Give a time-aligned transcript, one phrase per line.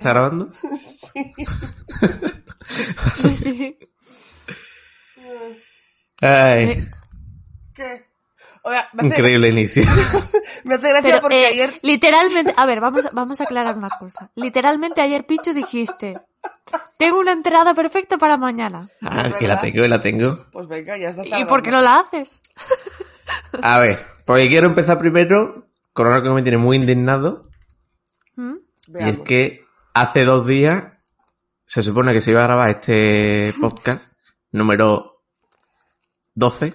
[0.00, 0.50] ¿Está grabando?
[3.16, 3.78] Sí, sí.
[6.20, 6.90] Ay, Eh,
[7.74, 8.06] ¿Qué?
[8.62, 9.82] Oiga, me hace, increíble inicio.
[10.64, 11.80] me hace gracia Pero, porque eh, ayer...
[11.82, 14.30] literalmente, a ver, vamos, vamos a aclarar una cosa.
[14.36, 16.12] Literalmente ayer, Pichu, dijiste,
[16.96, 18.86] tengo una entrada perfecta para mañana.
[19.02, 20.46] Ah, que la tengo, que la tengo.
[20.52, 22.40] Pues venga, ya está ¿Y por qué no la haces?
[23.62, 27.50] A ver, porque quiero empezar primero con algo que me tiene muy indignado.
[28.36, 28.54] ¿Mm?
[28.88, 29.16] Y Veamos.
[29.16, 30.98] es que hace dos días
[31.66, 34.02] se supone que se iba a grabar este podcast
[34.52, 35.22] número
[36.34, 36.72] 12.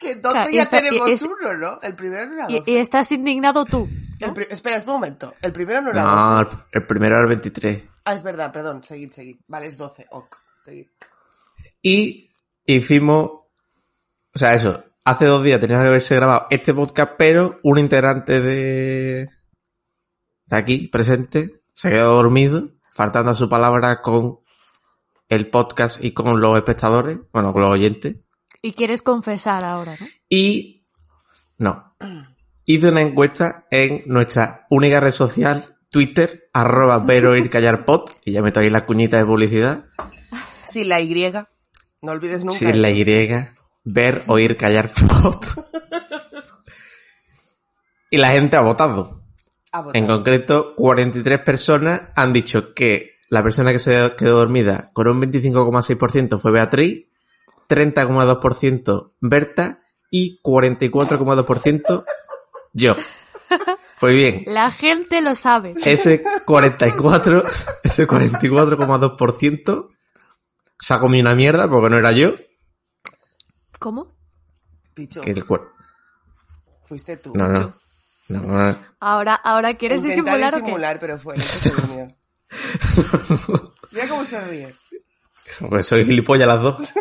[0.00, 1.80] Que entonces Claro, y ya esta- tenemos es- uno, ¿no?
[1.82, 2.70] El primero no era Y, doce.
[2.70, 3.88] y estás indignado tú.
[4.20, 5.34] El pri- Espera, espera un momento.
[5.42, 6.58] El primero no era No, el, 12.
[6.72, 7.82] el primero era el 23.
[8.04, 8.84] Ah, es verdad, perdón.
[8.84, 9.38] Seguid, seguid.
[9.48, 10.06] Vale, es 12.
[10.10, 10.36] Ok.
[10.64, 10.86] Seguid.
[11.82, 12.30] Y
[12.66, 17.78] hicimos, o sea, eso, hace dos días tenía que haberse grabado este podcast, pero un
[17.78, 19.28] integrante de,
[20.46, 24.38] de aquí presente se quedó dormido, faltando a su palabra con
[25.28, 28.16] el podcast y con los espectadores, bueno, con los oyentes.
[28.62, 30.06] Y quieres confesar ahora, ¿no?
[30.28, 30.86] Y
[31.58, 31.96] no.
[32.64, 38.32] Hice una encuesta en nuestra única red social, Twitter, arroba ver oír callar pod, y
[38.32, 39.86] ya meto ahí la cuñita de publicidad.
[40.66, 41.32] Sin la Y.
[42.02, 42.90] No olvides nunca Sin la.
[42.90, 43.04] Y,
[43.84, 45.44] ver, oír, callar pod.
[48.10, 49.23] y la gente ha votado.
[49.94, 55.20] En concreto, 43 personas han dicho que la persona que se quedó dormida con un
[55.20, 57.06] 25,6% fue Beatriz,
[57.68, 62.04] 30,2% Berta y 44,2%
[62.72, 62.94] yo.
[64.00, 65.72] Pues bien, La gente lo sabe.
[65.82, 67.42] ese 44,
[67.84, 69.88] ese 44,2%
[70.78, 72.34] se ha comido una mierda porque no era yo.
[73.78, 74.14] ¿Cómo?
[74.92, 75.68] Picho, Que el cuer-
[76.84, 77.32] fuiste tú.
[77.34, 77.74] No, no.
[78.28, 78.78] No, no.
[79.00, 80.62] Ahora, ahora quieres Intenté disimular o qué?
[80.62, 81.36] disimular, pero fue.
[83.92, 84.74] Mira cómo se ríe.
[85.68, 86.88] Pues soy gilipollas las dos.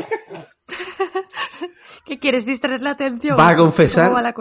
[2.05, 3.37] ¿Qué quieres distraer la atención?
[3.37, 4.11] ¿Vas a confesar?
[4.11, 4.33] ¿Cómo va.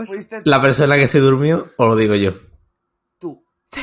[0.45, 2.35] La persona que se durmió o lo digo yo.
[3.19, 3.45] tú.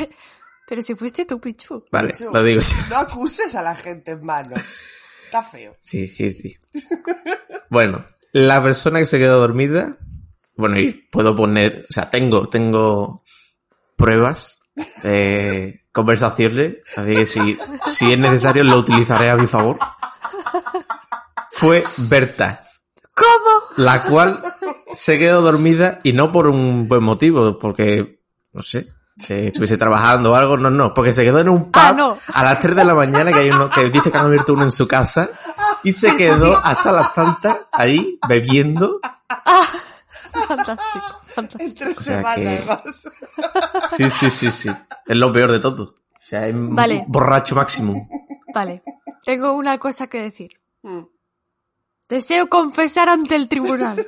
[0.68, 1.86] Pero si fuiste tú, Pichu.
[1.92, 2.76] Vale, Pichu, lo digo yo.
[2.90, 4.56] No acuses a la gente, hermano.
[5.26, 5.76] Está feo.
[5.82, 6.56] Sí, sí, sí.
[7.70, 9.98] Bueno, la persona que se quedó dormida,
[10.60, 13.24] bueno, y puedo poner, o sea, tengo, tengo
[13.96, 14.60] pruebas
[15.04, 17.58] de conversaciones, así que si,
[17.92, 19.78] si es necesario lo utilizaré a mi favor.
[21.52, 22.64] Fue Berta,
[23.14, 23.66] ¿Cómo?
[23.78, 24.42] la cual
[24.94, 28.22] se quedó dormida y no por un buen motivo, porque,
[28.54, 28.88] no sé,
[29.18, 32.18] si estuviese trabajando o algo, no, no, porque se quedó en un pub Ah, no.
[32.34, 34.64] a las 3 de la mañana, que hay uno que dice que han abierto uno
[34.64, 35.30] en su casa,
[35.84, 39.00] y se quedó hasta las tantas ahí bebiendo.
[40.50, 41.64] Fantástico, fantástico.
[41.64, 43.08] Es tres O sea semanas, que- además.
[43.96, 44.70] Sí, sí, sí, sí.
[45.06, 45.84] Es lo peor de todo.
[45.94, 47.06] O sea, es un Vale.
[47.08, 48.08] borracho máximo.
[48.54, 48.84] Vale.
[49.24, 50.50] Tengo una cosa que decir.
[50.84, 51.04] Mm.
[52.08, 53.96] Deseo confesar ante el tribunal.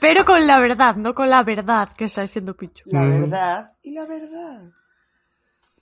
[0.00, 2.84] Pero con la verdad, no con la verdad que está diciendo Pichu.
[2.86, 4.62] La verdad y la verdad.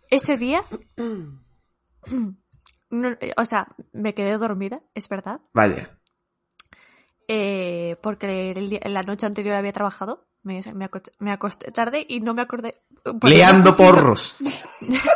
[0.08, 0.62] Ese día,
[2.90, 5.98] no, o sea, me quedé dormida, es verdad, Vaya.
[7.28, 12.20] Eh, porque el la noche anterior había trabajado, me, me, aco- me acosté tarde y
[12.20, 12.80] no me acordé.
[13.02, 14.36] porque Leando no sé si no- porros.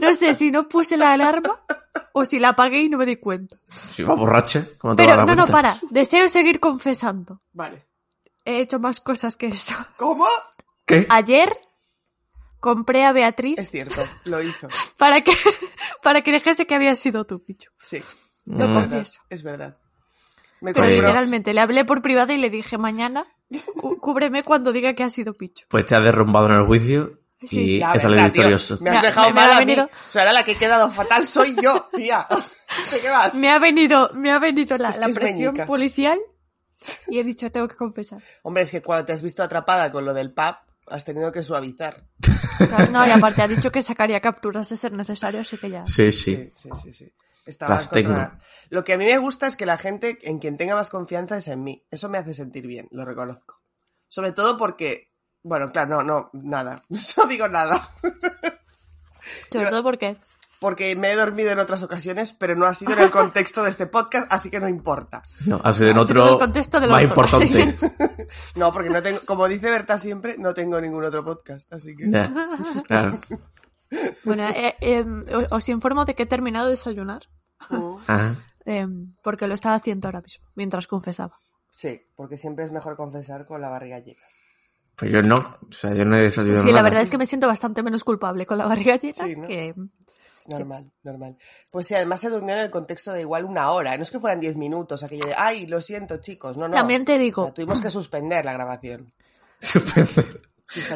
[0.00, 1.62] No, sé si no puse la alarma
[2.12, 3.56] o si la apagué y no me di cuenta.
[3.90, 7.40] Si va borracha, ¿cómo te va a Pero no, no, para, deseo seguir confesando.
[7.52, 7.86] Vale.
[8.44, 9.74] He hecho más cosas que eso.
[9.96, 10.26] ¿Cómo?
[10.84, 11.06] ¿Qué?
[11.08, 11.50] Ayer
[12.60, 14.68] compré a Beatriz Es cierto, lo hizo.
[14.98, 15.32] para que,
[16.02, 17.70] para que dijese que había sido tú, Pichu.
[17.78, 17.96] Sí.
[17.96, 18.04] Es
[18.46, 19.20] verdad, confieso.
[19.30, 19.78] es verdad.
[20.60, 24.72] Me Pero compró- literalmente, le hablé por privado y le dije, mañana, cú- cúbreme cuando
[24.72, 25.66] diga que ha sido Pichu.
[25.68, 27.82] Pues te has derrumbado en el juicio y Sí, sí.
[27.94, 28.78] He salido victorioso.
[28.80, 29.66] Me has ha- dejado me- me mal ha a mí.
[29.66, 32.26] venido- O sea, ahora la que he quedado fatal soy yo, tía.
[33.02, 33.34] ¿Qué vas?
[33.34, 35.66] Me ha venido, me ha venido la, Es que la es presión meñica.
[35.66, 36.18] policial
[37.08, 38.22] y he dicho, tengo que confesar.
[38.42, 40.56] Hombre, es que cuando te has visto atrapada con lo del pub,
[40.88, 42.04] has tenido que suavizar.
[42.58, 45.86] Claro, No, y aparte ha dicho que sacaría capturas de ser necesario, así que ya.
[45.86, 46.36] Sí, sí.
[46.36, 47.12] Sí, sí, sí, sí.
[47.46, 48.14] Estaba Las tengo.
[48.68, 51.38] Lo que a mí me gusta es que la gente en quien tenga más confianza
[51.38, 51.86] es en mí.
[51.90, 53.62] Eso me hace sentir bien, lo reconozco.
[54.08, 55.12] Sobre todo porque,
[55.42, 56.82] bueno, claro, no, no, nada.
[57.16, 57.88] No digo nada.
[59.50, 60.16] Sobre todo porque
[60.60, 63.70] Porque me he dormido en otras ocasiones, pero no ha sido en el contexto de
[63.70, 65.22] este podcast, así que no importa.
[65.46, 67.76] No, ha sido en sido en otro el contexto del más otro, importante.
[68.56, 72.10] No, porque no tengo, como dice Berta siempre, no tengo ningún otro podcast, así que.
[72.10, 72.32] Ya,
[72.86, 73.18] claro.
[74.24, 75.04] Bueno, eh, eh,
[75.50, 77.22] os informo de que he terminado de desayunar,
[77.58, 78.34] Ajá.
[78.64, 78.86] eh,
[79.22, 81.38] porque lo estaba haciendo ahora mismo, mientras confesaba.
[81.70, 84.20] Sí, porque siempre es mejor confesar con la barriga llena.
[84.96, 87.26] Pues yo no, o sea, yo no he desayunado Sí, la verdad es que me
[87.26, 89.46] siento bastante menos culpable con la barriga llena Sí, ¿no?
[89.46, 89.74] que...
[90.48, 91.36] Normal, normal.
[91.72, 93.96] Pues sí, además se durmió en el contexto de igual una hora.
[93.96, 96.56] No es que fueran diez minutos, aquello de, ay, lo siento, chicos.
[96.56, 96.74] No, no.
[96.74, 99.12] También te O digo, sea, tuvimos que suspender la grabación.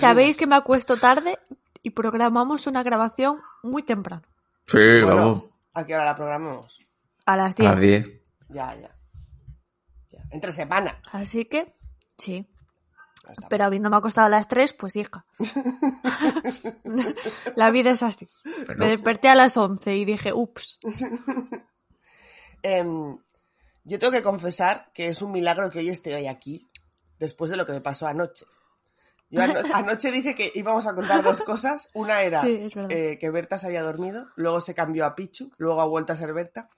[0.00, 1.38] sabéis que me acuesto tarde
[1.82, 4.22] y programamos una grabación muy temprano,
[4.64, 5.44] sí, vamos.
[5.74, 6.80] ¿a qué hora la programamos?
[7.26, 7.70] a las A 10.
[7.70, 8.10] las 10.
[8.48, 8.96] Ya, ya.
[10.10, 10.20] ya.
[10.30, 11.00] Entre semana.
[11.12, 11.76] Así que,
[12.18, 12.46] sí.
[13.48, 15.24] Pero habiéndome acostado a las 3, pues hija.
[17.56, 18.26] la vida es así.
[18.76, 20.78] Me desperté a las 11 y dije, ups.
[22.62, 23.16] Em,
[23.84, 26.70] yo tengo que confesar que es un milagro que hoy esté hoy aquí,
[27.18, 28.44] después de lo que me pasó anoche.
[29.30, 31.88] Yo ano- anoche dije que íbamos a contar dos cosas.
[31.94, 35.80] Una era Sí, eh, que Berta se había dormido, luego se cambió a Pichu, luego
[35.80, 36.68] ha vuelto a ser Berta.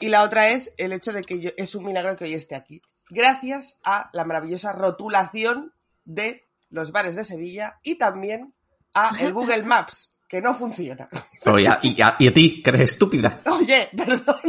[0.00, 2.54] Y la otra es el hecho de que yo, es un milagro que hoy esté
[2.56, 2.80] aquí.
[3.08, 5.72] Gracias a la maravillosa rotulación
[6.04, 8.52] de los bares de Sevilla y también
[8.94, 11.08] a el Google Maps, que no funciona.
[11.46, 13.42] Oye, y, a, y a ti, que eres estúpida.
[13.46, 14.40] Oye, perdona.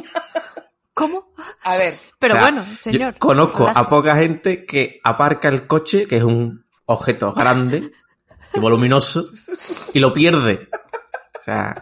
[0.93, 1.31] ¿Cómo?
[1.63, 3.19] A ver, Pero O sea, bueno, señor.
[3.19, 7.91] conozco a poca gente que aparca el coche, que es un objeto grande
[8.53, 9.29] y voluminoso,
[9.93, 10.67] y lo pierde.
[11.39, 11.73] O sea,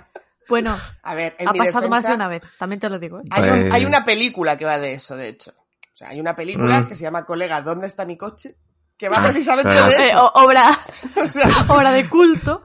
[0.49, 3.19] Bueno, a ver, en ha mi pasado más de una vez, también te lo digo.
[3.19, 3.23] ¿eh?
[3.31, 5.51] Hay, un- Pues- hay una película que va de eso, de hecho.
[5.93, 6.87] O sea, hay una película Mm.
[6.87, 8.55] que se llama Colega, ¿dónde está mi coche?
[8.97, 9.87] Que va Ah, precisamente claro.
[9.89, 10.31] de Eh, eso.
[10.35, 10.69] obra,
[11.15, 12.63] O sea, obra de culto.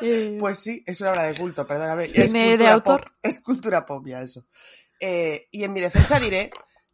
[0.00, 2.06] Eh, pues sí, es una obra de culto, perdóname.
[2.06, 3.00] Cine es de cultura autor.
[3.04, 4.44] pop, es cultura pop ya eso.
[5.00, 6.50] Eh, y en mi defensa diré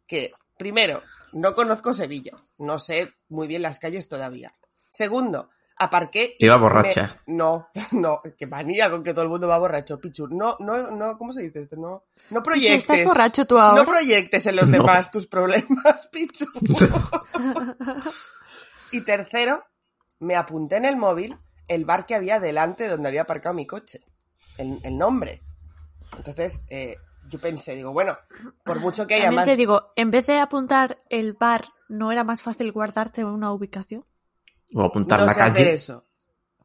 [0.07, 1.01] que, primero,
[1.33, 2.31] no conozco Sevilla.
[2.57, 4.53] No sé muy bien las calles todavía.
[4.95, 6.35] Segundo, aparqué...
[6.37, 7.19] y Iba me- borracha.
[7.25, 10.27] No, no, qué manía con que todo el mundo va borracho, Pichu.
[10.27, 11.77] No, no, no, ¿cómo se dice esto?
[11.77, 12.77] No, no proyectes.
[12.77, 13.81] ¿Estás borracho tú ahora?
[13.81, 14.77] No proyectes en los No.
[14.77, 16.45] demás tus problemas, Pichu.
[18.91, 19.63] y tercero,
[20.19, 21.37] me apunté en el móvil
[21.67, 24.01] el bar que había delante donde había aparcado mi coche.
[24.57, 25.41] El, el nombre.
[26.15, 26.97] Entonces, eh,
[27.29, 28.15] yo pensé, digo, bueno,
[28.63, 29.45] por mucho que haya también más...
[29.47, 34.05] te digo, en vez de apuntar el bar, ¿no era más fácil guardarte una ubicación?
[34.73, 35.73] O apuntar no la sé hacer calle.
[35.73, 36.05] eso.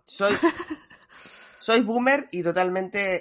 [0.04, 0.32] Soy,
[1.58, 3.20] soy boomer y totalmente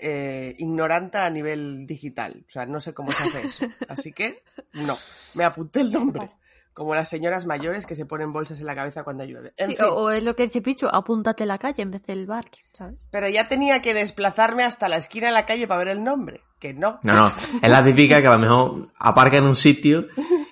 [0.50, 2.44] eh, ignoranta a nivel digital.
[2.48, 3.66] O sea, no sé cómo se hace eso.
[3.90, 4.44] Así que,
[4.74, 4.98] no.
[5.34, 6.30] Me apunté el nombre.
[6.74, 9.52] Como las señoras mayores que se ponen bolsas en la cabeza cuando llueve.
[9.58, 12.04] En Sí, fin, o, o es lo que dice Pichu, apúntate la calle en vez
[12.04, 13.08] del bar, ¿sabes?
[13.10, 16.42] Pero ya tenía que desplazarme hasta la esquina de la calle para ver el nombre.
[16.60, 17.00] Que no.
[17.02, 17.34] No, no.
[17.64, 20.08] Es la típica que a lo mejor aparca en un sitio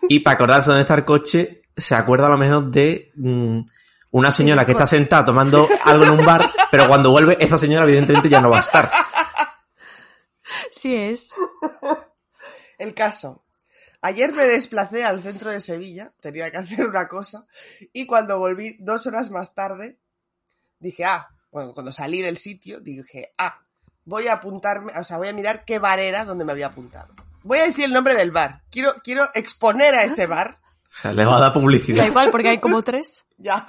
[0.10, 3.60] y para acordarse dónde está el coche, se acuerda a lo mejor de mm,
[4.16, 7.84] una señora que está sentada tomando algo en un bar, pero cuando vuelve, esa señora
[7.84, 8.90] evidentemente ya no va a estar.
[10.72, 11.32] Sí es.
[12.78, 13.44] El caso.
[14.02, 17.46] Ayer me desplacé al centro de Sevilla, tenía que hacer una cosa,
[17.92, 20.00] y cuando volví dos horas más tarde,
[20.80, 23.60] dije, ah, bueno, cuando salí del sitio, dije, ah,
[24.06, 27.14] voy a apuntarme, o sea, voy a mirar qué bar era donde me había apuntado.
[27.44, 28.64] Voy a decir el nombre del bar.
[28.72, 30.62] Quiero, quiero exponer a ese bar.
[31.02, 32.06] Sea, le va a dar Da publicidad.
[32.06, 33.26] igual porque hay como tres.
[33.38, 33.66] Ya.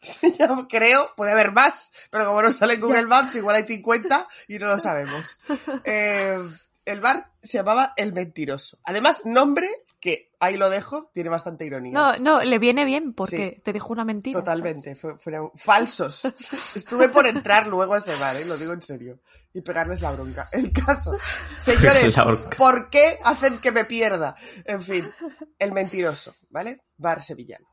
[0.00, 3.64] Sí, ya creo, puede haber más, pero como no sale en Google Maps, igual hay
[3.64, 5.38] 50 y no lo sabemos.
[5.84, 6.38] Eh,
[6.84, 8.78] el bar se llamaba El Mentiroso.
[8.84, 9.68] Además, nombre
[10.06, 11.92] que, ahí lo dejo, tiene bastante ironía.
[11.92, 13.62] No, no, le viene bien porque Sí.
[13.62, 14.38] te dijo una mentira.
[14.38, 16.24] Totalmente, fue- fueron falsos.
[16.76, 18.44] Estuve por entrar luego a ese bar, ¿eh?
[18.44, 19.20] lo digo en serio,
[19.52, 20.48] y pegarles la bronca.
[20.52, 21.12] El caso,
[21.58, 22.14] señores.
[22.56, 24.36] ¿por qué hacen que me pierda?
[24.64, 25.10] En fin,
[25.58, 26.80] el mentiroso, ¿vale?
[26.96, 27.66] Bar sevillano.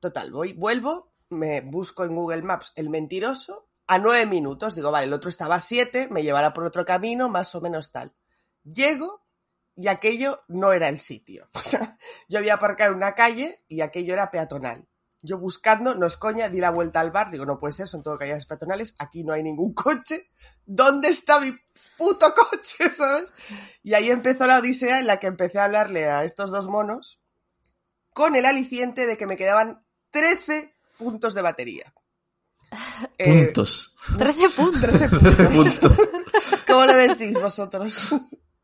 [0.00, 4.74] Total, voy, vuelvo, me busco en Google Maps el mentiroso a nueve minutos.
[4.74, 7.92] Digo, vale, el otro estaba a siete, me llevará por otro camino, más o menos
[7.92, 8.14] tal.
[8.64, 9.25] Llego
[9.76, 11.48] y aquello no era el sitio.
[11.54, 14.88] O sea, yo había aparcado en una calle y aquello era peatonal.
[15.22, 18.04] Yo buscando, no es coña, di la vuelta al bar, digo, no puede ser, son
[18.04, 20.30] todo calles peatonales, aquí no hay ningún coche.
[20.64, 21.52] ¿Dónde está mi
[21.96, 23.34] puto coche, sabes?
[23.82, 27.22] Y ahí empezó la odisea en la que empecé a hablarle a estos dos monos
[28.14, 31.92] con el aliciente de que me quedaban 13 puntos de batería.
[33.18, 33.94] Eh, Puntos.
[34.16, 34.80] 13 puntos.
[34.80, 35.98] 13 Puntos.
[36.66, 38.14] ¿Cómo lo decís vosotros?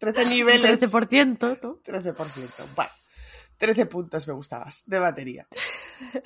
[0.03, 0.81] 13 niveles.
[0.81, 1.81] 13%, ¿no?
[1.81, 2.75] 13%.
[2.75, 2.91] Bueno,
[3.57, 5.47] 13 puntos me gustabas de batería.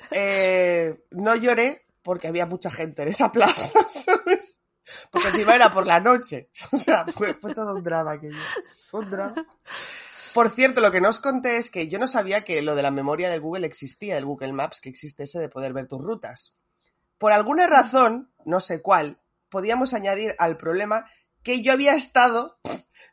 [0.09, 4.63] Eh, no lloré porque había mucha gente en esa plaza, ¿sabes?
[5.11, 6.49] Porque encima era por la noche.
[6.71, 8.41] O sea, fue, fue todo un drama aquello.
[8.89, 9.45] Fue un drama.
[10.33, 12.81] Por cierto, lo que no os conté es que yo no sabía que lo de
[12.81, 16.01] la memoria de Google existía, del Google Maps, que existe ese de poder ver tus
[16.01, 16.55] rutas.
[17.19, 21.05] Por alguna razón, no sé cuál, podíamos añadir al problema
[21.43, 22.57] que yo había estado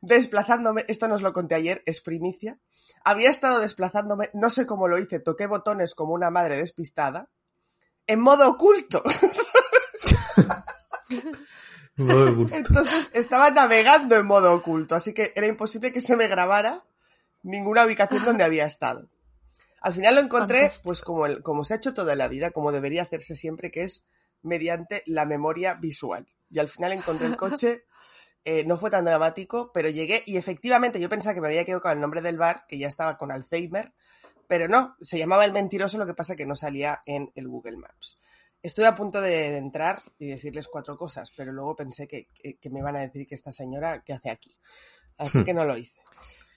[0.06, 2.58] desplazándome, esto nos lo conté ayer, es primicia,
[3.04, 7.30] había estado desplazándome, no sé cómo lo hice, toqué botones como una madre despistada,
[8.06, 9.02] en modo oculto.
[11.96, 12.56] Modo oculto.
[12.56, 16.82] Entonces estaba navegando en modo oculto, así que era imposible que se me grabara
[17.42, 19.08] ninguna ubicación donde había estado.
[19.80, 20.88] Al final lo encontré, Fantástico.
[20.88, 23.84] pues como, el- como se ha hecho toda la vida, como debería hacerse siempre, que
[23.84, 24.08] es
[24.42, 26.26] mediante la memoria visual.
[26.50, 27.84] Y al final encontré el coche,
[28.44, 31.80] eh, no fue tan dramático, pero llegué y efectivamente yo pensaba que me había quedado
[31.82, 33.92] con el nombre del bar, que ya estaba con Alzheimer,
[34.46, 37.76] pero no, se llamaba El Mentiroso, lo que pasa que no salía en el Google
[37.78, 38.20] Maps.
[38.62, 42.70] Estoy a punto de entrar y decirles cuatro cosas, pero luego pensé que, que- que
[42.70, 44.54] me iban a decir que esta señora, ¿qué hace aquí?
[45.18, 45.44] Así Hmm.
[45.44, 45.98] que no lo hice.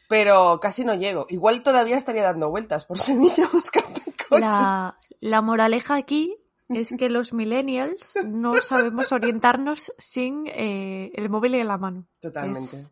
[0.10, 1.26] Pero casi no llego.
[1.30, 4.40] Igual todavía estaría dando vueltas por Sevilla buscando el coche.
[4.42, 6.38] La, la moraleja aquí
[6.70, 12.06] es que los millennials no sabemos orientarnos sin eh, el móvil en la mano.
[12.20, 12.60] Totalmente.
[12.78, 12.92] Es,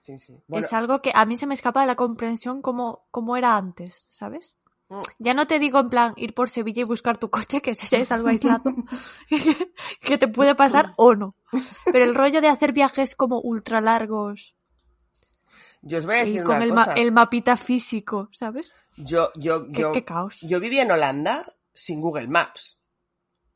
[0.00, 0.38] Sí, sí.
[0.46, 3.56] Bueno, es algo que a mí se me escapa de la comprensión como, como era
[3.58, 4.56] antes, ¿sabes?
[4.88, 5.02] Mm.
[5.18, 7.86] Ya no te digo en plan ir por Sevilla y buscar tu coche, que eso
[7.90, 8.72] ya es algo aislado,
[10.00, 11.34] que te puede pasar o no.
[11.92, 14.54] Pero el rollo de hacer viajes como ultra largos
[15.82, 16.94] yo os voy a y decir con una el, ma- cosa.
[16.98, 18.76] el mapita físico, ¿sabes?
[18.96, 20.38] Yo, yo, yo, qué caos.
[20.40, 22.77] yo vivía en Holanda sin Google Maps.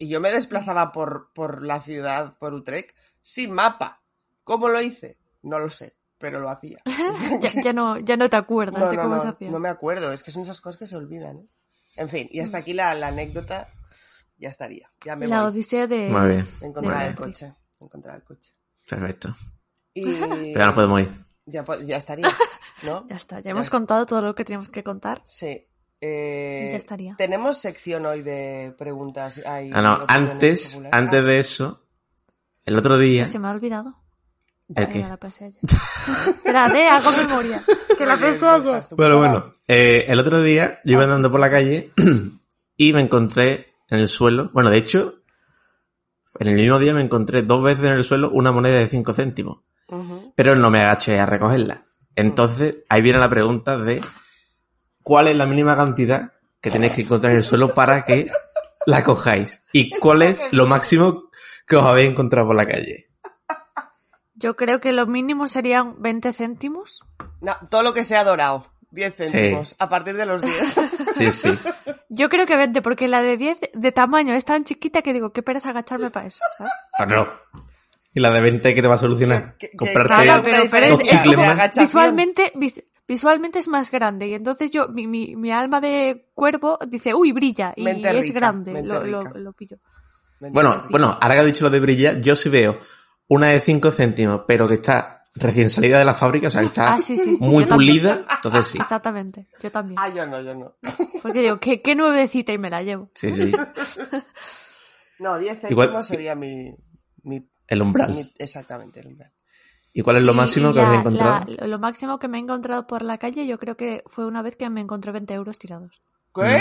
[0.03, 2.91] Y yo me desplazaba por, por la ciudad, por Utrecht,
[3.21, 4.03] sin mapa.
[4.43, 5.17] ¿Cómo lo hice?
[5.43, 6.79] No lo sé, pero lo hacía.
[7.41, 9.49] Ya, ya no, ya no te acuerdas No, de no, cómo no, se hacía.
[9.53, 11.37] no me acuerdo, es que son esas cosas que se olvidan.
[11.37, 11.47] ¿eh?
[11.95, 13.69] En fin, y hasta aquí la, la anécdota
[14.39, 14.89] ya estaría.
[15.05, 16.09] Ya me La voy odisea de...
[16.09, 16.49] Muy bien.
[16.61, 17.55] de encontrar el coche.
[17.79, 18.55] de encontrar el coche.
[18.89, 19.37] Perfecto.
[19.95, 21.13] Y Pero ya nos podemos ir.
[21.47, 22.29] ya, ya estaría,
[22.83, 23.07] ¿no?
[23.07, 25.23] Ya está, ya hemos contado todo lo que teníamos que contar.
[25.25, 25.69] Sí.
[26.05, 27.15] Eh, Ya estaría.
[27.17, 29.41] Tenemos sección hoy de preguntas.
[29.47, 30.99] hay Ah, no, antes, populares.
[30.99, 31.87] antes Ah, de eso,
[32.65, 33.95] el otro día, Se me ha olvidado.
[34.75, 34.99] ¿El Ah, qué?
[35.01, 35.61] la pensé ayer.
[36.27, 37.63] Espérate, hago memoria.
[37.97, 38.85] Que la pensé ayer.
[38.89, 41.93] tú Bueno, eh, el otro día yo iba andando por la calle
[42.77, 45.23] y me encontré en el suelo, bueno, de hecho,
[46.41, 49.13] en el mismo día me encontré dos veces en el suelo una moneda de 5
[49.15, 49.61] céntimos,
[50.35, 51.85] pero no me agaché a recogerla.
[52.17, 54.01] Entonces, ahí viene la pregunta de
[55.03, 58.27] cuál es la mínima cantidad que tenéis que encontrar en el suelo para que
[58.87, 61.25] la cojáis y cuál es lo máximo
[61.67, 63.09] que os habéis encontrado por la calle.
[64.35, 67.01] Yo creo que lo mínimo serían 20 céntimos.
[67.41, 68.67] No, todo lo que sea dorado.
[68.91, 69.77] 10 céntimos.
[69.79, 70.55] A partir de los 10.
[71.13, 71.59] Sí, sí.
[72.09, 75.31] Yo creo que 20, porque la de 10 de tamaño es tan chiquita que digo,
[75.31, 76.41] qué pereza agacharme para eso.
[76.57, 76.73] ¿sabes?
[76.97, 77.63] Pero no.
[78.15, 79.57] ¿Y la de 20 qué te va a solucionar?
[79.59, 81.85] Que- que- Comprarte haya pero- pero es- diferencia es como de agachación.
[81.85, 82.83] Visualmente, vis-
[83.13, 87.33] visualmente es más grande y entonces yo, mi, mi, mi alma de cuervo dice, uy,
[87.33, 89.77] brilla y Mente es rica, grande, lo, lo, pillo.
[90.41, 92.79] Bueno, bueno, ahora que has dicho lo de brillar, yo sí veo
[93.29, 96.67] una de 5 céntimos, pero que está recién salida de la fábrica, o sea, que
[96.69, 97.97] está Ah, sí, sí, sí, muy yo también.
[97.97, 98.79] pulida, entonces sí.
[98.79, 99.99] Exactamente, yo también.
[100.01, 100.75] Ah, yo no, yo no.
[101.23, 103.11] Porque digo, qué, qué nuevecita y me la llevo.
[103.15, 103.53] Sí, sí.
[105.19, 106.75] No, 10 céntimos Igual- sería mi,
[107.25, 108.13] mi, El umbral.
[108.15, 109.33] mi- Exactamente, el umbral.
[109.95, 111.45] ¿Y cuál es lo máximo y que habéis encontrado?
[111.47, 114.43] la- lo máximo que me he encontrado por la calle yo creo que fue una
[114.43, 116.03] vez que me encontré 20 euros tirados.
[116.35, 116.59] ¿Qué?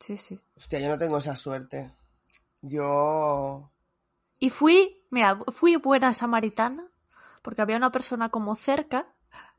[0.00, 0.38] Sí, sí.
[0.56, 1.94] Hostia, yo no tengo esa suerte.
[2.60, 3.70] Yo...
[4.38, 6.86] Y fui, mira, fui buena samaritana,
[7.42, 9.13] porque había una persona como cerca,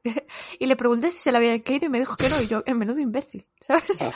[0.60, 2.64] y le pregunté si se le había caído y me dijo que no, y yo,
[2.66, 3.90] en menudo imbécil, ¿sabes?
[3.90, 4.12] o sea,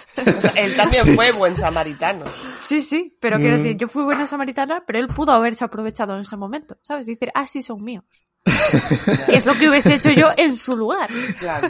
[0.56, 2.26] él también fue buen samaritano.
[2.60, 3.64] Sí, sí, pero quiero Mm.
[3.64, 7.08] decir, yo fui buena samaritana, pero él pudo haberse aprovechado en ese momento, ¿sabes?
[7.08, 8.04] Y decir, ah, sí, son míos.
[9.28, 11.10] que es lo que hubiese hecho yo en su lugar.
[11.40, 11.70] Claro.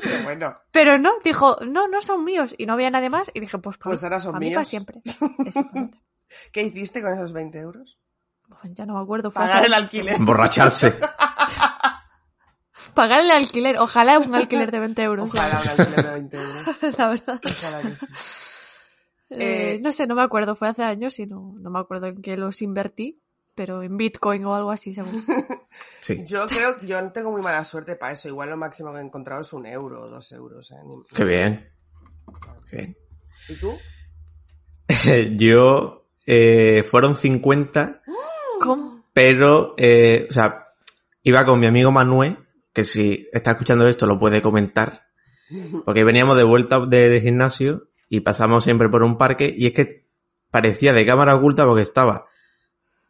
[0.00, 2.54] Pero bueno, Pero no, dijo, no, no son míos.
[2.56, 3.30] Y no había nadie más.
[3.34, 4.56] Y dije, pues, para Pues mí, ahora son para mí míos.
[4.56, 5.00] para siempre.
[5.46, 5.98] Exactamente.
[6.52, 7.98] ¿qué hiciste con esos 20 euros?
[8.48, 9.30] Pues ya no me acuerdo.
[9.32, 10.14] Pagar el alquiler.
[10.14, 10.94] Emborracharse.
[12.94, 13.78] Pagar el alquiler.
[13.78, 15.32] Ojalá un alquiler de 20 euros.
[15.34, 16.66] la Ojalá un alquiler de 20 euros.
[16.66, 17.40] verdad, la verdad.
[17.44, 18.06] Ojalá que sí.
[19.30, 20.54] Eh, Eh, no sé, no me acuerdo.
[20.54, 23.14] Fue hace años y no, no me acuerdo en qué los invertí.
[23.54, 25.16] Pero en Bitcoin o algo así, seguro.
[26.02, 26.22] Sí.
[26.26, 28.28] Yo creo, yo no tengo muy mala suerte para eso.
[28.28, 30.70] Igual lo máximo que he encontrado es un euro o dos euros.
[30.72, 30.76] ¿eh?
[30.84, 31.72] Ni- Qué bien.
[32.68, 32.96] Qué bien.
[33.48, 33.72] ¿Y tú?
[35.38, 38.02] Yo, eh, fueron 50,
[38.60, 39.04] ¿Cómo?
[39.12, 40.68] pero, eh, o sea,
[41.22, 42.36] iba con mi amigo Manuel,
[42.72, 45.06] que si está escuchando esto lo puede comentar,
[45.84, 50.08] porque veníamos de vuelta del gimnasio y pasamos siempre por un parque y es que
[50.50, 52.26] parecía de cámara oculta porque estaba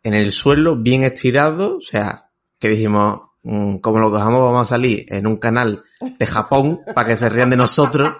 [0.02, 4.74] en el suelo bien estirado, o sea, que dijimos, mm, como lo cojamos vamos a
[4.74, 5.82] salir en un canal
[6.18, 8.12] de Japón para que se rían de nosotros,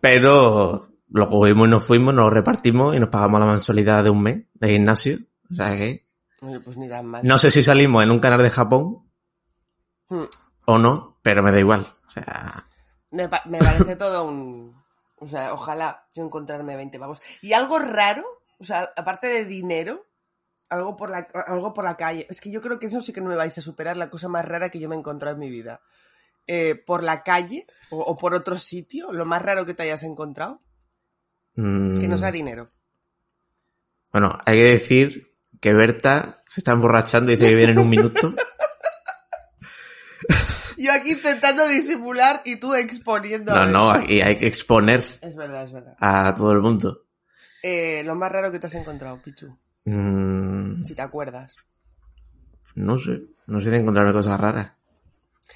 [0.00, 4.22] pero lo cogimos y nos fuimos, nos repartimos y nos pagamos la mensualidad de un
[4.22, 5.18] mes de gimnasio,
[5.50, 6.04] o sea que
[6.64, 7.22] pues ni tan mal.
[7.24, 9.04] no sé si salimos en un canal de Japón
[10.08, 10.24] Hmm.
[10.66, 12.66] o no, pero me da igual, o sea,
[13.10, 14.76] Me, pa- me parece todo un,
[15.16, 17.22] O sea, ojalá yo encontrarme 20 pavos.
[17.42, 18.22] Y algo raro,
[18.58, 20.04] o sea, aparte de dinero,
[20.68, 22.26] algo por la, algo por la calle.
[22.28, 24.28] Es que yo creo que eso sí que no me vais a superar, la cosa
[24.28, 25.80] más rara que yo me he encontrado en mi vida.
[26.46, 30.02] Eh, por la calle o, o por otro sitio, lo más raro que te hayas
[30.02, 30.60] encontrado,
[31.56, 32.70] Mm, que no sea dinero.
[34.12, 37.88] Bueno, hay que decir que Berta se está emborrachando y dice que viene en un
[37.88, 38.34] minuto.
[40.76, 43.54] Yo aquí intentando disimular y tú exponiendo.
[43.54, 45.96] No, no, aquí hay que exponer Es verdad, es verdad.
[46.00, 47.04] a todo el mundo.
[47.62, 51.54] Eh, lo más raro que te has encontrado, Pichu, Mm, si te acuerdas.
[52.74, 54.72] no sé, no sé de encontrarme cosas raras.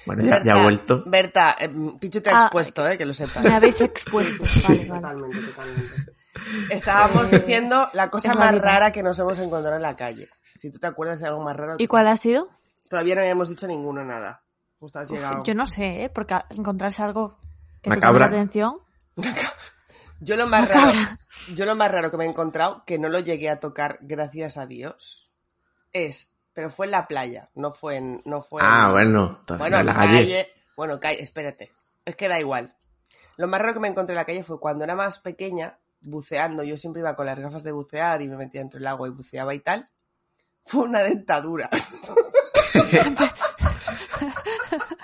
[0.05, 1.03] Bueno, ya, ha vuelto.
[1.07, 3.43] Berta, eh, Pichu te ha Ah, expuesto, eh, que lo sepas.
[3.43, 4.43] Me habéis expuesto.
[4.67, 5.01] Vale, vale.
[5.01, 6.13] Totalmente, totalmente.
[6.69, 10.29] Estábamos diciendo la cosa más rara que nos hemos encontrado en la calle.
[10.55, 12.49] Si tú te acuerdas de algo más raro, ¿Y cuál ha sido?
[12.89, 14.43] todavía no habíamos dicho ninguno nada.
[14.79, 15.43] Justo has llegado.
[15.43, 16.09] Yo no sé, ¿eh?
[16.09, 17.37] Porque encontrarse algo
[17.81, 18.19] que te llame Macabra.
[18.29, 18.79] la atención.
[20.21, 20.91] Yo lo más raro,
[21.55, 24.57] yo lo más raro que me he encontrado, que no lo llegué a tocar, gracias
[24.57, 25.31] a Dios,
[25.93, 29.59] es, pero fue en la playa, no fue en, no fue Ah, en- bueno, entonces
[29.59, 30.47] bueno, no en la calle.
[30.75, 31.71] Bueno, calle, espérate.
[32.05, 32.75] Es que da igual.
[33.37, 36.63] Lo más raro que me encontré en la calle fue cuando era más pequeña, buceando.
[36.63, 39.11] Yo siempre iba con las gafas de bucear y me metía dentro del agua y
[39.11, 39.89] buceaba y tal.
[40.65, 41.69] Fue una dentadura.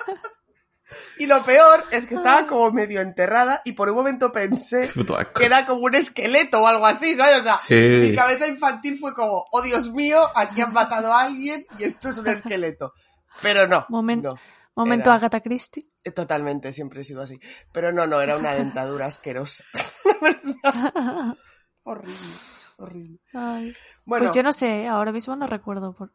[1.17, 4.89] y lo peor es que estaba como medio enterrada y por un momento pensé
[5.35, 7.39] que era como un esqueleto o algo así, ¿sabes?
[7.39, 7.73] O sea, Sí.
[7.75, 12.09] mi cabeza infantil fue como, oh Dios mío, aquí han matado a alguien y esto
[12.09, 12.93] es un esqueleto.
[13.41, 13.85] Pero no.
[13.89, 14.35] Momen- no.
[14.77, 15.83] Momento Era- Agatha Christie.
[16.03, 17.39] Eh, Totalmente, siempre he sido así.
[17.71, 19.63] Pero no, no, era una dentadura asquerosa.
[21.83, 22.15] horrible,
[22.77, 23.19] horrible.
[23.33, 23.73] Ay.
[24.05, 26.11] Bueno, Pues yo no sé, ahora mismo no recuerdo por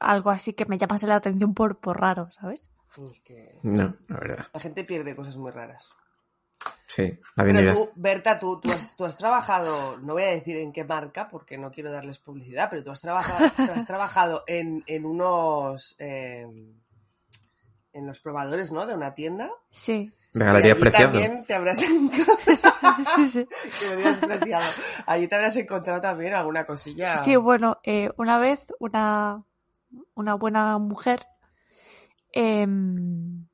[0.00, 2.70] algo así que me llamase la atención por, por raro, ¿sabes?
[3.10, 4.46] Es que No, la verdad.
[4.52, 5.90] la gente pierde cosas muy raras.
[6.86, 10.56] Sí, la Pero tú, Berta, tú, tú, has, tú has trabajado, no voy a decir
[10.58, 14.44] en qué marca porque no quiero darles publicidad, pero tú has trabajado, tú has trabajado
[14.46, 15.96] en, en unos...
[15.98, 16.46] eh,
[17.92, 18.86] en los probadores, ¿no?
[18.86, 19.50] De una tienda.
[19.70, 20.12] Sí.
[20.32, 21.12] De Galerías Preciado.
[21.12, 22.38] también te habrás encontrado...
[23.16, 23.48] sí, sí.
[25.06, 27.16] Allí te habrás encontrado también alguna cosilla...
[27.18, 29.44] Sí, bueno, eh, una vez una,
[30.14, 31.26] una buena mujer
[32.34, 33.46] em,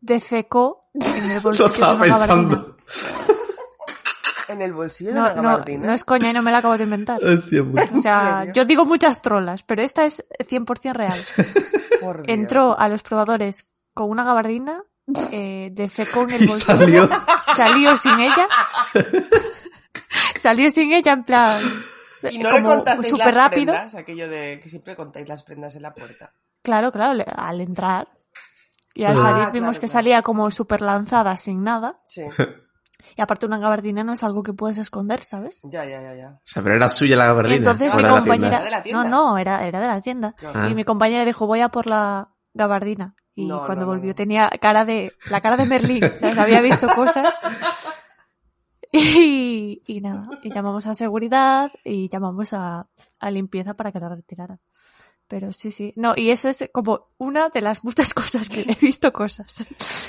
[0.00, 2.48] defecó en el Lo bolsillo de estaba una gabardina.
[2.48, 2.76] pensando.
[4.48, 5.86] En el bolsillo de No, la no, gabardina.
[5.88, 7.20] no es coña y no me la acabo de inventar.
[7.22, 11.20] O sea, yo digo muchas trolas, pero esta es 100% real.
[12.00, 12.28] Por Dios.
[12.28, 14.82] Entró a los probadores con una gabardina,
[15.32, 17.10] eh, defecó en el Y bolsillo, salió.
[17.54, 18.48] salió sin ella,
[20.36, 21.58] salió sin ella en plan...
[22.30, 23.72] Y no le como contasteis las rápido.
[23.74, 26.32] prendas, aquello de que siempre contáis las prendas en la puerta.
[26.68, 28.08] Claro, claro, al entrar.
[28.94, 29.92] Y al Ah, salir claro, vimos que claro.
[29.92, 32.00] salía como súper lanzada, sin nada.
[32.08, 32.22] Sí,
[33.16, 35.60] Y aparte una gabardina no es algo que puedes esconder, ¿sabes?
[35.64, 36.28] ya, ya, ya, ya.
[36.34, 37.56] O sea, pero era suya la Y gabardina.
[37.56, 38.48] entonces mi compañera...
[38.50, 38.62] tienda.
[38.64, 39.04] ¿De la tienda?
[39.04, 40.34] No, no, era, era de la tienda.
[40.36, 40.68] Claro.
[40.68, 43.14] Y mi compañera dijo, voy a por la gabardina.
[43.34, 44.14] Y No, cuando no, volvió no.
[44.14, 45.12] tenía cara de...
[45.30, 46.36] La cara de Merlín, ¿sabes?
[46.38, 47.40] Había visto cosas.
[48.90, 52.86] Y, y nada, y llamamos a seguridad y llamamos a,
[53.18, 54.60] a limpieza para que la retiraran.
[55.28, 55.92] Pero sí, sí.
[55.94, 59.66] No, y eso es como una de las muchas cosas que he visto cosas.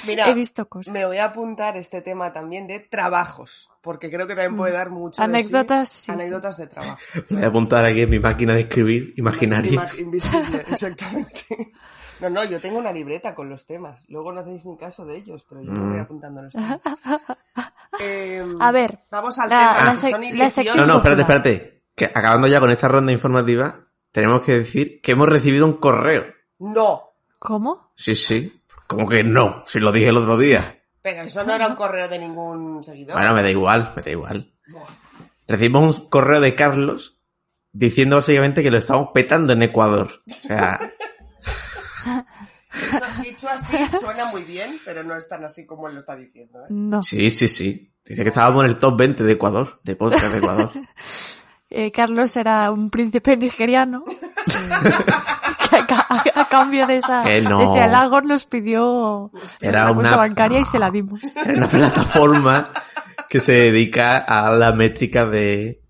[0.08, 0.93] Mira, he visto cosas.
[0.93, 4.89] me voy a apuntar este tema también de trabajos, porque creo que también puede dar
[4.91, 5.32] mucho de sí.
[5.32, 5.36] Mm.
[5.36, 6.12] Anécdotas, sí.
[6.13, 6.97] Anécdotas de trabajo.
[7.29, 9.73] Me voy a apuntar aquí en mi máquina de escribir imaginaria.
[9.73, 11.73] Ima- Invisible, exactamente.
[12.21, 14.03] No, no, yo tengo una libreta con los temas.
[14.10, 15.91] Luego no hacéis ni caso de ellos, pero yo me Mm.
[15.91, 16.79] voy apuntando los temas.
[17.99, 19.86] Em, A ver, vamos al la- tema.
[19.86, 21.84] la son la No, no, espérate, espérate.
[21.95, 26.26] Que acabando ya con esta ronda informativa, tenemos que decir que hemos recibido un correo.
[26.60, 27.91] No, ¿cómo?
[27.95, 28.62] Sí, sí.
[28.88, 29.63] ¿Cómo que no?
[29.65, 30.82] Si lo dije el otro día.
[31.02, 33.13] pero eso no era un correo de ningún seguidor.
[33.13, 34.54] Bueno, me da igual, me da igual.
[34.67, 34.88] Buah.
[35.48, 37.19] Recibimos un correo de Carlos
[37.72, 40.12] diciendo básicamente que lo estamos petando en Ecuador.
[40.28, 40.80] O sea,
[42.72, 46.15] Eso dicho así suena muy bien, pero no es tan así como él lo está
[46.15, 46.60] diciendo.
[46.62, 46.67] ¿eh?
[46.69, 47.02] No.
[47.02, 47.93] sí, sí, sí.
[48.06, 50.72] Dice que estábamos en el top 20 de Ecuador, de podcast de Ecuador.
[51.71, 54.03] Eh, Carlos era un príncipe nigeriano
[55.69, 57.60] que a, ca- a- a cambio de, esa, no.
[57.60, 61.21] de ese halago nos pidió Era nuestra cuenta una- bancaria y se la dimos.
[61.36, 62.71] Era una plataforma
[63.29, 65.84] que se dedica a la métrica de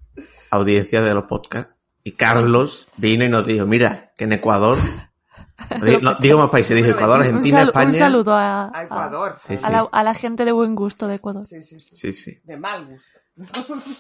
[0.52, 1.72] audiencia de los podcasts.
[2.04, 4.78] Y Carlos vino y nos dijo, mira, que en Ecuador,
[6.02, 7.92] no digo, más países, dijo Ecuador, Un, Argentina, salu- un España.
[8.00, 9.36] saludo a, A Ecuador.
[9.46, 11.46] Sí, a- a la, a la gente de buen gusto de Ecuador.
[11.46, 11.96] Sí, sí, sí.
[11.96, 12.42] Sí, sí.
[12.44, 13.18] De mal gusto.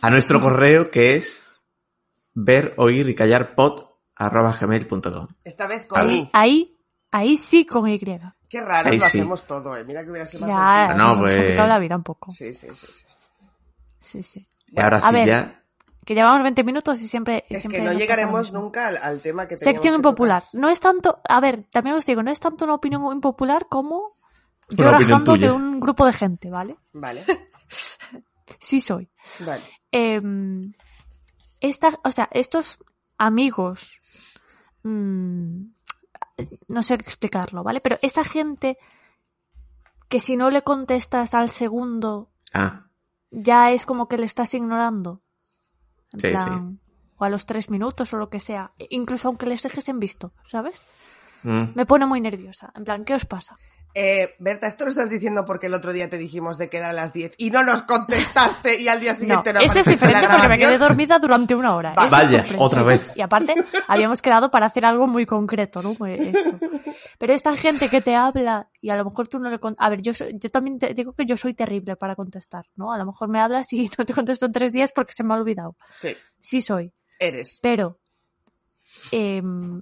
[0.01, 1.45] A nuestro correo que es
[2.43, 3.83] ver, oír y callar pod
[4.15, 5.27] arroba gmail.com.
[5.43, 6.13] Esta vez con Vale.
[6.13, 6.29] I.
[6.33, 6.79] Ahí,
[7.11, 7.99] ahí sí con Y.
[8.49, 9.19] Qué raro Ahí lo sí.
[9.19, 9.83] hacemos todo, eh.
[9.83, 10.95] Mira que hubiera sido más.
[10.97, 12.31] No, hemos pues- complicado la vida un poco.
[12.31, 13.05] Sí, sí, sí, sí.
[13.99, 14.47] Sí, sí.
[14.69, 15.63] Y ahora A sí ver, ya.
[16.05, 17.45] Que llevamos 20 minutos y siempre.
[17.49, 20.41] Es siempre que no llegaremos nunca al, al tema que teníamos Sección que impopular.
[20.43, 20.59] tocar.
[20.61, 21.19] No es tanto.
[21.27, 24.07] A ver, también os digo, no es tanto una opinión impopular como
[24.69, 26.75] yo rajando de un grupo de gente, ¿vale?
[26.93, 27.23] Vale,
[28.59, 29.09] Sí soy.
[29.41, 29.61] vale.
[29.91, 30.71] Em,
[31.61, 32.79] esta, o sea, estos
[33.17, 33.99] amigos,
[34.83, 35.63] mm,
[36.67, 37.81] no sé explicarlo, ¿vale?
[37.81, 38.77] Pero esta gente
[40.07, 42.87] que si no le contestas al segundo, Ah,
[43.29, 45.21] ya es como que le estás ignorando.
[46.13, 46.79] En Sí, plan,
[47.17, 48.71] o a los tres minutos o lo que sea.
[48.89, 50.83] Incluso aunque les dejes en visto, ¿sabes?
[51.43, 51.73] mm.
[51.75, 52.71] Me pone muy nerviosa.
[52.75, 53.55] En plan, ¿qué os pasa?
[53.95, 56.93] Eh, Berta, esto lo estás diciendo porque el otro día te dijimos de quedar a
[56.93, 60.05] las 10 y no nos contestaste y al día No, siguiente no, eso es apareciste
[60.05, 61.93] en la diferente porque me quedé dormida durante una hora.
[61.95, 63.17] Va- Eso es Vaya, otra vez.
[63.17, 63.55] Y aparte,
[63.87, 65.95] habíamos quedado para hacer algo muy concreto, ¿no?
[65.95, 66.67] Pues esto.
[67.17, 69.89] Pero esta gente que te habla y a lo mejor tú no le con- A
[69.89, 72.93] ver, yo, soy- yo también te digo que yo soy terrible para contestar, ¿no?
[72.93, 75.33] A lo mejor me hablas y no te contesto en tres días porque se me
[75.33, 75.75] ha olvidado.
[75.99, 76.93] Sí, Sí soy.
[77.17, 77.59] eres.
[77.61, 77.99] Pero
[79.11, 79.81] em,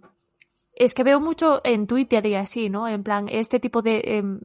[0.80, 2.88] es que veo mucho en Twitter y así, ¿no?
[2.88, 4.02] En plan, este tipo de...
[4.06, 4.40] em,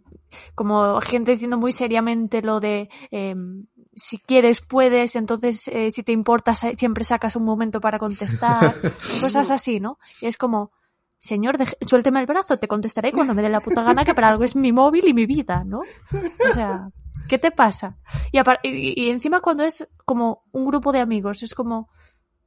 [0.55, 2.88] como gente diciendo muy seriamente lo de...
[3.11, 8.75] em, si quieres, puedes, entonces eh, si te importa, siempre sacas un momento para contestar,
[9.21, 9.99] cosas así, ¿no?
[10.21, 10.73] Y es como,
[11.18, 14.45] señor, suélteme el brazo, te contestaré cuando me dé la puta gana, que para algo
[14.45, 15.81] es mi móvil y mi vida, ¿no?
[15.81, 16.88] O sea,
[17.29, 17.99] ¿qué te pasa?
[18.33, 21.90] Y, y, y encima cuando es como un grupo de amigos, es como,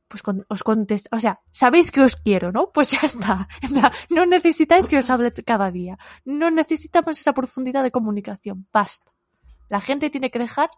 [0.07, 2.71] pues con- os contesto, o sea, sabéis que os quiero, ¿no?
[2.71, 3.47] Pues ya está.
[3.61, 5.95] En plan, no necesitáis que os hable cada día.
[6.25, 8.67] No necesitamos esa profundidad de comunicación.
[8.71, 9.11] Basta.
[9.69, 10.69] La gente tiene que dejar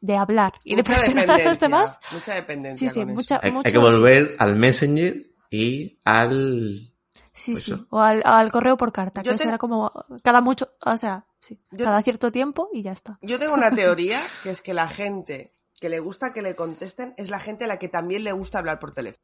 [0.00, 2.00] de hablar y de presionar a los demás.
[2.12, 2.88] Mucha dependencia.
[2.88, 3.14] Sí, sí, con eso.
[3.16, 6.92] mucha, Hay, hay mucho que volver al Messenger y al.
[7.32, 7.72] Sí, pues sí.
[7.72, 7.86] eso.
[7.90, 9.90] O al, al correo por carta, Yo que eso te- era como
[10.22, 13.18] cada mucho, o sea, sí, Yo- cada cierto tiempo y ya está.
[13.22, 15.52] Yo tengo una teoría que es que la gente
[15.84, 18.58] que le gusta que le contesten es la gente a la que también le gusta
[18.58, 19.22] hablar por teléfono.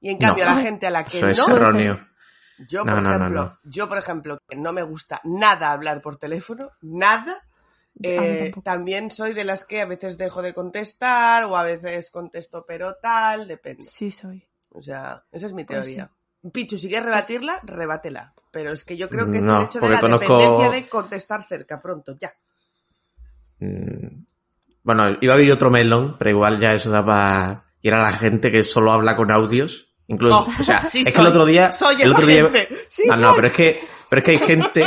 [0.00, 1.56] Y en cambio, la gente a la que Eso es no, ser.
[1.56, 2.08] erróneo.
[2.68, 3.70] yo No, por no, no, ejemplo, no.
[3.70, 7.34] yo por ejemplo, que no me gusta nada hablar por teléfono, nada.
[8.02, 12.66] Eh, también soy de las que a veces dejo de contestar o a veces contesto
[12.68, 13.82] pero tal, depende.
[13.82, 14.46] Sí soy.
[14.72, 16.10] O sea, esa es mi Pues teoría.
[16.52, 18.34] Pichu, si quieres rebatirla, rebátela.
[18.50, 20.86] Pero es que yo creo que es No, el hecho de la conozco- dependencia de
[20.90, 22.34] contestar cerca, pronto, ya.
[23.60, 24.24] Mm,
[24.82, 28.12] Bueno, iba a haber otro melón, pero igual ya eso da para ir a la
[28.12, 29.88] gente que solo habla con audios.
[30.08, 31.72] Incluso, Oh, o sea, sí es que el otro día.
[31.72, 32.68] Soy el esa otro día, gente.
[32.88, 34.84] Sí no, pero es que, pero es que hay gente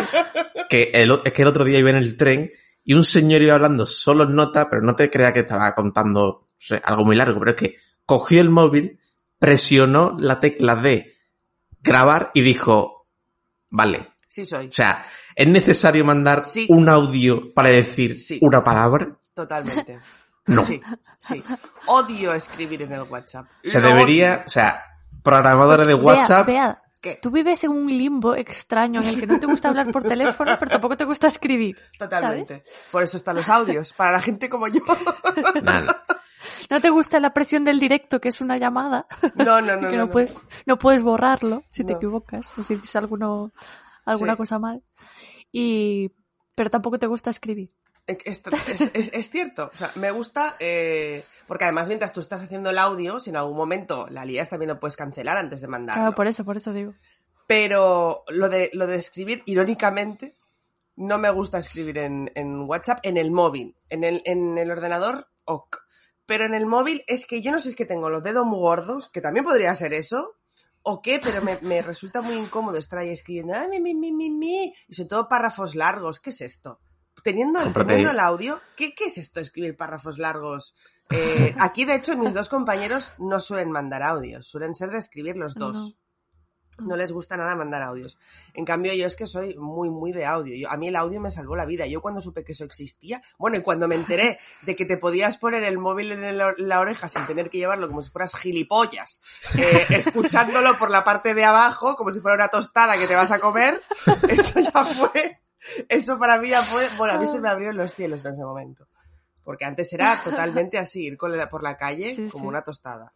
[0.69, 2.51] que el, o- es que el otro día iba en el tren
[2.83, 6.47] y un señor iba hablando solo en nota, pero no te creas que estaba contando
[6.49, 8.99] no sé, algo muy largo, pero es que cogió el móvil,
[9.39, 11.13] presionó la tecla de
[11.81, 13.07] grabar y dijo,
[13.71, 14.67] vale, Sí soy.
[14.67, 15.05] o sea,
[15.35, 16.65] ¿es necesario mandar Sí.
[16.69, 18.37] un audio para decir Sí.
[18.41, 19.17] una palabra?
[19.35, 19.99] Totalmente.
[20.47, 20.63] No.
[20.63, 20.81] Sí,
[21.19, 21.43] sí.
[21.87, 23.47] Odio escribir en el WhatsApp.
[23.63, 24.43] Se Lo debería, odio.
[24.45, 24.81] o sea,
[25.23, 27.17] programadora de WhatsApp, Bea, ¿Qué?
[27.21, 30.55] tú vives en un limbo extraño en el que no te gusta hablar por teléfono,
[30.59, 31.75] pero tampoco te gusta escribir.
[31.97, 32.57] Totalmente.
[32.59, 32.87] ¿sabes?
[32.91, 34.81] Por eso están los audios, para la gente como yo.
[35.63, 36.05] nada.
[36.69, 39.07] No te gusta la presión del directo, que es una llamada.
[39.35, 39.81] No, no, no.
[39.89, 40.11] que no, no, no.
[40.11, 40.31] Puedes,
[40.67, 41.97] no puedes borrarlo si te No.
[41.97, 43.51] equivocas o si dices alguno,
[44.05, 44.37] alguna Sí.
[44.37, 44.83] cosa mal.
[45.51, 46.11] Y,
[46.53, 47.73] pero tampoco te gusta escribir.
[48.07, 49.71] Es, es- es- es cierto.
[49.73, 53.35] O sea, me gusta, eh, porque además mientras tú estás haciendo el audio, si en
[53.37, 56.01] algún momento la lías también lo puedes cancelar antes de mandarlo.
[56.03, 56.93] Claro, por eso, por eso digo.
[57.47, 60.35] Pero lo de, lo de escribir, irónicamente,
[60.95, 63.75] no me gusta escribir en, en WhatsApp, en el móvil.
[63.89, 65.77] En el, en el ordenador, ok.
[66.25, 68.45] Pero en el móvil es que yo no sé si es que tengo los dedos
[68.47, 70.35] muy gordos, que también podría ser eso,
[70.81, 74.11] o qué, pero me, me resulta muy incómodo estar ahí escribiendo, "Ay, mi, mi, mi,
[74.11, 76.19] mi, mi", y sobre todo párrafos largos.
[76.19, 76.79] ¿Qué es esto?
[77.25, 80.75] Teniendo, Cómprate- teniendo el audio, ¿qué, ¿qué es esto escribir párrafos largos?
[81.09, 85.35] Eh, aquí, de hecho, mis dos compañeros no suelen mandar audios, suelen ser de escribir
[85.35, 85.69] los No.
[85.69, 85.95] dos.
[86.77, 88.17] No les gusta nada mandar audios.
[88.53, 90.53] En cambio, yo es que soy muy, muy de audio.
[90.55, 91.87] Yo- a mí el audio me salvó la vida.
[91.87, 95.37] Yo cuando supe que eso existía, bueno, y cuando me enteré de que te podías
[95.37, 99.21] poner el móvil en el- la oreja sin tener que llevarlo como si fueras gilipollas,
[99.57, 103.31] eh, escuchándolo por la parte de abajo, como si fuera una tostada que te vas
[103.31, 103.81] a comer,
[104.29, 105.39] eso ya fue,
[105.89, 108.43] eso para mí ya fue, bueno, a mí se me abrieron los cielos en ese
[108.43, 108.87] momento.
[109.43, 112.47] Porque antes era totalmente así, ir con la- por la calle Sí, como sí.
[112.49, 113.13] una tostada.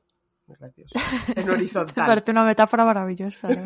[0.48, 1.00] Muy gracioso.
[1.36, 2.06] En Me horizontal.
[2.08, 3.48] parece una metáfora maravillosa.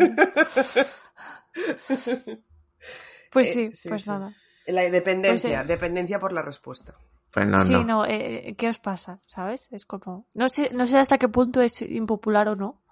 [3.32, 4.10] pues Eh, sí, sí, pues sí.
[4.10, 4.34] nada.
[4.67, 6.96] La dependencia, Pues, eh, dependencia por la respuesta.
[7.32, 7.84] Pues no, sí, no.
[7.84, 9.19] no, eh, ¿qué os pasa?
[9.28, 9.67] ¿Sabes?
[9.72, 12.84] Es como, no sé, no sé hasta qué punto es impopular o no,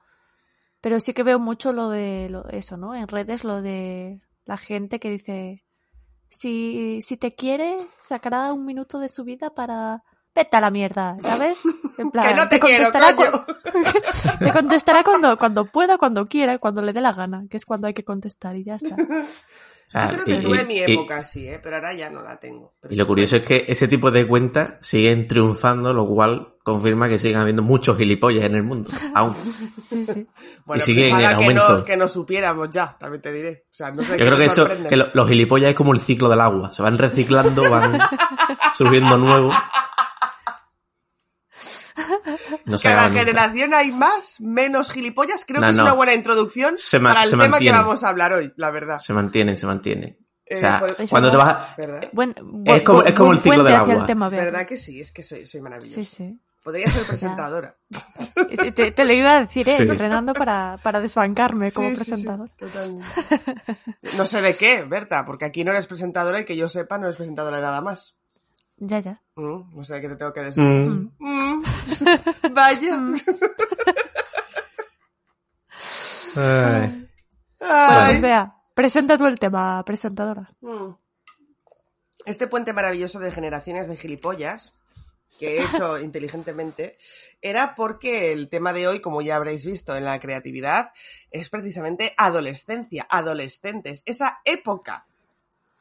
[0.82, 2.96] pero sí que veo mucho lo de lo- eso, ¿no?
[2.96, 5.64] En redes, lo de la gente que dice,
[6.32, 10.02] si, si te quiere, sacará un minuto de su vida para,
[10.34, 11.62] vete a la mierda, ¿sabes?
[11.98, 13.32] En Que no te quiero, contestará coño.
[13.46, 13.54] cu-
[14.46, 17.88] te contestará cuando, cuando pueda, cuando quiera, cuando le dé la gana, que es cuando
[17.88, 18.96] hay que contestar y ya está.
[18.96, 21.60] Sea, Yo creo que y- tuve y- mi y- época así, ¿eh?
[21.62, 22.74] Pero ahora ya no la tengo.
[22.80, 27.10] Pero Y lo curioso es que ese tipo de cuentas siguen triunfando, lo cual confirma
[27.10, 28.90] que siguen habiendo muchos gilipollas en el mundo.
[29.16, 29.36] Aún.
[29.82, 30.28] Sí, sí.
[30.66, 33.66] Bueno, y sigue pues que no, que no supiéramos ya, también te diré.
[33.70, 36.00] O sea, no sé Yo creo que eso, que lo- los gilipollas es como el
[36.00, 36.72] ciclo del agua.
[36.72, 38.00] Se van reciclando, van
[38.76, 39.56] surgiendo nuevos.
[42.66, 43.20] No acaban nunca.
[43.20, 45.44] generación hay más, menos gilipollas.
[45.46, 47.78] Creo No, que es una buena introducción Se para el se tema mantiene.
[47.78, 49.00] que vamos a hablar hoy, la verdad.
[49.00, 50.18] Se mantienen, se mantienen.
[50.20, 51.76] O Eh, sea, pues- cuando te vas a-
[52.66, 53.94] Es como- es como buen el ciclo del agua.
[53.96, 54.30] el tema.
[54.30, 55.00] ¿Verdad que sí?
[55.00, 55.96] Es que soy, soy maravilloso.
[55.96, 56.40] Sí, sí.
[56.64, 57.76] Podría ser presentadora.
[58.76, 59.76] Te, te- lo iba a decir, ¿eh?
[59.78, 59.84] Sí.
[59.84, 62.28] entrenando para, para desbancarme como Sí, sí, sí.
[64.18, 67.06] No sé de qué, Berta, porque aquí no eres presentadora y que yo sepa no
[67.06, 68.18] eres presentadora de nada más.
[68.78, 69.22] Ya, ya.
[69.36, 70.64] Mm, no sé de qué te tengo que decir.
[70.64, 71.64] Mm, Mm.
[72.54, 72.98] Vaya.
[76.36, 77.08] ay.
[77.60, 78.06] Ay.
[78.10, 80.52] Pues vea, presenta tú el tema, presentadora.
[80.62, 80.94] Mm.
[82.26, 84.74] Este puente maravilloso de generaciones de gilipollas
[85.40, 86.96] que he hecho inteligentemente
[87.42, 90.92] era porque el tema de hoy, como ya habréis visto en la creatividad,
[91.32, 95.08] es precisamente adolescencia, adolescentes, esa época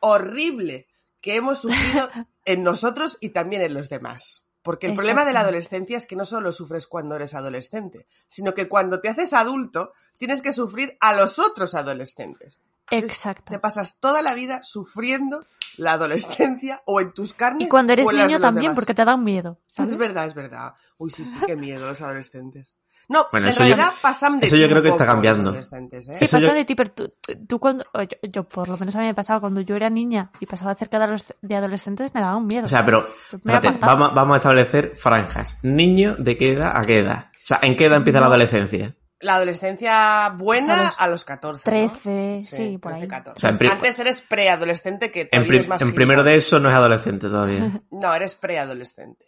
[0.01, 0.87] horrible
[1.21, 2.09] que hemos sufrido
[2.45, 4.45] en nosotros y también en los demás.
[4.63, 8.53] Porque el problema de la adolescencia es que no solo sufres cuando eres adolescente, sino
[8.53, 12.59] que cuando te haces adulto tienes que sufrir a los otros adolescentes.
[12.91, 13.53] Exacto.
[13.53, 15.43] Te pasas toda la vida sufriendo
[15.81, 17.67] la adolescencia o en tus carnes.
[17.67, 18.75] Y cuando eres o en las de niño los también, demás.
[18.77, 19.59] porque te dan miedo.
[19.67, 19.93] ¿sabes?
[19.93, 20.75] Es verdad, es verdad.
[20.99, 22.77] Uy, sí, sí, qué miedo los adolescentes.
[23.09, 25.07] No, Bueno, en eso yo- realidad pasan de eso ti yo un creo que está
[25.07, 25.53] cambiando.
[25.55, 25.63] ¿eh?
[25.63, 25.69] Sí,
[26.21, 27.13] Eso pasan yo- de ti, pero tú,
[27.49, 27.85] tú cuando...
[27.95, 30.75] Yo, yo, por lo menos a mí me pasaba cuando yo era niña y pasaba
[30.77, 32.67] cerca de, los, de adolescentes, me daban miedo.
[32.67, 35.59] O sea, pero espérate, vamos, vamos a establecer franjas.
[35.63, 37.31] Niño de qué edad a qué edad.
[37.35, 38.95] O sea, ¿en qué edad empieza la adolescencia?
[39.21, 41.71] La adolescencia buena O sea, los a los 14.
[41.71, 41.77] ¿no?
[41.91, 43.09] 13, sí, por 13, ahí.
[43.09, 43.37] 14.
[43.37, 46.23] O sea, en pri- Antes eres preadolescente que En, todavía pri- es más en primero
[46.25, 47.71] de eso no es adolescente todavía.
[47.91, 49.27] No, eres preadolescente.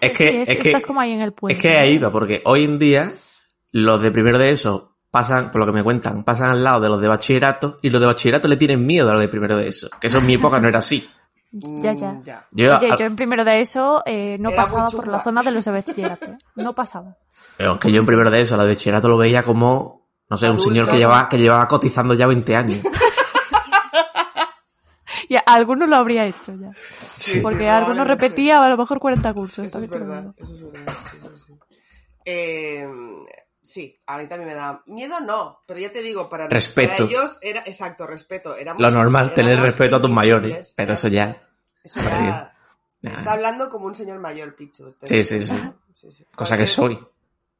[0.00, 1.56] Es sí, que, es- es que, estás como ahí en el puente.
[1.56, 3.12] es que ahí va, porque hoy en día
[3.70, 6.88] los de primero de eso pasan, por lo que me cuentan, pasan al lado de
[6.88, 9.68] los de bachillerato y los de bachillerato le tienen miedo a los de primero de
[9.68, 9.88] eso.
[10.00, 11.08] Que eso en mi época no era así.
[11.52, 12.12] Ya, ya.
[12.12, 12.46] Mm, ya.
[12.52, 15.42] Yo, Oye, a- yo en primero de eso eh, no Era pasaba por la zona
[15.42, 16.26] de los de bachillerato.
[16.26, 16.38] ¿eh?
[16.56, 17.16] No pasaba.
[17.56, 20.36] pero es que yo en primero de eso, los de bachillerato lo veía como, no
[20.38, 20.64] sé, un Adultos.
[20.72, 22.78] señor que llevaba, que llevaba cotizando ya 20 años.
[25.28, 26.72] Y a alguno lo habría hecho ya.
[26.72, 28.14] Sí, Porque sí, alguno probablemente.
[28.26, 29.58] repetía a lo mejor 40 cursos.
[29.58, 31.54] Eso es también te lo verdad, eso es verdad, eso sí.
[32.24, 32.88] Eh,
[33.70, 36.92] sí, a mí también me da miedo, no, pero ya te digo, para, Respeto.
[36.94, 38.54] para ellos era, exacto, respeto.
[38.56, 40.74] Éramos, Lo normal, tener respeto a tus mayores.
[40.76, 41.48] Pero ya- eso ya,
[41.84, 42.54] Eso ya,
[43.02, 43.12] Nah.
[43.12, 44.94] está hablando como un señor mayor, Pichu.
[45.04, 45.54] Sí, sí, sí.
[45.94, 46.26] Sí, sí.
[46.34, 46.98] cosa que soy.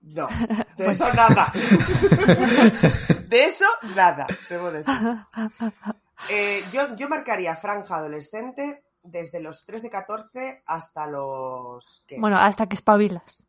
[0.03, 0.29] No,
[0.77, 1.53] de eso nada.
[3.29, 4.95] de eso nada, debo decir.
[6.29, 12.05] Eh, yo, yo marcaría franja adolescente desde los 13-14 hasta los...
[12.07, 12.21] ¿qué?
[12.21, 13.45] Bueno, hasta que espabilas.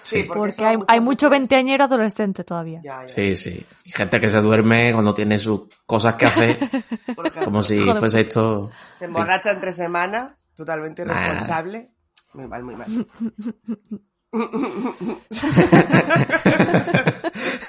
[0.00, 2.80] Sí, Porque hay, hay mucho veinteañero adolescente todavía.
[2.82, 3.14] Ya, ya.
[3.14, 3.66] Sí, sí.
[3.84, 6.58] Y gente que se duerme cuando tiene sus cosas que hacer,
[7.44, 7.96] como si Joder.
[7.96, 8.70] fuese esto.
[8.96, 11.12] se emborracha entre semana, totalmente Nah.
[11.14, 11.90] irresponsable.
[12.34, 12.86] Muy mal, muy mal.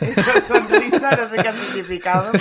[0.02, 2.32] Esa sonrisa no sé qué ha significado,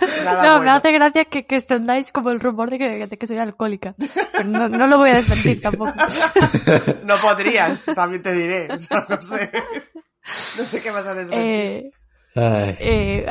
[0.00, 3.18] pero nada No, me hace gracia que, que extendáis como el rumor de que, de
[3.18, 3.94] que soy alcohólica.
[4.32, 5.92] Pero no, no lo voy a desmentir tampoco.
[7.04, 8.72] No podrías, también te diré.
[8.72, 9.50] O sea, no sé.
[9.52, 11.92] No sé qué vas a desmentir.
[12.36, 13.26] Eh, eh,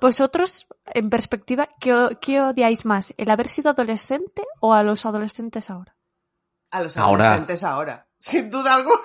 [0.00, 3.12] vosotros, en perspectiva, ¿qué, qué odiáis más?
[3.18, 5.96] ¿El haber sido adolescente o a los adolescentes ahora?
[6.70, 7.24] a los ahora.
[7.24, 8.08] adolescentes ahora.
[8.18, 8.96] Sin duda alguna.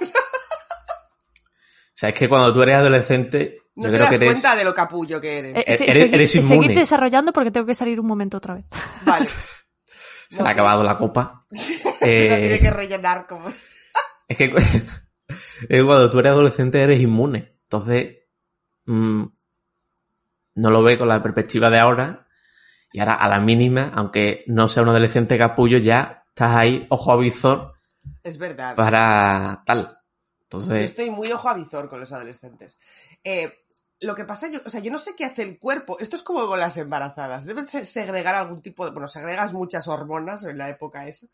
[2.01, 4.29] O sea, es que cuando tú eres adolescente, No yo te creo das que eres.
[4.31, 5.55] cuenta de lo capullo que eres.
[5.55, 6.75] Eh, Eres- se- eres seguid- seguid inmune.
[6.75, 8.65] desarrollando porque tengo que salir un momento otra vez.
[9.05, 9.27] Vale.
[9.27, 11.41] Se le ha acabado la copa.
[11.51, 13.47] Se Eh, la tiene que rellenar como...
[14.27, 14.49] Es que
[15.85, 17.57] cuando tú eres adolescente eres inmune.
[17.63, 18.17] Entonces,
[18.85, 19.23] mm,
[20.55, 22.27] no lo ve con la perspectiva de ahora.
[22.93, 27.11] Y ahora, a la mínima, aunque no sea un adolescente capullo, ya estás ahí, ojo
[27.11, 27.73] a visor,
[28.23, 28.75] Es verdad.
[28.75, 29.97] para tal.
[30.51, 32.77] Yo Entonces, estoy muy ojo a visor con los adolescentes.
[33.23, 33.57] Eh,
[34.01, 35.97] lo que pasa, yo, o sea, yo no sé qué hace el cuerpo.
[35.99, 37.45] Esto es como con las embarazadas.
[37.45, 38.91] Debes se- segregar algún tipo de.
[38.91, 41.27] Bueno, segregas muchas hormonas en la época esa.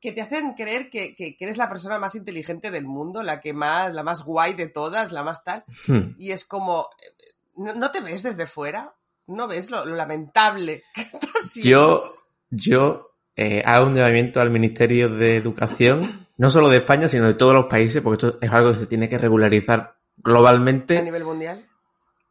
[0.00, 3.40] Que te hacen creer que, que- que eres la persona más inteligente del mundo, la
[3.40, 5.64] que más, la más guay de todas, la más tal.
[5.88, 6.88] hmm, Y es como.
[7.02, 8.94] eh, ¿No, no te ves desde fuera?
[9.26, 12.14] ¿No ves lo, lo lamentable que estás yo,
[12.50, 17.34] yo eh, hago un llamamiento al Ministerio de Educación no solo de España, sino de
[17.34, 21.22] todos los países, porque esto es algo que se tiene que regularizar A globalmente, nivel
[21.24, 21.64] mundial.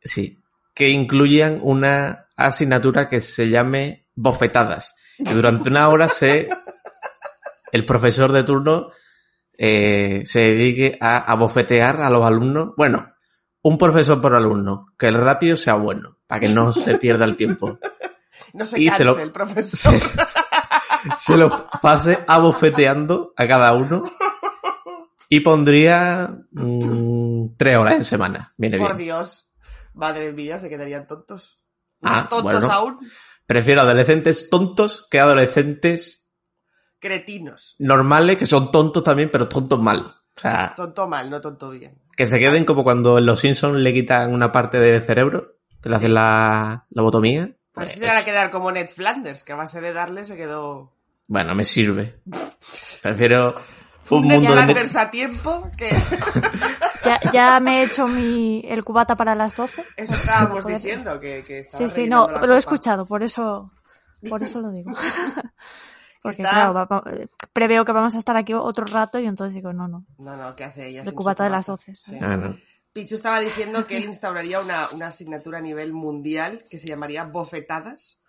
[0.04, 0.43] sí,
[0.76, 4.95] que incluyan una asignatura que se llame bofetadas.
[5.17, 6.50] Y durante una hora se,
[7.71, 8.89] el profesor de turno
[9.58, 12.71] eh, se dedique a, a bofetear a los alumnos.
[12.76, 13.13] Bueno,
[13.62, 17.38] un profesor por alumno, que el ratio sea bueno, para que no se pierda el
[17.38, 17.80] tiempo.
[18.54, 19.93] No se Y canse se lo- el profesor.
[20.00, 20.10] se,
[21.18, 21.50] se lo
[21.82, 24.02] pase abofeteando a cada uno
[25.30, 28.54] y pondría mm, tres horas en semana.
[28.58, 29.08] Viene Por bien.
[29.08, 29.50] Dios.
[29.94, 31.60] Madre mía, se quedarían tontos.
[32.02, 32.72] Ah, tontos bueno.
[32.72, 32.98] aún.
[33.46, 36.34] Prefiero adolescentes tontos que adolescentes
[37.00, 37.76] Cretinos.
[37.80, 40.00] normales que son tontos también, pero tontos mal.
[40.36, 42.02] O sea, Tonto mal, no tonto bien.
[42.16, 45.90] que se queden como cuando en los Simpsons le quitan una parte del cerebro, que
[45.90, 47.56] le hacen la lobotomía.
[47.82, 49.94] A ver Pues, si se van a quedar como Ned Flanders, que a base de
[49.94, 50.91] darle se quedó...
[51.28, 52.20] bueno, me sirve.
[53.02, 53.54] Prefiero
[54.10, 54.58] un Ned mundo de...
[54.58, 55.89] Flanders a tiempo, que
[57.04, 59.84] Ya, ya me he hecho mi, el cubata para las 12.
[59.98, 62.58] eso estábamos diciendo, que, que estaba Sí, sí, no, lo he copa.
[62.58, 63.72] escuchado, por eso,
[64.30, 64.94] por eso lo digo.
[66.22, 67.04] Porque Está- claro, va- va-
[67.52, 70.06] preveo que vamos a estar aquí otro rato y entonces digo, no, no.
[70.20, 71.02] No, no, ¿qué hace ella?
[71.02, 72.15] De su cubata de las 12, Sí.
[72.22, 72.56] Ah, no.
[72.93, 77.23] Pichu estaba diciendo que él instauraría una, una asignatura a nivel mundial que se llamaría
[77.23, 78.21] bofetadas,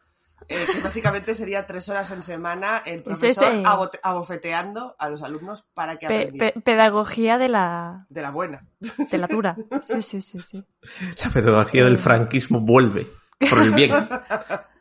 [0.49, 3.63] eh, que básicamente sería tres horas en semana el Eso es, profesor eh,
[4.03, 8.67] abofeteando a los alumnos para que Pe- pedagogía de la, De la buena.
[8.81, 9.57] de la dura.
[9.83, 10.65] Sí, sí, sí, sí.
[11.25, 13.07] La pedagogía del franquismo vuelve
[13.51, 13.91] por el bien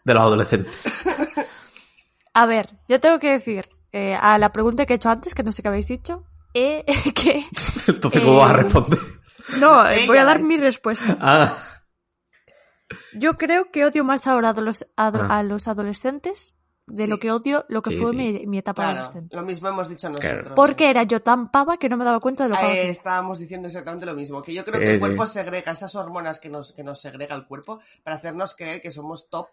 [0.03, 0.75] de los adolescentes.
[2.33, 5.43] A ver, yo tengo que decir, eh, a la pregunta que he hecho antes, que
[5.43, 7.45] no sé qué habéis dicho, eh, que...
[7.87, 8.99] Entonces, ¿cómo vas a Eh, responder?
[9.59, 11.17] No, eh, Ella voy a dar mi respuesta.
[11.21, 11.57] Ah,
[13.13, 15.39] Yo creo que odio más ahora a los, a, Ah.
[15.39, 16.53] a los adolescentes
[16.87, 17.09] de Sí.
[17.09, 18.17] lo que odio lo que Sí, fue sí.
[18.17, 19.33] mi, mi etapa Claro, adolescente.
[19.35, 20.51] lo mismo hemos dicho nosotros.
[20.55, 23.39] Porque era yo tan pava que no me daba cuenta de lo que Eh, estábamos
[23.39, 24.99] diciendo exactamente lo mismo, que yo creo Sí, que el sí.
[24.99, 28.91] cuerpo segrega esas hormonas que nos, que nos segrega el cuerpo para hacernos creer que
[28.91, 29.47] somos top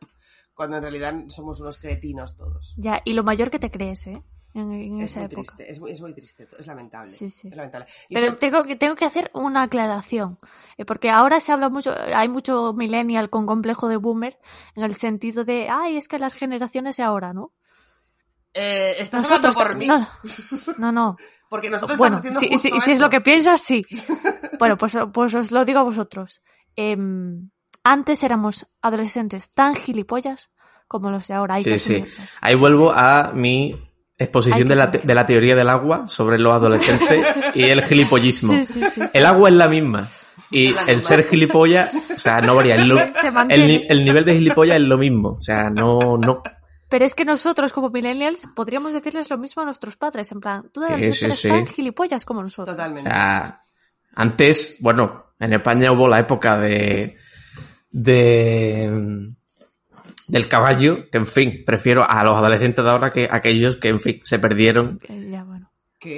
[0.54, 2.74] cuando en realidad somos unos cretinos todos.
[2.76, 4.20] Ya, y lo mayor que te crees, ¿eh?
[4.54, 5.42] En, en Es esa muy época.
[5.42, 7.08] triste, es muy, es muy triste, es lamentable.
[7.10, 7.48] Sí, sí.
[7.48, 7.86] Es lamentable.
[8.08, 10.38] Y Pero eso- tengo que, tengo que hacer una aclaración,
[10.78, 14.38] eh, porque ahora se habla mucho, hay mucho millennial con complejo de boomer,
[14.74, 17.52] en el sentido de, ay, es que las generaciones de ahora, ¿no?
[18.54, 20.08] eh, estás hablando por mí, No,
[20.78, 21.16] no, no.
[21.48, 23.84] porque nosotros Bueno, estamos haciendo si, justo si- si es lo que piensas, sí.
[24.58, 26.42] Bueno, pues, pues os lo digo a vosotros.
[26.74, 27.50] Em,
[27.84, 30.50] antes éramos adolescentes tan gilipollas
[30.88, 31.54] como los de ahora.
[31.56, 32.04] Hay sí, que sí.
[32.40, 33.76] Ahí vuelvo a mi
[34.18, 38.52] exposición de la, de la teoría del agua sobre los adolescentes y el gilipollismo.
[38.52, 39.10] Sí, sí, sí, sí.
[39.14, 40.10] El agua es la misma.
[40.50, 41.02] Y la el misma.
[41.08, 42.76] ser gilipollas, o sea, no varía.
[42.84, 45.30] Se el, el nivel de gilipollas es lo mismo.
[45.38, 46.42] O sea, no, no.
[46.88, 50.32] Pero es que nosotros, como millennials, podríamos decirles lo mismo a nuestros padres.
[50.32, 51.48] En plan, tú de Sí, adolescente sí, eres sí.
[51.48, 52.70] tan gilipollas como nosotros.
[52.74, 53.10] O Totalmente.
[53.10, 53.60] sea,
[54.14, 57.18] antes, bueno, en España hubo la época de,
[57.90, 58.90] de,
[60.28, 63.88] del caballo, que en fin, prefiero a los adolescentes de ahora que a aquellos que,
[63.88, 64.98] en fin, se perdieron.
[64.98, 65.70] Que ya, bueno.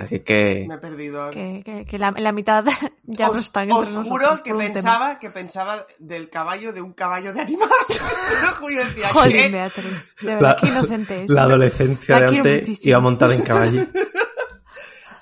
[0.03, 1.31] Así que, me he perdido.
[1.31, 2.63] Que, que, que la, la mitad
[3.05, 4.59] ya no os, están entre os juro que tema.
[4.59, 7.69] pensaba, que pensaba del caballo de un caballo de animal.
[9.31, 9.49] ¿qué?
[9.49, 10.15] Beatriz.
[10.21, 11.31] De verdad, qué inocente es.
[11.31, 12.91] la adolescencia La de antes muchísimo.
[12.91, 13.87] iba montada en caballo.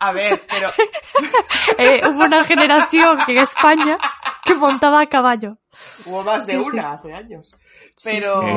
[0.00, 0.68] A ver, pero
[1.78, 3.98] Eh, hubo una generación que en España
[4.48, 5.58] que montaba a caballo.
[6.06, 6.68] hubo más de Sí, sí.
[6.72, 7.54] una hace años.
[7.96, 8.48] Sí, Pero, sí,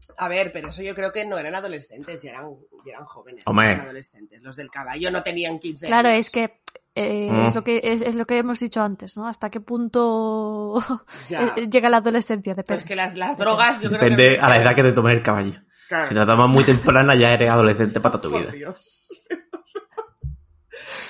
[0.00, 0.12] sí.
[0.18, 2.44] a ver, pero eso yo creo que no eran adolescentes, ya eran,
[2.86, 3.42] ya eran jóvenes.
[3.46, 3.66] Hombre.
[3.66, 4.40] no eran adolescentes.
[4.42, 6.26] Los del caballo no tenían 15 Claro, años.
[6.26, 6.58] es que
[6.94, 7.46] eh, Mm.
[7.46, 9.26] es lo que es, es lo que hemos dicho antes, ¿no?
[9.26, 10.78] Hasta qué punto
[11.28, 11.54] Ya.
[11.56, 12.78] eh, llega la adolescencia, Pero depende.
[12.82, 14.40] es que las, las drogas, yo creo Depende que.
[14.40, 15.52] a la edad que te tomes el caballo.
[15.88, 16.06] Claro.
[16.08, 18.52] Si la tomas muy temprana ya eres adolescente para toda tu Por vida.
[18.52, 19.08] Dios.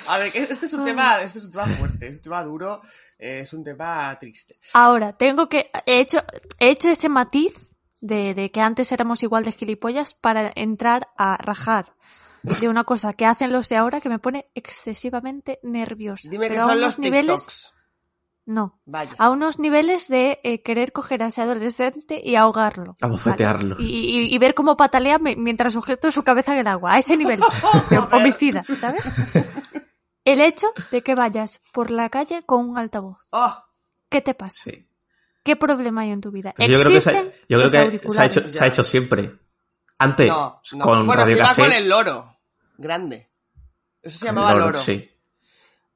[0.08, 2.42] A ver, que este es un tema, este es un tema fuerte, es un tema
[2.44, 2.80] duro,
[3.18, 4.58] eh, es un tema triste.
[4.74, 5.70] Ahora, tengo que.
[5.86, 6.18] He hecho,
[6.58, 11.36] he hecho ese matiz de, de que antes éramos igual de gilipollas para entrar a
[11.36, 11.94] rajar
[12.42, 16.28] de una cosa que hacen los de ahora que me pone excesivamente nerviosa.
[16.30, 17.40] Dime que Pero a son unos los niveles.
[17.40, 17.74] TikToks.
[18.44, 18.80] No.
[18.86, 19.12] Vaya.
[19.18, 22.96] A unos niveles de eh, querer coger a ese adolescente y ahogarlo.
[23.00, 23.76] Abofetearlo.
[23.76, 23.86] ¿vale?
[23.88, 26.94] Y, y- y ver cómo patalea mi- mientras sujeto su cabeza en el agua.
[26.94, 27.38] A ese nivel.
[27.90, 29.04] de homicida, ¿sabes?
[30.24, 33.18] El hecho de que vayas por la calle con un altavoz.
[33.32, 33.64] Oh,
[34.08, 34.70] ¿Qué te pasa?
[34.70, 34.86] Sí.
[35.42, 36.52] ¿Qué problema hay en tu vida?
[36.56, 38.36] Pues yo creo que, se, ¿Existen yo creo los que se, ha auriculares?
[38.36, 39.38] hecho, se ha hecho siempre.
[39.98, 40.84] Antes, no, no.
[40.84, 42.38] con bueno, se iba con el loro.
[42.78, 43.30] Grande.
[44.00, 44.78] Eso se llamaba el loro.
[44.78, 45.08] Sí.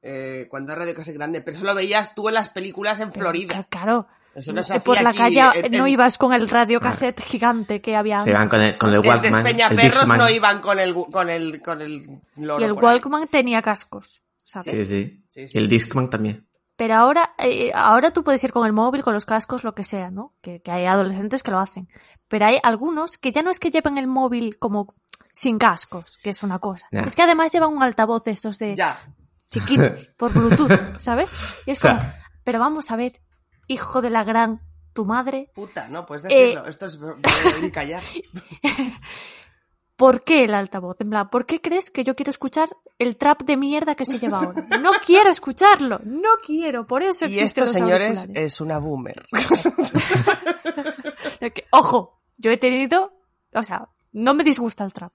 [0.01, 1.41] Eh, cuando era Radio Cassette grande.
[1.41, 3.65] Pero eso lo veías tú en las películas en Florida.
[3.69, 4.07] Claro.
[4.37, 7.21] Eso no se Que por la aquí calle en- no en- ibas con el radiocassette
[7.21, 9.43] gigante que había Se van con el, con el Walkman,
[9.75, 10.17] Dixman.
[10.19, 12.03] no iban con el, con el, con el
[12.35, 12.77] loro y el ahí.
[12.77, 14.69] Walkman tenía cascos, ¿sabes?
[14.71, 15.23] Sí, sí.
[15.27, 15.69] Sí, sí, Y el sí.
[15.71, 16.47] Discman también.
[16.75, 19.83] Pero ahora, eh, ahora tú puedes ir con el móvil, con los cascos, lo que
[19.83, 20.35] sea, ¿no?
[20.41, 21.89] Que, que hay adolescentes que lo hacen.
[22.27, 24.93] Pero hay algunos que ya no es que lleven el móvil como
[25.33, 26.85] sin cascos, que es una cosa.
[26.91, 28.99] Es que además llevan un altavoz de estos de Ya.
[29.49, 30.69] chiquitos por Bluetooth,
[30.99, 31.55] ¿sabes?
[31.65, 32.13] Y es O sea- como,
[32.43, 33.13] pero vamos a ver,
[33.67, 34.61] hijo de la gran,
[34.93, 36.65] tu madre, Puta, no, puedes Eh, decirlo.
[36.65, 36.99] Esto es
[37.71, 38.01] callar.
[39.95, 40.97] ¿por qué el altavoz?
[40.99, 44.19] En plan, ¿por qué crees que yo quiero escuchar el trap de mierda que se
[44.19, 44.61] lleva ahora?
[44.79, 49.25] No quiero escucharlo, no quiero, por eso Y esto, los señores, es una boomer.
[51.71, 53.13] Ojo, yo he tenido,
[53.53, 55.13] o sea, no me disgusta el trap.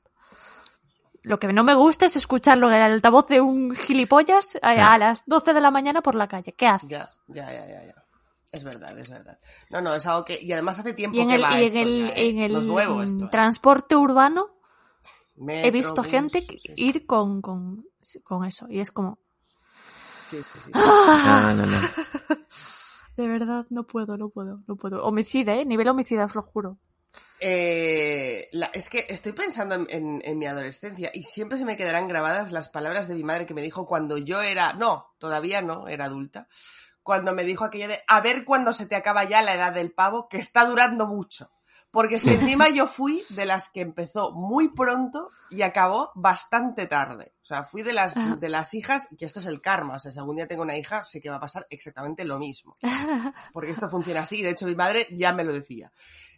[1.24, 4.98] Lo que no me gusta es escucharlo en el altavoz de un gilipollas a, a
[4.98, 6.52] las 12 de la mañana por la calle.
[6.54, 6.88] ¿Qué haces?
[6.88, 8.01] Ya, ya, ya, ya, ya.
[8.52, 9.38] Es verdad, es verdad.
[9.70, 10.38] No, no, es algo que...
[10.40, 12.28] Y además hace tiempo Y en que el, va y esto en el, ya, ¿eh?
[12.28, 13.24] en el No es nuevo esto.
[13.24, 13.28] ¿eh?
[13.32, 14.50] transporte urbano
[15.36, 17.86] Metro, he visto bus, gente sí, sí, ir con, con,
[18.22, 18.66] con eso.
[18.68, 19.18] Y es como,
[20.28, 20.70] sí, sí, sí.
[20.74, 21.78] No, no, no.
[23.16, 25.02] de verdad, no puedo, no puedo, no puedo.
[25.04, 25.64] Homicida, ¿eh?
[25.64, 26.78] Nivel homicida, os lo juro.
[27.40, 31.76] Eh, la- es que estoy pensando en, en- en mi adolescencia y siempre se me
[31.76, 35.60] quedarán grabadas las palabras de mi madre que me dijo cuando yo era, no, todavía
[35.60, 36.46] no, era adulta,
[37.02, 39.92] cuando me dijo aquello de, a ver cuándo se te acaba ya la edad del
[39.92, 41.48] pavo, que está durando mucho.
[41.90, 46.86] Porque es que encima yo fui de las que empezó muy pronto y acabó bastante
[46.86, 47.32] tarde.
[47.42, 48.34] O sea, fui de las, Ah.
[48.40, 50.76] de las hijas, que esto es el karma, o sea, si algún día tengo una
[50.78, 52.78] hija, sé que va a pasar exactamente lo mismo.
[53.52, 55.92] Porque esto funciona así, y de hecho mi madre ya me lo decía.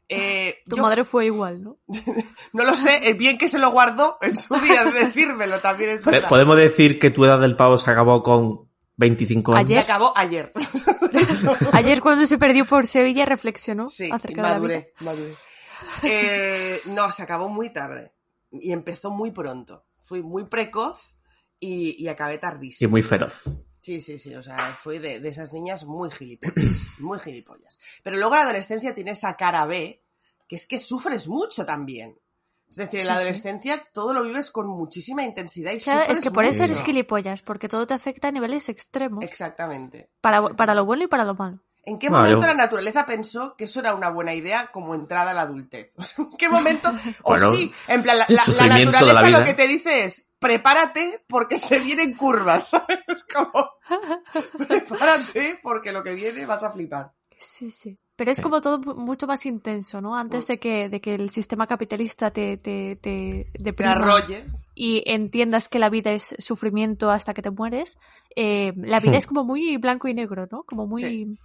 [0.08, 1.78] Eh, Tu yo madre fue igual, ¿no?
[2.52, 5.90] no lo sé, es bien que se lo guardó en su día de decírmelo, también
[5.90, 6.28] es verdad.
[6.28, 8.63] Podemos decir que tu edad del pavo se acabó con
[8.96, 9.68] 25 años.
[9.68, 10.52] Se acabó ayer.
[11.72, 14.54] Ayer cuando se perdió por Sevilla reflexionó Sí, acerca de la vida.
[14.58, 15.32] maduré, maduré.
[16.02, 18.12] Eh, no, se acabó muy tarde.
[18.50, 19.84] Y empezó muy pronto.
[20.02, 21.16] Fui muy precoz
[21.60, 22.90] y, y acabé Y tardísimo.
[22.90, 23.44] muy feroz.
[23.80, 24.34] Sí, sí, sí.
[24.34, 26.54] O sea, fui de, de esas niñas muy gilipollas.
[26.98, 27.78] Muy gilipollas.
[28.02, 30.02] Pero luego la adolescencia tiene esa cara B,
[30.48, 32.18] que es que sufres mucho también.
[32.74, 33.20] Es decir, en la sí.
[33.20, 37.42] adolescencia todo lo vives con muchísima intensidad y Claro, es que por eso eres gilipollas,
[37.42, 39.22] porque todo te afecta a niveles extremos.
[39.22, 40.10] Exactamente.
[40.20, 40.56] Para, exactamente.
[40.58, 41.60] para lo bueno y para lo malo.
[41.86, 45.32] ¿En qué momento yo- la naturaleza pensó que eso era una buena idea como entrada
[45.32, 45.92] a la adultez?
[45.98, 46.90] O sea, ¿En qué momento?
[47.22, 51.78] O Bueno, sí, en plan, la, naturaleza lo que te dice es, prepárate porque se
[51.78, 53.26] vienen curvas, ¿sabes?
[53.32, 53.70] Como,
[54.66, 57.12] prepárate porque lo que viene vas a flipar.
[57.38, 57.96] Sí, sí.
[58.16, 60.16] Pero es como todo mu- mucho más intenso, ¿no?
[60.16, 64.44] Antes de que, de que el sistema capitalista te, te, te Te arrolle.
[64.74, 67.98] y entiendas que la vida es sufrimiento hasta que te mueres,
[68.36, 70.62] eh, la vida es como muy blanco y negro, ¿no?
[70.62, 71.38] Como muy Sí.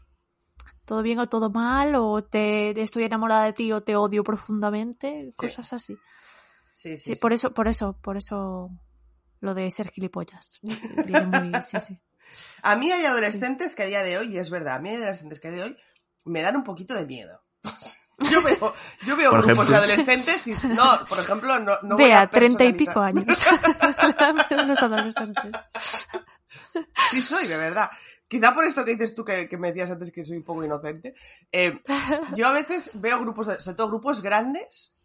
[0.85, 5.33] todo bien o todo mal, o te estoy enamorada de ti o te odio profundamente,
[5.35, 5.95] cosas así.
[6.73, 7.21] Sí, sí, Sí, sí.
[7.21, 8.69] por eso, por eso, por eso
[9.41, 10.59] lo de ser gilipollas.
[11.07, 11.99] Viene muy, sí, sí.
[12.63, 14.97] A mí hay adolescentes que a día de hoy, y es verdad, a mí hay
[14.97, 15.77] adolescentes que a día de hoy
[16.25, 17.41] me dan un poquito de miedo.
[18.29, 18.73] Yo veo,
[19.05, 19.87] yo veo Por grupos ejemplo.
[19.87, 23.25] de adolescentes y no, por ejemplo, no, no voy Vea, a treinta y pico años.
[24.67, 25.51] Los adolescentes.
[27.09, 27.89] Sí soy, de verdad.
[28.27, 30.65] Quizá por esto que dices tú que, que me decías antes que soy un poco
[30.65, 31.15] inocente.
[31.53, 31.81] eh,
[32.35, 34.97] yo a veces veo grupos, de- sobre todo grupos grandes,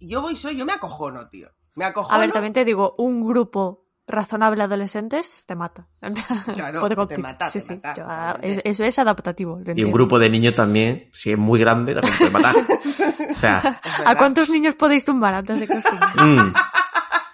[0.00, 1.48] y yo voy soy, yo me acojono, tío.
[1.76, 2.16] Me acojono.
[2.16, 5.86] A ver, también te digo, un grupo razonable adolescentes te mata.
[6.54, 7.22] Claro, Puede te contigo.
[7.22, 7.74] mata, sí, te sí.
[7.74, 9.60] mata, Yo, es- eso es adaptativo.
[9.74, 12.54] Y un grupo de niños también, si es muy grande, también puede matar.
[12.56, 16.52] O sea, ¿A cuántos niños podéis tumbar antes de que os mm.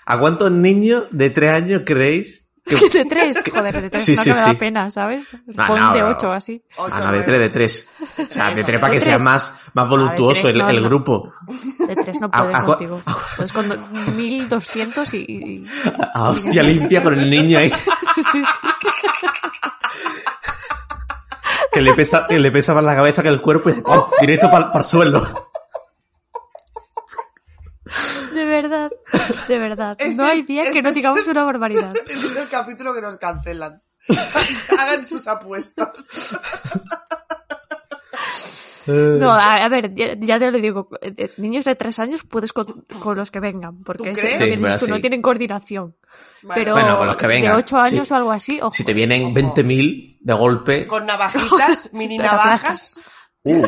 [0.06, 2.76] ¿a cuántos niños de tres años creéis que...
[2.98, 5.28] de tres, joder, de tres Sí, no sí, que me da pena, ¿sabes?
[5.46, 6.10] No, Pon no, de bro.
[6.10, 6.62] ocho así.
[6.76, 7.90] Ocho, Ah, no, de tres, de tres.
[8.18, 11.32] O sea, de Tres, para que sea más, más voluptuoso tres el, no, el grupo.
[11.86, 13.00] De tres no a- contigo.
[13.36, 13.66] Pues con
[14.16, 15.16] 1200 y...
[15.18, 15.64] y-
[16.14, 17.70] A hostia limpia con el niño ahí,
[18.14, 18.68] Sí, sí, sí.
[21.72, 24.02] que le pesa, que le pesa más la cabeza que el cuerpo y ¡pum!
[24.20, 25.50] directo para el suelo.
[28.90, 29.96] Verdad, de verdad.
[29.98, 31.94] Este no hay es- día que este no es- digamos una barbaridad.
[32.08, 33.80] Es el capítulo que nos cancelan.
[34.78, 36.36] Hagan sus apuestas.
[38.84, 42.52] No, a, a ver, ya, ya te lo digo, eh, niños de tres años puedes
[42.52, 42.66] con,
[43.00, 44.38] con los que vengan, porque ¿Tú es crees?
[44.38, 45.00] que Sí, bueno, tú, no sí.
[45.02, 45.94] tienen coordinación.
[46.42, 46.60] Vale.
[46.60, 48.14] Pero Bueno, con los que vengan, de ocho años sí.
[48.14, 48.72] o algo así, ojo.
[48.72, 49.34] Si te vienen Ojo.
[49.36, 52.96] 20.000 de golpe, Con navajitas, mini navajas.
[53.44, 53.64] Uh.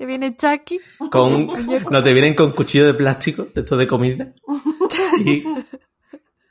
[0.00, 0.80] Te viene Chucky,
[1.10, 1.46] con,
[1.90, 4.32] no te vienen con cuchillo de plástico, de esto de comida.
[5.26, 5.44] Y,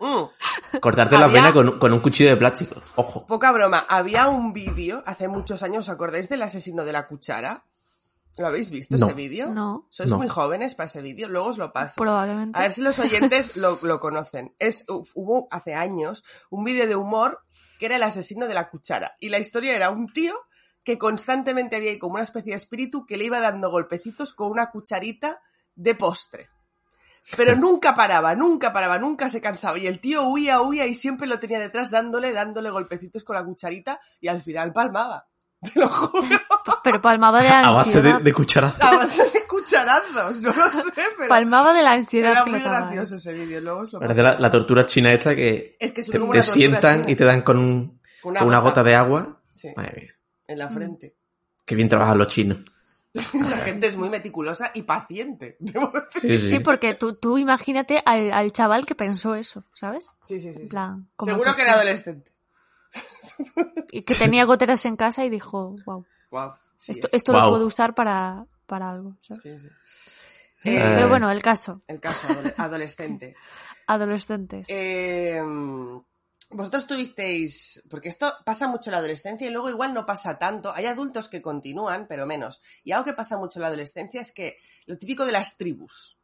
[0.01, 0.79] Mm.
[0.79, 2.79] Cortarte la vena con, con un cuchillo de plástico.
[2.95, 3.25] Ojo.
[3.25, 7.65] Poca broma, había un vídeo hace muchos años, ¿os acordáis del asesino de la cuchara?
[8.37, 9.07] ¿Lo habéis visto No.
[9.07, 9.49] ese vídeo?
[9.49, 9.87] No.
[9.89, 10.17] Sois No.
[10.17, 11.95] muy jóvenes para ese vídeo, luego os lo paso.
[11.97, 12.57] Probablemente.
[12.57, 14.53] A ver si los oyentes lo, lo conocen.
[14.59, 17.39] Es, uf, hubo hace años un vídeo de humor
[17.79, 19.15] que era el asesino de la cuchara.
[19.19, 20.33] Y la historia era un tío
[20.93, 24.49] que constantemente había ahí como una especie de espíritu que le iba dando golpecitos con
[24.49, 25.39] una cucharita
[25.75, 26.49] de postre.
[27.37, 29.77] Pero nunca paraba, nunca paraba, nunca se cansaba.
[29.77, 33.45] Y el tío huía, huía y siempre lo tenía detrás dándole, dándole golpecitos con la
[33.45, 35.27] cucharita y al final palmaba.
[35.61, 36.23] Te lo juro.
[36.83, 38.21] Pero palmaba de la A base de, ansiedad.
[38.23, 38.83] de cucharazo.
[38.83, 42.79] A base de cucharazos, no lo sé, pero Palmaba de la ansiedad era muy daba.
[42.81, 43.61] gracioso ese vídeo.
[43.61, 47.11] Luego os lo Parece la, la tortura china esta que Es que te, sientan china.
[47.11, 48.69] y te dan con, un- Con una con una gota.
[48.81, 49.37] gota de agua.
[49.55, 49.67] Sí.
[49.75, 50.11] Madre mía.
[50.49, 51.15] En la frente.
[51.65, 52.57] Qué bien trabajan los chinos.
[53.13, 55.55] Esa gente es muy meticulosa y paciente.
[55.59, 56.31] debo decir.
[56.31, 56.49] Sí, sí.
[56.49, 60.13] Sí, porque tú, tú imagínate al, al chaval que pensó eso, ¿sabes?
[60.25, 60.67] Sí, sí, sí.
[60.67, 62.33] Plan, Seguro que era adolescente.
[63.91, 66.51] Y que tenía goteras en casa y dijo, wow, Wow.
[66.77, 67.13] Sí, esto, es.
[67.15, 69.15] esto lo puedo usar para, para algo.
[69.21, 69.41] ¿sabes?
[69.43, 69.67] Sí, sí.
[70.65, 70.79] Eh.
[70.95, 73.35] Pero bueno, el caso, el caso adole- adolescente.
[73.87, 74.67] adolescentes.
[74.69, 75.41] Eh,
[76.51, 80.71] vosotros tuvisteis, porque esto pasa mucho en la adolescencia y luego igual no pasa tanto.
[80.73, 82.61] Hay adultos que continúan, pero menos.
[82.83, 86.19] Y algo que pasa mucho en la adolescencia es que lo típico de las tribus.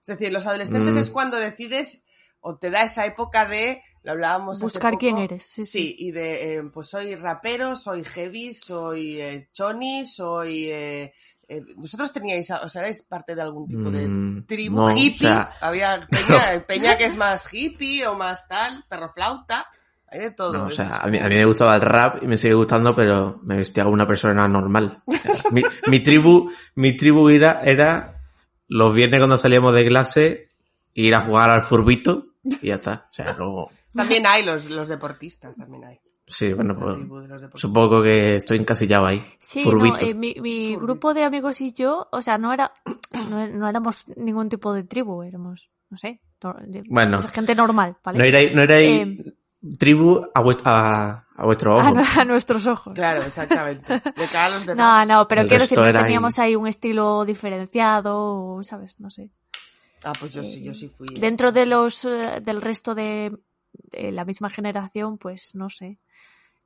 [0.00, 0.98] Es decir, los adolescentes Mm.
[0.98, 2.04] es cuando decides
[2.40, 5.94] o te da esa época de, lo hablábamos hace Buscar poco, quién eres, sí, sí.
[5.96, 10.68] y de, eh, pues soy rapero, soy heavy, soy eh, choni, soy...
[10.70, 11.14] eh,
[11.56, 14.90] eh, ¿Vosotros teníais, o sea, erais parte de algún tipo de Mm, tribu no, o
[14.96, 15.28] hippie?
[15.28, 19.64] sea- Había peña, peña que es más hippie o más tal, perro flauta,
[20.08, 20.52] hay de todo.
[20.52, 22.36] No, o eso sea, a mí, como- a mí me gustaba el rap y me
[22.36, 25.02] sigue gustando, pero me vestía como una persona normal.
[25.50, 28.18] Mi, mi tribu, mi tribu era, era
[28.68, 30.48] los viernes cuando salíamos de clase
[30.94, 33.06] ir a jugar al furbito y ya está.
[33.10, 36.00] O sea, luego, También hay los, los deportistas, también hay.
[36.32, 39.22] Sí, bueno, pues supongo que estoy encasillado ahí.
[39.38, 42.72] Sí, no, eh, mi, mi grupo de amigos y yo, o sea, no era,
[43.30, 47.20] no, no éramos ningún tipo de tribu, éramos, no sé, to- de- Bueno.
[47.22, 48.18] gente normal, ¿vale?
[48.18, 49.34] No era, no era Eh,
[49.78, 51.86] tribu a, vuest- a, a vuestro ojo.
[51.86, 52.94] a, nu- a nuestros ojos.
[52.94, 53.92] Claro, exactamente.
[53.92, 54.32] De los
[54.66, 55.08] No, demás.
[55.08, 58.98] no, pero El quiero decir que teníamos ahí un estilo diferenciado, ¿sabes?
[59.00, 59.30] No sé.
[60.04, 61.06] Ah, pues yo sí, yo sí fui.
[61.14, 63.32] Dentro de los eh, del resto de,
[63.92, 65.98] de la misma generación, pues no sé.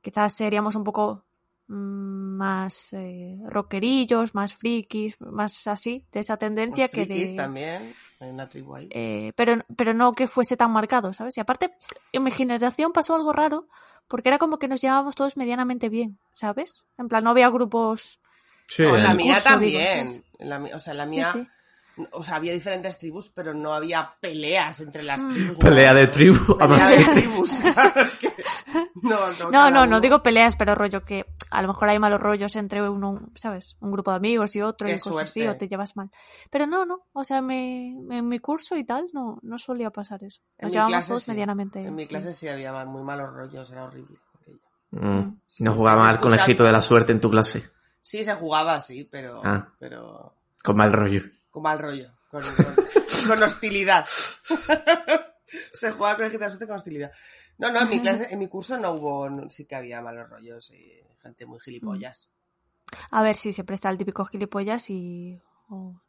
[0.01, 1.25] Quizás seríamos un poco
[1.67, 7.37] mm, más eh, rockerillos, más frikis, más así, de esa tendencia Los que frikis de.
[7.37, 8.87] también, hay una tribu ahí.
[8.91, 11.37] eh, pero, pero no que fuese tan marcado, ¿sabes?
[11.37, 11.73] Y aparte,
[12.13, 13.67] en mi generación pasó algo raro,
[14.07, 16.85] porque era como que nos llevábamos todos medianamente bien, ¿sabes?
[16.97, 18.19] En plan, no había grupos.
[18.67, 20.23] Sí, No, en la mía curso, también.
[20.39, 21.31] la o sea, en la Sí, mía.
[21.31, 21.47] sí.
[22.11, 25.29] O sea, había diferentes tribus, pero no había peleas entre las Mm.
[25.29, 25.57] tribus.
[25.57, 25.99] Pelea no.
[25.99, 26.57] de tribu.
[26.57, 26.97] Pelea además.
[26.97, 27.61] de tribus.
[27.61, 28.33] claro, es que-
[29.51, 32.87] No, no, No, digo peleas, pero rollo que a lo mejor hay malos rollos entre
[32.87, 33.77] uno, ¿sabes?
[33.79, 36.09] Un grupo de amigos y otro Qué y cosas así, o te llevas mal.
[36.51, 40.23] Pero no, no, o sea, me, en mi curso y tal no, no solía pasar
[40.23, 40.41] eso.
[40.61, 41.31] Nos llevábamos clase todos sí.
[41.31, 41.83] medianamente.
[41.83, 44.17] En mi clase sí había muy malos rollos, era horrible.
[44.41, 44.59] aquello.
[44.91, 45.39] Mm.
[45.47, 47.63] Sí, No sí, jugaba sí, al conejito de la suerte en tu clase.
[48.01, 49.41] Sí, se jugaba así, pero.
[49.43, 49.73] Ah.
[49.79, 50.33] Pero.
[50.63, 51.21] Con mal rollo.
[51.57, 52.07] Con mal rollo.
[52.29, 52.75] Con, con-
[53.27, 54.05] con hostilidad.
[55.73, 57.11] se jugaba con el suerte con hostilidad.
[57.57, 59.27] No, no, en mi clase, en mi curso no hubo.
[59.29, 60.91] no- sí que había malos rollos y
[61.21, 62.29] gente muy gilipollas.
[63.11, 65.41] A ver si siempre está el típico gilipollas y.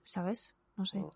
[0.05, 0.55] ¿Sabes?
[0.77, 0.99] No sé.
[0.99, 1.13] Oh.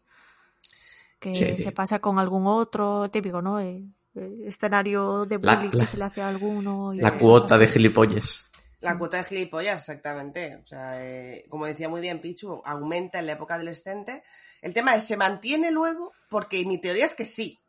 [1.20, 1.62] Que Sí.
[1.62, 3.60] se pasa con algún otro, típico, ¿no?
[3.60, 6.92] Eh, eh, escenario de La- bullying la- que se le hace a alguno.
[6.94, 8.50] y La cuota de gilipollas.
[8.82, 10.56] La cuota de gilipollas, exactamente.
[10.56, 14.22] O sea, eh, como decía muy bien Pichu, aumenta en la época adolescente.
[14.60, 16.12] El tema es, ¿se mantiene luego?
[16.28, 17.60] Porque mi teoría es que sí.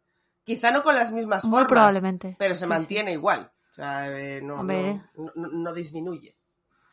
[0.43, 1.67] Quizá no con las mismas Muy formas.
[1.69, 2.35] probablemente.
[2.37, 3.51] Pero se Sí, mantiene igual.
[3.71, 6.35] O sea, eh, no, no, no- no disminuye.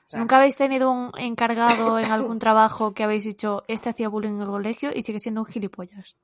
[0.06, 4.08] O sea, ¿Nunca habéis tenido un encargado en algún trabajo que habéis dicho, este hacía
[4.08, 6.16] bullying en el colegio y sigue siendo un gilipollas?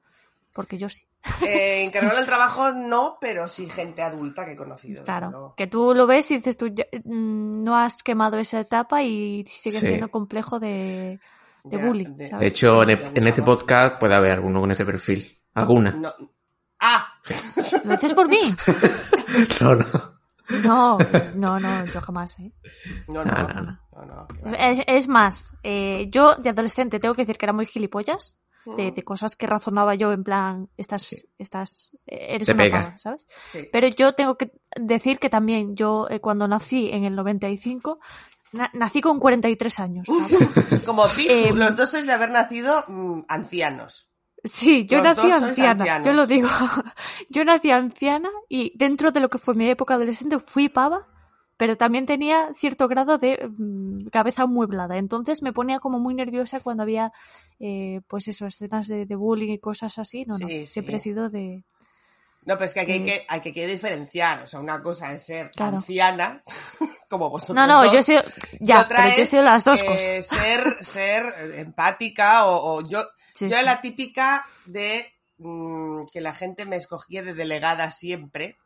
[0.57, 1.05] Porque yo sí.
[1.47, 5.05] eh, encargado del trabajo no, pero sí gente adulta que he conocido.
[5.05, 5.55] Claro.
[5.57, 9.45] Que tú lo ves y dices, tú ya- mm, no has quemado esa etapa y
[9.47, 9.87] sigues Sí.
[9.89, 11.21] siendo complejo de,
[11.65, 12.17] de Ya, bullying.
[12.17, 12.41] de- ¿sabes?
[12.41, 15.39] De hecho, en, en este podcast puede haber alguno con ese perfil.
[15.55, 15.93] ¿Alguna?
[15.93, 16.13] No.
[16.81, 17.07] Ah,
[17.85, 18.39] ¿Lo dices por mí?
[19.61, 20.17] No, no.
[20.63, 20.99] No,
[21.35, 22.39] no, no, yo jamás.
[22.39, 22.53] ¿eh?
[23.09, 24.51] no, no, No, no, no, no, no, que va.
[24.53, 28.37] Es, es más, eh, yo de adolescente tengo que decir que era muy gilipollas.
[28.77, 32.99] De, de cosas que razonaba yo en plan, estás, eh, eres Te una pega.
[32.99, 33.27] ¿sabes?
[33.53, 33.69] Sí.
[33.71, 34.51] Pero yo tengo que
[34.81, 38.01] decir que también yo, eh, cuando nací en el 95,
[38.53, 40.09] na- nací con 43 años.
[40.87, 44.11] Como Pichu, Eh, los dos sois de haber nacido mm, ancianos.
[44.43, 46.49] Sí, yo Los nací anciana, yo lo digo.
[47.31, 51.07] yo nací anciana y dentro de lo que fue mi época adolescente fui pava,
[51.57, 54.97] pero también tenía cierto grado de mm, cabeza amueblada.
[54.99, 57.13] Entonces me ponía como muy nerviosa cuando había,
[57.59, 60.25] eh, pues eso, escenas de, de bullying y cosas así.
[60.27, 61.65] No, no, Sí, siempre he sido de...
[62.45, 64.43] No, pero es que aquí hay que, hay que, diferenciar.
[64.45, 65.79] O sea, una cosa es ser Claro.
[65.79, 66.43] anciana,
[67.09, 67.57] como vosotros.
[67.57, 68.23] No, no, dos, yo he sido...
[68.61, 70.27] Ya, otra pero yo he es, sido las dos eh, cosas.
[70.27, 71.25] Ser, ser
[71.59, 73.03] empática o, o yo,
[73.35, 78.57] Sí, yo era la típica de mm, que la gente me escogía de delegada siempre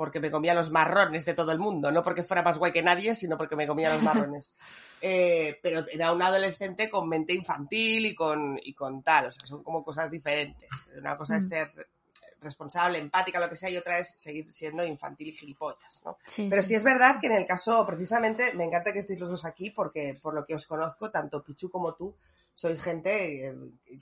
[0.00, 2.82] porque me comía los marrones de todo el mundo, no porque fuera más guay que
[2.82, 4.56] nadie, sino porque me comía los marrones.
[5.02, 9.46] Eh, pero era una adolescente con mente infantil y con, y con tal, o sea,
[9.46, 10.68] son como cosas diferentes.
[10.98, 11.48] Una cosa es Mm.
[11.48, 11.88] ser
[12.40, 16.16] responsable, empática, lo que sea, y otra es seguir siendo infantil y gilipollas, ¿no?
[16.24, 16.68] Sí, Pero sí.
[16.70, 19.70] sí es verdad que en el caso, precisamente, me encanta que estéis los dos aquí
[19.70, 22.16] porque por lo que os conozco, tanto Pichu como tú,
[22.54, 23.54] sois gente eh,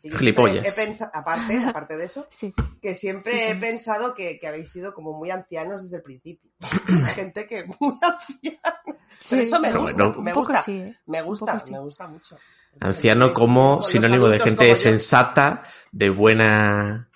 [0.02, 0.64] que Gilipollas.
[0.66, 2.52] he pensado, aparte, aparte de eso, Sí.
[2.82, 6.50] que siempre he pensado que, que habéis sido como muy ancianos desde el principio.
[7.14, 8.82] gente que muy anciana.
[9.10, 10.22] Sí, Pero eso me gusta, bueno.
[10.22, 10.96] me gusta, sí, ¿eh?
[11.06, 12.36] me gusta, me gusta mucho.
[12.80, 15.62] Anciano como sinónimo de gente como sensata,
[15.92, 17.07] de buena,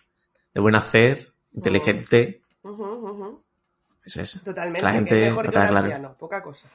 [0.55, 2.43] de buen hacer, inteligente.
[4.05, 4.41] Es eso.
[4.45, 6.69] Totalmente, La que gente es mejor que un anciano, poca cosa.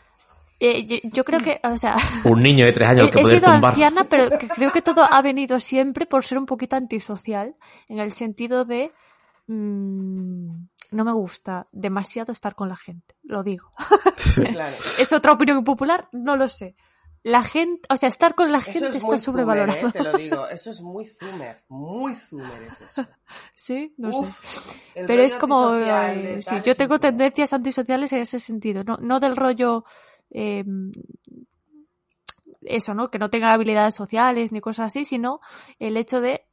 [0.60, 3.22] Eh, yo, yo creo que, o sea, Un niño de tres años he, que he
[3.22, 3.72] poder sido tumbar.
[3.72, 7.56] anciana, pero creo que todo ha venido siempre por ser un poquito antisocial,
[7.88, 8.92] en el sentido de
[9.48, 10.52] mm,
[10.92, 13.72] no me gusta demasiado estar con la gente, lo digo.
[14.36, 14.76] Claro.
[15.00, 16.08] ¿Es otra opinión popular?
[16.12, 16.76] No lo sé.
[17.28, 19.78] La gente, o sea, estar con la gente es está sobrevalorado.
[19.78, 19.92] Zoomer, ¿eh?
[19.92, 20.48] te lo digo.
[20.50, 21.62] Eso es muy zoomer.
[21.68, 23.06] Muy zoomer es eso.
[23.54, 24.18] Sí, no sé.
[24.20, 29.20] Uf, Pero es como, eh, sí, yo tengo tendencias antisociales en ese sentido, no, no
[29.20, 29.84] del rollo,
[30.32, 30.64] eh,
[32.62, 33.12] eso, ¿no?
[33.12, 35.42] Que no tenga habilidades sociales ni cosas así, sino
[35.80, 36.47] el hecho de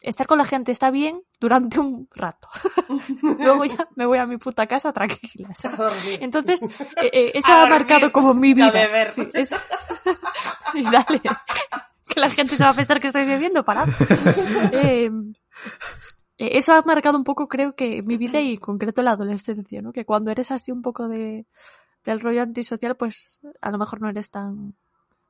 [0.00, 2.48] estar con la gente está bien durante un rato.
[3.38, 5.48] Luego ya me voy a mi puta casa tranquila.
[6.20, 6.62] Entonces,
[7.02, 8.70] eh, eh, eso A ha dormir marcado como mi vida.
[8.70, 9.08] beber.
[9.08, 9.56] Sí, eso-
[10.74, 11.20] y dale.
[12.08, 13.88] Que la gente se va a pensar que estoy bebiendo, parad.
[14.72, 15.10] Eh,
[16.38, 19.80] eh, eso ha marcado un poco, creo que, mi vida y en concreto la adolescencia,
[19.82, 19.92] ¿no?
[19.92, 21.46] Que cuando eres así un poco de,
[22.04, 24.74] del rollo antisocial, pues a lo mejor no eres tan,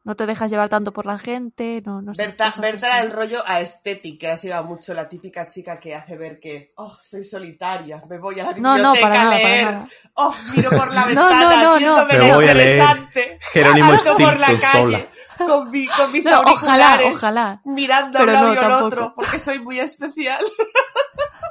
[0.07, 2.23] no te dejas llevar tanto por la gente, no, no sé.
[2.27, 2.61] Berta, así.
[3.05, 6.97] el rollo aesthetic, que ha sido mucho la típica chica que hace ver que, oh,
[7.03, 9.89] soy solitaria, me voy a la No, no, biblioteca para a nada, para nada.
[10.15, 12.07] oh, miro por la No, ventana, no, no, no.
[12.07, 15.49] Me voy a leer interesante, Jerónimo por la Stilton calle sola.
[15.51, 17.61] con, mi- con mis No, ojalá, auriculares, ojalá.
[17.65, 18.87] mirando a un lado no, y al tampoco.
[18.87, 20.39] otro, porque soy muy especial.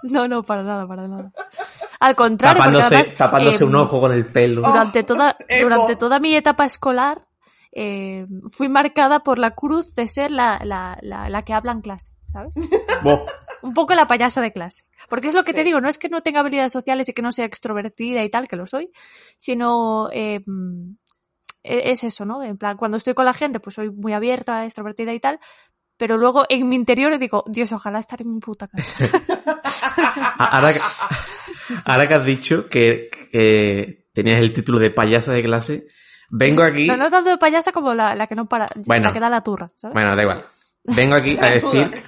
[0.04, 1.32] No, no, para nada, para nada.
[2.00, 4.62] Al contrario, Tapándose, además, tapándose em, un ojo con el pelo.
[4.62, 5.64] durante toda, emo.
[5.64, 7.26] durante toda mi etapa escolar
[7.76, 11.82] eh, fui marcada por la cruz de ser la, la, la, la que habla en
[11.82, 12.56] clase, ¿sabes?
[13.62, 14.86] Un poco la payasa de clase.
[15.10, 17.22] Porque es lo que te digo, no es que no tenga habilidades sociales y que
[17.22, 18.92] no sea extrovertida y tal, que lo soy,
[19.38, 20.40] sino eh,
[21.64, 22.42] e- es eso, ¿no?
[22.44, 25.40] En plan, cuando estoy con la gente, pues soy muy abierta, extrovertida y tal,
[25.98, 29.20] pero luego en mi interior digo, Dios, ojalá estar en mi puta casa.
[30.38, 30.80] Ahora que,
[31.86, 35.88] ahora que has dicho que, que tenías el título de payasa de clase,
[36.30, 36.88] vengo aquí.
[36.88, 39.08] No, no tanto de payasa como la, la que no para, Bueno.
[39.08, 39.94] la que da la turra, ¿sabes?
[39.94, 40.44] Bueno, da igual.
[40.84, 41.92] Vengo aquí a decir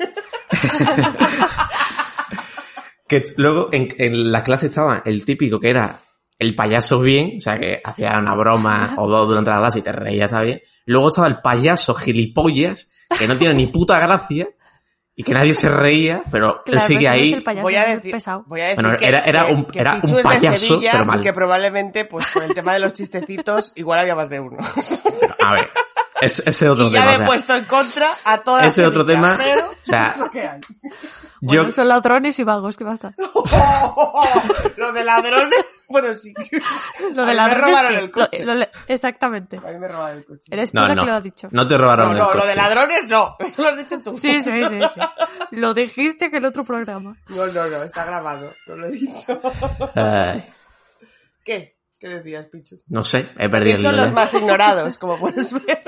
[3.08, 5.98] que luego en, en la clase estaba el típico que era
[6.40, 9.82] el payaso bien, o sea, que hacía una broma o dos durante la clase y
[9.82, 10.62] te reías, ¿sabes?
[10.86, 14.48] Luego estaba el payaso gilipollas, que no tiene ni puta gracia
[15.20, 17.34] y que nadie se reía, pero él Claro, sigue no es ahí.
[17.34, 18.44] el voy a decir, pesado.
[18.46, 20.24] voy a decir Bueno, que, era- era que- un- que era un Pichu es de
[20.24, 21.20] payaso, Sevilla pero mal.
[21.20, 24.58] y que probablemente, pues por el tema de los chistecitos, igual había más de uno.
[25.40, 25.70] A ver,
[26.22, 27.06] es- ese es otro y ya tema.
[27.06, 30.08] me o sea, he puesto en contra a todas ese otro tema, pero o sea,
[30.12, 30.60] es lo que hay.
[31.42, 33.14] yo, Bueno, son ladrones y vagos, ¿qué va a estar?
[34.78, 35.54] lo de ladrones,
[35.90, 36.34] bueno, sí.
[37.14, 38.46] Lo de mí me ladrones robaron que- el coche.
[38.46, 39.58] lo- lo- exactamente.
[39.58, 40.44] A mí me robaron el coche.
[40.52, 41.48] Eres tú no, la no, que lo ha dicho.
[41.52, 42.38] no te No, robaron el no, coche.
[42.40, 44.14] lo de ladrones no, eso lo has dicho tú.
[44.14, 45.00] Sí, sí, sí, sí.
[45.52, 47.16] Lo dijiste en el otro programa.
[47.30, 49.40] No, no, no, está grabado, no lo he dicho.
[49.96, 50.46] Ay,
[51.46, 51.78] ¿Qué?
[52.00, 52.80] ¿Qué decías, Pichu?
[52.90, 55.87] no sé, he perdido Que el son los de- más ignorados, como puedes ver.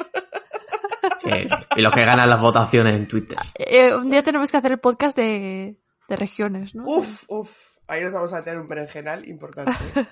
[1.75, 3.37] Y los que ganan las votaciones en Twitter.
[3.55, 6.83] Eh, un día tenemos que hacer el podcast de, de regiones, ¿no?
[6.85, 7.51] Uf, uf.
[7.87, 9.73] Ahí nos vamos a tener un berenjenal importante.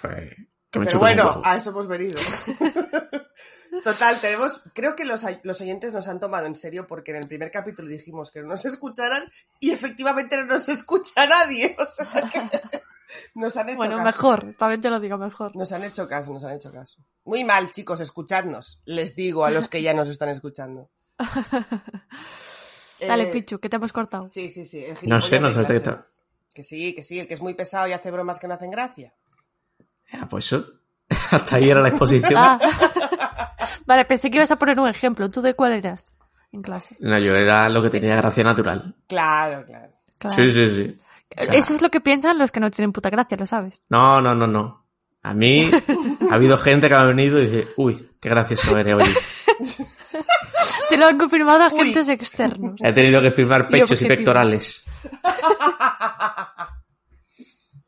[0.00, 0.30] Bueno,
[0.70, 2.20] pues, Pero bueno, a eso hemos venido.
[3.82, 7.28] Total, tenemos, creo que los, los oyentes nos han tomado en serio porque en el
[7.28, 9.24] primer capítulo dijimos que no nos escucharan
[9.60, 11.76] y efectivamente no nos escucha nadie.
[11.78, 12.82] O sea que
[13.34, 14.04] nos han hecho Bueno, caso.
[14.06, 15.54] mejor, también te lo digo, mejor.
[15.56, 17.02] Nos han hecho caso, nos han hecho caso.
[17.24, 18.80] Muy mal, chicos, escuchadnos.
[18.84, 20.90] Les digo a los que ya nos están escuchando.
[23.00, 24.28] Dale, Eh, Pichu, que te hemos cortado.
[24.32, 24.84] Sí, sí, sí.
[24.84, 25.82] el No sé, no sé.
[26.52, 28.70] Que sí, que sí, el que es muy pesado y hace bromas que no hacen
[28.70, 29.14] gracia.
[30.12, 30.66] Ah, pues eso.
[31.30, 32.34] Hasta ahí era la exposición.
[32.36, 32.58] Ah.
[33.86, 35.28] vale, pensé que ibas a poner un ejemplo.
[35.28, 36.14] ¿Tú de cuál eras
[36.50, 36.96] en clase?
[37.00, 38.96] No, yo era lo que tenía gracia natural.
[39.06, 39.92] Claro, claro.
[40.18, 40.36] Claro.
[40.36, 40.98] Sí, sí, sí.
[41.36, 43.82] Eso es lo que piensan los que no tienen puta gracia, lo sabes.
[43.90, 44.86] No, no, no, no.
[45.22, 45.68] A mí
[46.30, 49.14] ha habido gente que me ha venido y dice, uy, qué gracioso eres hoy.
[50.88, 51.80] Te lo han confirmado Uy.
[51.80, 52.74] agentes externos.
[52.82, 54.84] He tenido que firmar pechos y pectorales.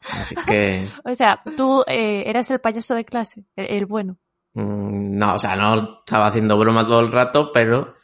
[0.02, 4.18] Así que, O sea, tú eh, eras el payaso de clase, el, el bueno.
[4.54, 7.94] mm, no, o sea, no estaba haciendo broma todo el rato, pero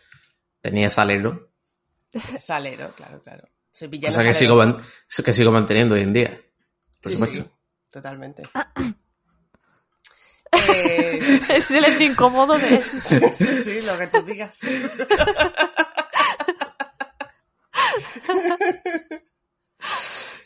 [0.61, 1.51] tenía salero.
[2.39, 3.49] Salero, claro, claro.
[3.77, 4.79] Soy villano Cosa que sigo, man-
[5.25, 6.41] que sigo manteniendo hoy en día.
[7.03, 7.43] Por Sí, supuesto.
[7.45, 7.51] sí,
[7.93, 8.43] totalmente.
[10.53, 11.21] Eh,
[11.51, 12.99] El silencio incómodo de eso.
[12.99, 14.59] sí, sí, lo que tú digas.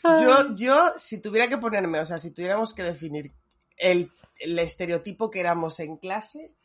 [0.03, 3.33] Yo, yo, si tuviera que ponerme, o sea, si tuviéramos que definir
[3.77, 6.55] el, el estereotipo que éramos en clase,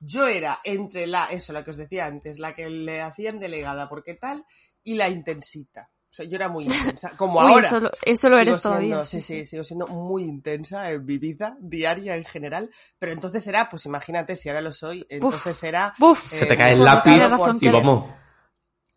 [0.00, 3.88] yo era entre la, eso, la que os decía antes, la que le hacían delegada
[3.88, 4.44] porque tal,
[4.82, 5.90] y la intensita.
[6.10, 6.64] O sea, yo era muy
[6.96, 7.66] intensa, como Uy, ahora.
[7.66, 9.04] eso lo, eso lo Sigo eres siendo- todavía.
[9.04, 12.70] sí, sí, sigo siendo muy intensa en mi vida diaria en general.
[12.98, 15.94] Pero entonces era, pues imagínate, si ahora lo soy, entonces era.
[15.98, 16.30] Buf.
[16.32, 17.12] Se te eh, cae el lápiz
[17.60, 18.10] y vamos.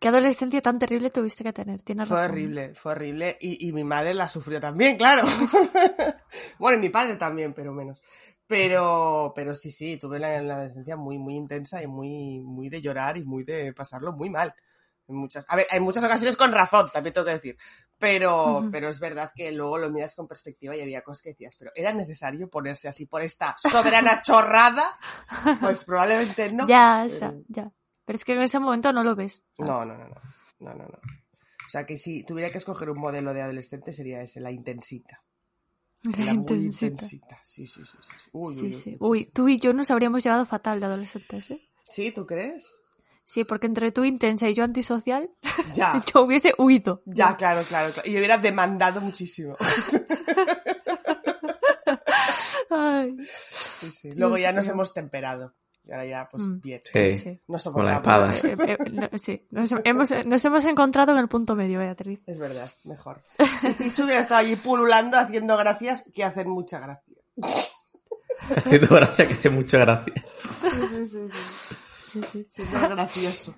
[0.00, 1.80] ¿Qué adolescencia tan terrible tuviste que tener?
[1.80, 2.32] Tienes Fue razón.
[2.32, 3.38] horrible, fue horrible.
[3.40, 5.22] Y, y mi madre la sufrió también, claro.
[6.58, 8.02] bueno, y mi padre también, pero menos.
[8.46, 12.82] Pero, pero sí, sí, tuve la, la adolescencia muy, muy intensa y muy, muy de
[12.82, 14.54] llorar y muy de pasarlo muy mal.
[15.06, 17.56] En muchas, a ver, en muchas ocasiones con razón, también tengo que decir.
[17.98, 21.56] Pero, pero es verdad que luego lo miras con perspectiva y había cosas que decías,
[21.58, 24.82] pero ¿era necesario ponerse así por esta soberana chorrada?
[25.60, 26.66] Pues probablemente no.
[26.66, 27.72] Ya, Pero- esa, ya.
[28.06, 29.44] Pero es que en ese momento no lo ves.
[29.58, 30.14] no, no, no, no.
[30.60, 30.98] No, no, no.
[31.66, 35.22] O sea que si tuviera que escoger un modelo de adolescente sería ese, la intensita.
[36.02, 36.86] La La muy intensita.
[36.86, 37.40] intensita.
[37.42, 37.98] Sí, sí, sí.
[38.02, 38.30] sí.
[38.32, 38.96] Uy, Sí, uy, sí.
[39.00, 41.68] Uy, tú y yo nos habríamos llevado fatal de adolescentes, ¿eh?
[41.82, 42.12] ¿Sí?
[42.12, 42.76] ¿Tú crees?
[43.26, 45.30] Sí, porque entre tú intensa y yo antisocial,
[45.74, 45.94] Ya.
[46.12, 47.02] yo hubiese huido.
[47.06, 48.08] Ya, claro, claro, claro.
[48.08, 49.56] Y hubiera demandado muchísimo.
[52.70, 53.16] Ay,
[53.80, 54.12] Sí, sí.
[54.12, 55.54] Luego ya nos hemos temperado.
[55.86, 56.60] Y ahora ya, pues Mm.
[56.60, 56.80] bien.
[56.92, 57.14] Sí.
[57.14, 57.28] sí.
[57.46, 58.34] No Con la soportamos.
[58.36, 58.64] espada.
[58.72, 62.20] Eh, eh, no, sí, nos hemos, nos hemos encontrado en el punto medio, Beatriz.
[62.26, 63.22] Es verdad, mejor.
[63.62, 67.18] Y Pichu hubiera estado allí pululando haciendo gracias que hacen mucha gracia.
[68.56, 70.14] Haciendo gracia que hace mucha gracia.
[70.22, 71.74] Sí, sí, sí, sí.
[72.14, 72.46] Sí, sí.
[72.48, 73.54] Siendo gracioso.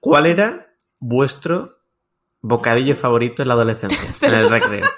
[0.00, 0.66] ¿Cuál era
[0.98, 1.78] vuestro
[2.40, 3.98] bocadillo favorito en la adolescencia?
[4.22, 4.86] En el recreo.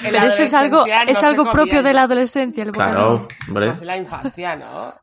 [0.00, 3.36] Pero esto es algo, no es algo propio de la adolescencia, el Claro, bocadillo.
[3.48, 3.66] hombre.
[3.68, 4.94] Más en la infancia, ¿no?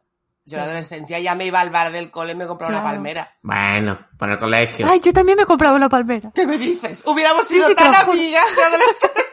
[0.47, 2.81] Yo en la adolescencia ya me iba al bar del cole y me compraba una
[2.81, 2.95] Claro.
[2.95, 3.27] palmera.
[3.43, 4.87] Bueno, para el colegio.
[4.89, 6.31] Ay, yo también me compraba una palmera.
[6.33, 7.03] ¿Qué me dices?
[7.05, 9.24] Hubiéramos sido sí, tan amigas de adolescencia.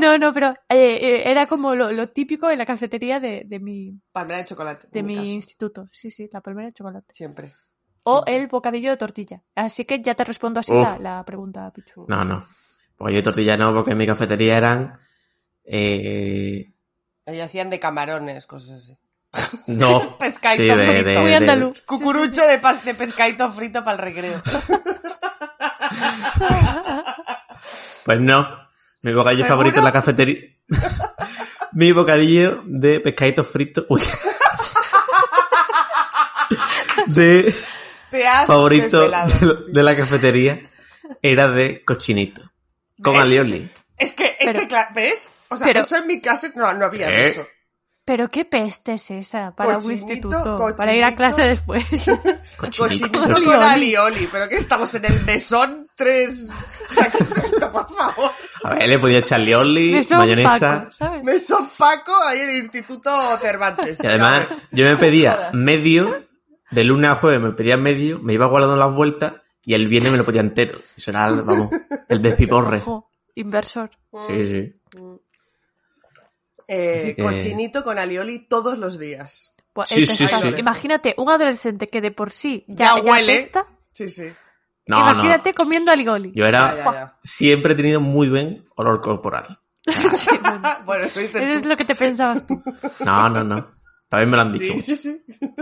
[0.00, 3.58] No, no, pero eh, eh, era como lo, lo típico en la cafetería de, de
[3.58, 4.88] mi, Palmera de chocolate.
[4.90, 5.86] de mi instituto.
[5.90, 7.14] Sí, sí, la palmera de chocolate.
[7.14, 7.52] Siempre.
[8.04, 9.42] O el bocadillo de tortilla.
[9.54, 12.04] Así que ya te respondo así la, la pregunta, Pichu.
[12.08, 12.44] No, no.
[12.96, 15.00] Pues yo tortilla no, porque en mi cafetería eran...
[15.64, 16.72] Eh,
[17.26, 18.96] Ahí hacían de camarones, cosas así.
[19.66, 20.16] no.
[20.18, 21.08] Pescadito Sí, de, frito.
[21.10, 21.80] de- Muy de- andaluz.
[21.86, 24.42] Cucurucho de, pas- de pescadito frito para el recreo.
[28.04, 28.65] Pues no.
[29.06, 29.56] Mi bocadillo ¿Seguro?
[29.58, 30.40] favorito en la cafetería.
[31.74, 33.84] Mi bocadillo de pescaditos fritos.
[33.88, 34.02] Uy.
[37.06, 37.54] de
[38.10, 40.58] Te has favorito de, de la cafetería
[41.22, 42.42] era de cochinito.
[43.00, 43.22] Con ¿Ves?
[43.22, 43.70] alioli.
[43.96, 45.30] Es que, es Pero- que, claro, ¿ves?
[45.50, 47.26] O sea, pero- eso en mi clase no, no había ¿Eh?
[47.28, 47.46] eso.
[48.06, 51.16] Pero qué peste es esa para un Cochinito, instituto, para ir a cochinito.
[51.16, 51.84] clase después.
[52.56, 53.10] Cochinito.
[53.10, 54.28] Cochinito Con alioli.
[54.30, 56.50] Pero que estamos en el mesón 3.
[56.88, 58.30] O sea, ¿qué es esto, por favor?
[58.62, 60.78] A ver, le podía echar Mesón mayonesa.
[60.78, 61.24] Paco, ¿sabes?
[61.24, 63.98] Mesón Paco ahí en el Instituto Cervantes.
[64.00, 66.28] Y además, yo me pedía medio,
[66.70, 69.32] de lunes a jueves me pedía medio, me iba guardando las vueltas
[69.64, 70.78] y el viernes me lo pedía entero.
[70.96, 71.70] Eso era, vamos,
[72.08, 72.76] el despiporre.
[72.78, 73.90] Ojo, inversor.
[74.28, 74.72] Sí, sí.
[76.68, 79.54] Eh, Cochinito con alioli todos los días.
[79.72, 80.54] Pues Sí, sí, sí.
[80.56, 83.32] Imagínate un adolescente que de por sí Ya ya, ya, huele.
[83.34, 83.66] apesta.
[83.92, 84.24] Sí, sí.
[84.86, 86.28] No, Imagínate comiendo alioli.
[86.28, 86.34] no.
[86.34, 87.18] Yo era, Ya, ya, ya.
[87.22, 89.58] siempre he tenido muy buen olor corporal.
[89.86, 90.62] Sí, bueno.
[90.86, 92.60] Bueno, eso dices Eso es lo que te pensabas tú.
[93.04, 93.74] No, no, no.
[94.08, 94.72] También me lo han dicho.
[94.74, 95.24] Sí, sí, sí.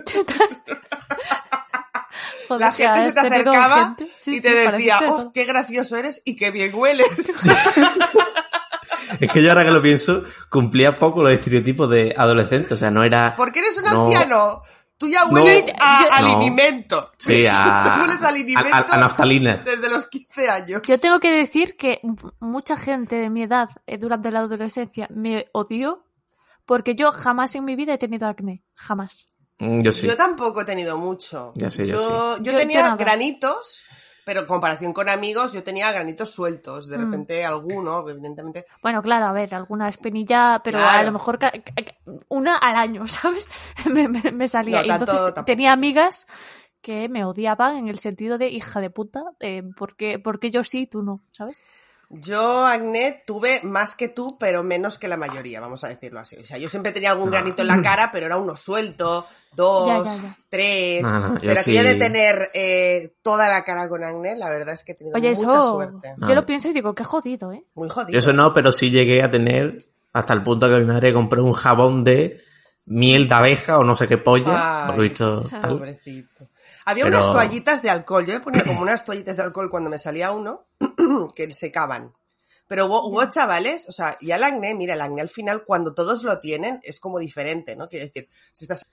[2.49, 4.07] Joder, La gente se te acercaba gente.
[4.13, 7.07] Sí, y te sí, decía, oh, qué gracioso eres y qué bien hueles.
[9.21, 12.75] Es que yo ahora que lo pienso, cumplía poco los estereotipos de adolescente.
[12.75, 13.35] O sea, no era...
[13.37, 14.05] Porque eres un No.
[14.07, 14.63] anciano.
[14.97, 16.37] Tú ya hueles Sí, a yo- al No.
[16.41, 17.11] alimento.
[17.19, 19.57] Sí, a, Tú hueles al alimento a- a naftalina.
[19.65, 20.83] desde los 15 años.
[20.87, 22.01] Yo tengo que decir que
[22.41, 26.05] mucha gente de mi edad eh, durante la adolescencia me odió
[26.65, 28.63] porque yo jamás en mi vida he tenido acné.
[28.75, 29.25] Jamás.
[29.59, 30.07] Mm, Yo sí.
[30.07, 31.53] Yo tampoco he tenido mucho.
[31.57, 33.85] Ya sé, yo yo, yo Yo- tenía granitos,
[34.25, 36.89] pero en comparación con amigos, yo tenía granitos sueltos.
[36.89, 37.01] De Mm.
[37.05, 38.65] repente alguno, evidentemente.
[38.83, 40.99] Bueno, claro, a ver, alguna espinilla, pero Claro.
[40.99, 41.39] a lo mejor
[42.29, 43.49] una al año, ¿sabes?
[43.91, 44.79] me, me- me salía.
[44.79, 45.45] No, y tanto entonces tampoco.
[45.45, 46.27] tenía amigas
[46.81, 50.87] que me odiaban en el sentido de hija de puta, eh, porque, porque yo sí,
[50.87, 51.63] tú no, ¿sabes?
[52.11, 56.37] Yo acné tuve más que tú, pero menos que la mayoría, vamos a decirlo así.
[56.37, 59.89] O sea, yo siempre tenía algún granito en la cara, pero era uno suelto, dos,
[59.89, 60.37] Ya, ya, ya.
[60.49, 61.03] tres.
[61.03, 61.73] No, no, yo pero sí.
[61.77, 65.31] de tener eh, toda la cara con acné, la verdad es que he tenido Oye,
[65.35, 65.71] mucha eso.
[65.73, 66.15] suerte.
[66.19, 66.35] Yo No.
[66.35, 67.65] lo pienso y digo, qué jodido, ¿eh?
[67.75, 68.13] Muy jodido.
[68.13, 71.43] Yo eso no, pero sí llegué a tener hasta el punto que mi madre compró
[71.45, 72.41] un jabón de
[72.87, 74.83] miel de abeja o no sé qué polla.
[74.83, 75.71] Ay, por lo visto, tal.
[75.79, 76.49] Pobrecito.
[76.85, 78.27] Había Pero- unas toallitas de alcohol.
[78.27, 80.67] Yo me ponía como unas toallitas de alcohol cuando me salía uno
[81.35, 82.13] que secaban.
[82.67, 85.95] Pero hubo, hubo chavales, o sea, y el acné, mira, el acné al final, cuando
[85.95, 87.89] todos lo tienen, es como diferente, ¿no?
[87.89, 88.87] Quiero decir, si estás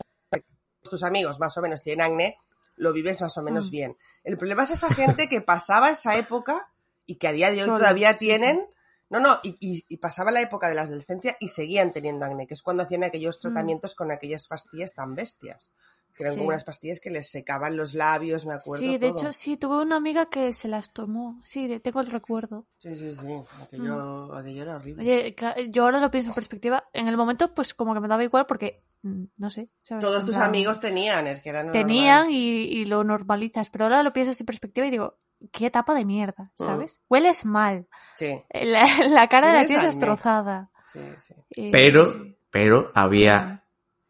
[0.81, 2.37] tus amigos más o menos tienen acné,
[2.75, 3.71] lo vives más o menos Mm.
[3.71, 3.97] bien.
[4.23, 6.69] El problema es esa gente que pasaba esa época
[7.05, 8.67] y que a día de hoy Solo, todavía sí, tienen.
[9.09, 12.47] No, no, y, y- y pasaba la época de la adolescencia y seguían teniendo acné,
[12.47, 15.69] que es cuando hacían aquellos tratamientos con aquellas pastillas tan bestias.
[16.15, 16.35] Que eran Mm.
[16.35, 16.37] Sí.
[16.39, 18.85] como unas pastillas que les secaban los labios, me acuerdo.
[18.85, 19.17] Sí, de todo.
[19.19, 21.39] hecho, sí, tuve una amiga que se las tomó.
[21.43, 22.67] Sí, de- tengo el recuerdo.
[22.77, 23.27] Sí, sí, sí.
[23.61, 25.03] Aquello, aquello era horrible.
[25.03, 25.07] Mm.
[25.07, 26.83] Oye, yo ahora lo pienso en perspectiva.
[26.93, 29.69] En el momento, pues como que me daba igual porque, mm, no sé.
[29.83, 30.03] ¿sabes?
[30.03, 31.71] Todos tus amigos tenían, es que eran.
[31.71, 32.33] Tenían normal.
[32.35, 35.17] y, y lo normalizas, pero ahora lo piensas en perspectiva y digo,
[35.51, 36.63] qué etapa de mierda, Mm.
[36.63, 37.01] ¿sabes?
[37.09, 37.87] Hueles mal.
[38.15, 39.87] Sí, La, la cara la Tienes tienes acné.
[39.87, 40.71] destrozada.
[40.87, 41.33] sí, sí.
[41.51, 42.37] Y- Pero, sí.
[42.51, 43.60] pero había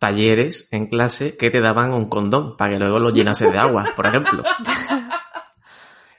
[0.01, 3.85] talleres en clase que te daban un condón para que luego lo llenases de agua,
[3.95, 4.43] por ejemplo.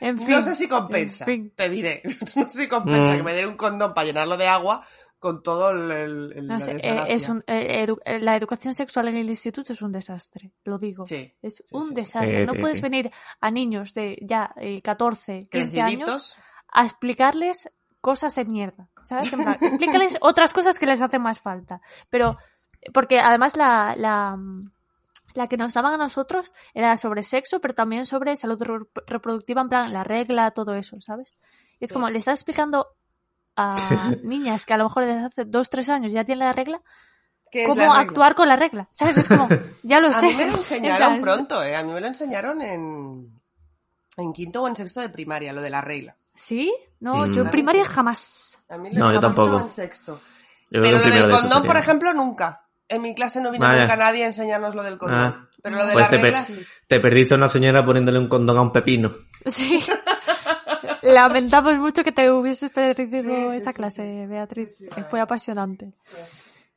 [0.01, 1.53] En fin, No sé si compensa, en fin.
[1.55, 2.03] te diré.
[2.37, 3.17] No sé si compensa Mm.
[3.19, 4.85] que me den un condón para llenarlo de agua
[5.21, 5.91] con todo el.
[5.93, 7.15] el- el- No la sé, eh, desgracia.
[7.15, 10.79] es un- eh, edu- eh, la educación sexual en el instituto es un desastre, lo
[10.79, 11.07] digo.
[11.07, 12.41] Sí, Es sí, un sí, desastre.
[12.41, 12.83] Sí, no sí, puedes sí.
[12.83, 16.39] venir a niños de ya eh, 14, 15 años
[16.73, 17.71] a explicarles
[18.01, 18.89] cosas de mierda.
[19.05, 19.33] ¿Sabes?
[19.33, 21.81] En plan, explícales otras cosas que les hacen más falta.
[22.11, 22.37] Pero,
[22.93, 24.39] porque además la, la,
[25.35, 29.61] la que nos daban a nosotros era sobre sexo, pero también sobre salud re- reproductiva,
[29.63, 31.37] en plan, la regla, todo eso, ¿sabes?
[31.81, 31.95] Y es Sí.
[31.95, 32.89] como, le estás explicando
[33.57, 33.77] a
[34.23, 36.81] niñas que a lo mejor desde hace dos, tres años ya tienen la regla,
[37.51, 38.01] ¿Qué es cómo la regla?
[38.01, 38.89] actuar con la regla.
[38.93, 39.19] ¿Sabes?
[39.19, 39.47] Es como,
[39.83, 40.27] ya lo A sé.
[40.29, 41.77] mí me lo En enseñaron plan, pronto, ¿eh?
[41.77, 43.43] A mí me lo enseñaron en.
[44.17, 46.17] En quinto o en sexto de primaria, lo de la regla.
[46.35, 46.73] ¿Sí?
[47.01, 47.35] No, Sí.
[47.35, 48.63] yo en A primaria jamás.
[48.71, 49.61] A mí No, yo jamás tampoco.
[49.61, 50.21] en sexto.
[50.71, 52.62] Yo Pero lo del de eso condón, por ejemplo, nunca.
[52.89, 53.83] En mi clase no vino Vaya.
[53.83, 55.19] nunca nadie a enseñarnos lo del condón.
[55.19, 55.49] Ah.
[55.63, 56.63] Pero lo de Pues la te, per- regla sí.
[56.89, 59.11] te perdiste a una señora poniéndole un condón a un pepino.
[59.47, 59.81] Sí.
[61.03, 64.77] Lamentamos mucho que te hubieses perdido Sí, sí, esa sí, clase, Beatriz.
[64.77, 65.95] Sí, sí, que la fue apasionante.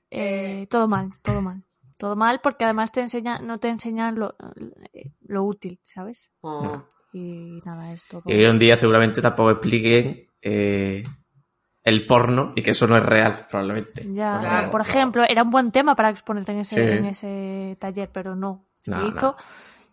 [0.10, 1.64] Eh, todo mal, todo mal.
[1.98, 4.36] Todo mal porque además te enseña, no te enseñan lo,
[5.28, 6.32] lo útil, ¿sabes?
[6.42, 6.68] Mm.
[7.14, 8.22] Y nada, es todo.
[8.26, 11.04] Y hoy en día seguramente tampoco expliquen eh,
[11.86, 14.06] el porno y que eso no es real, probablemente.
[14.14, 14.72] Ya, Claro.
[14.72, 16.82] por ejemplo, era un buen tema para exponerte en ese, Sí.
[16.82, 18.66] en ese taller, pero no.
[18.84, 19.36] Se No, hizo no.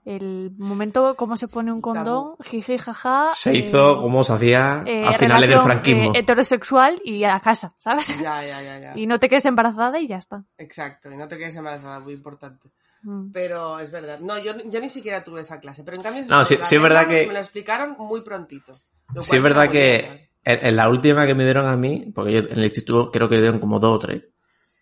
[0.04, 3.30] el momento cómo se pone un condón, jiji, jaja.
[3.34, 6.14] Se eh, hizo como se hacía eh, a finales del relación, franquismo.
[6.14, 8.18] eh, heterosexual y a casa, ¿sabes?
[8.20, 8.92] Ya, ya, ya, ya.
[8.98, 10.44] Y no te quedes embarazada y ya está.
[10.58, 12.72] Exacto, y no te quedes embarazada, muy importante.
[13.04, 13.32] Mm.
[13.32, 14.18] Pero es verdad.
[14.20, 15.82] No, yo, yo ni siquiera tuve esa clase.
[15.84, 18.72] Pero en cambio, No, la sí es verdad que- Me lo explicaron muy prontito.
[19.14, 22.10] lo Sí, es verdad bien, que en, en la última que me dieron a mí,
[22.14, 24.22] porque yo en el instituto creo que dieron como dos o tres.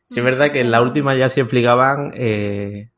[0.09, 2.91] Sí, es verdad que en la última ya sí explicaban, eh,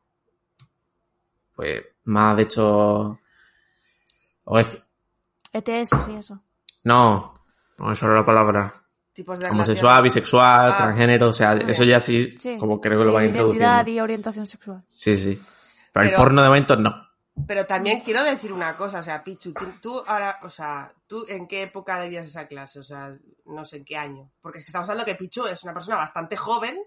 [1.55, 3.19] pues, más de hecho,
[4.45, 4.83] o es,
[5.51, 6.41] ETS, sí, eso.
[6.83, 7.33] no,
[7.77, 8.73] no, eso era la palabra.
[9.13, 10.03] Tipos de Homosexual, relaciones.
[10.15, 12.57] bisexual, Ah, transgénero, o sea, eso ya sí, Sí.
[12.57, 13.63] como creo que lo van Eh, introduciendo.
[13.67, 14.81] Identidad y orientación sexual.
[14.87, 15.39] Sí, sí.
[15.93, 16.95] Pero, el porno de momento no.
[17.47, 21.25] Pero también quiero decir una cosa, o sea, Pichu, tú, tú ahora, o sea, ¿tú
[21.27, 22.79] en qué época darías esa clase?
[22.79, 23.11] O sea,
[23.45, 24.31] no sé en qué año.
[24.39, 26.77] Porque es que estamos hablando que Pichu es una persona bastante joven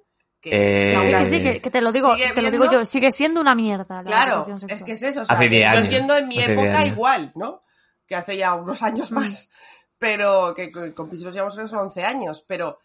[0.40, 2.84] que, Eh, que Sí, que sí, que, que te lo digo, te lo digo yo,
[2.86, 5.22] sigue siendo una mierda la Claro, es que es eso.
[5.22, 7.62] O sea, Hace 10 yo años, entiendo en mi hace 10 época igual, ¿no?
[8.06, 9.14] Que hace ya unos años Mm.
[9.16, 9.50] más.
[9.98, 12.44] Pero que con con Pichu nos llevamos son 11 años.
[12.46, 12.78] Pero,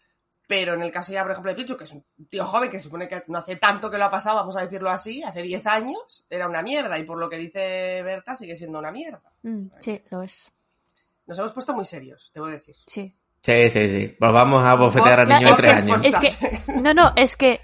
[0.54, 2.76] pero en el caso ya, por ejemplo, de Pichu, que es un tío joven que
[2.76, 5.40] se supone que no hace tanto que lo ha pasado, vamos a decirlo así, hace
[5.40, 6.98] 10 años, era una mierda.
[6.98, 9.22] Y por lo que dice Berta, sigue siendo una mierda.
[9.44, 10.52] Mm, sí, lo es.
[11.24, 12.74] Nos hemos puesto muy serios, debo decir.
[12.86, 13.16] Sí.
[13.42, 14.16] Sí, sí, sí.
[14.20, 16.16] Volvamos a bofetear a Claro, niños de es que 3 es años.
[16.16, 17.60] por- Es que, no, no, es que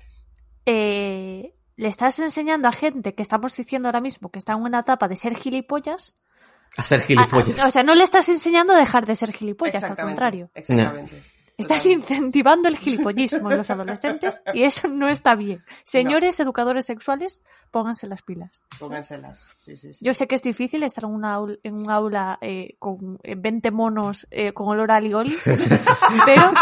[0.64, 4.80] eh, le estás enseñando a gente que estamos diciendo ahora mismo que está en una
[4.80, 6.14] etapa de ser gilipollas.
[6.78, 7.61] A ser gilipollas.
[7.61, 10.51] a- o sea, no le estás enseñando a dejar de ser gilipollas, al contrario.
[10.55, 11.22] Exactamente.
[11.59, 15.62] Estás incentivando el gilipollismo en los adolescentes y eso no está bien.
[15.84, 17.42] Señores educadores sexuales,
[17.72, 18.62] pónganse las pilas.
[18.78, 19.48] Pónganselas.
[19.61, 20.04] Sí, sí, sí.
[20.04, 23.34] Yo sé que es difícil estar en, una aul- en un aula eh, con eh,
[23.36, 25.34] 20 monos eh, con olor a alioli,
[26.24, 26.52] pero,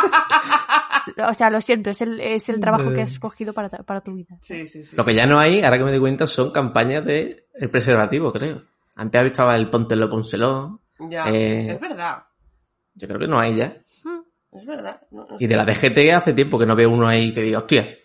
[1.29, 4.15] o sea, lo siento, es el, es el trabajo que has escogido para, para tu
[4.15, 4.37] vida.
[4.41, 4.97] Sí, sí, sí.
[4.97, 8.33] Lo que ya no hay, ahora que me doy cuenta, son campañas de el preservativo,
[8.33, 8.63] creo.
[8.97, 10.81] Antes estaba el póntelo, pónselo.
[10.99, 12.25] Ya, Eh, es verdad.
[12.95, 13.77] Yo creo que no hay ya.
[14.57, 15.01] Es verdad.
[15.11, 17.59] No- no Y de la DGT hace tiempo que no veo uno ahí que diga,
[17.59, 17.97] hostia.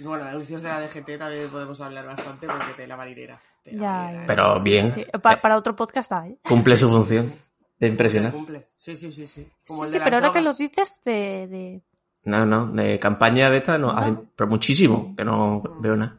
[0.00, 3.40] Bueno, de anuncios de la DGT también podemos hablar bastante porque te la marinera.
[3.62, 4.22] Tela Ya, marinera.
[4.22, 4.26] ¿eh?
[4.26, 4.90] Pero bien.
[4.90, 6.36] Sí, pa- para otro podcast hay.
[6.42, 7.32] Cumple su función
[7.78, 8.32] de impresionar.
[8.32, 8.68] Cumple.
[8.76, 9.48] Sí, sí, sí, sí.
[9.66, 11.46] Como Sí, el sí, de pero ahora que lo dices de...
[11.48, 11.82] de-
[12.24, 13.94] No, no, de campaña de esta no,
[14.34, 16.18] pero muchísimo que no veo nada.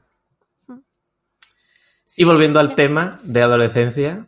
[2.18, 4.26] Y volviendo al tema de adolescencia,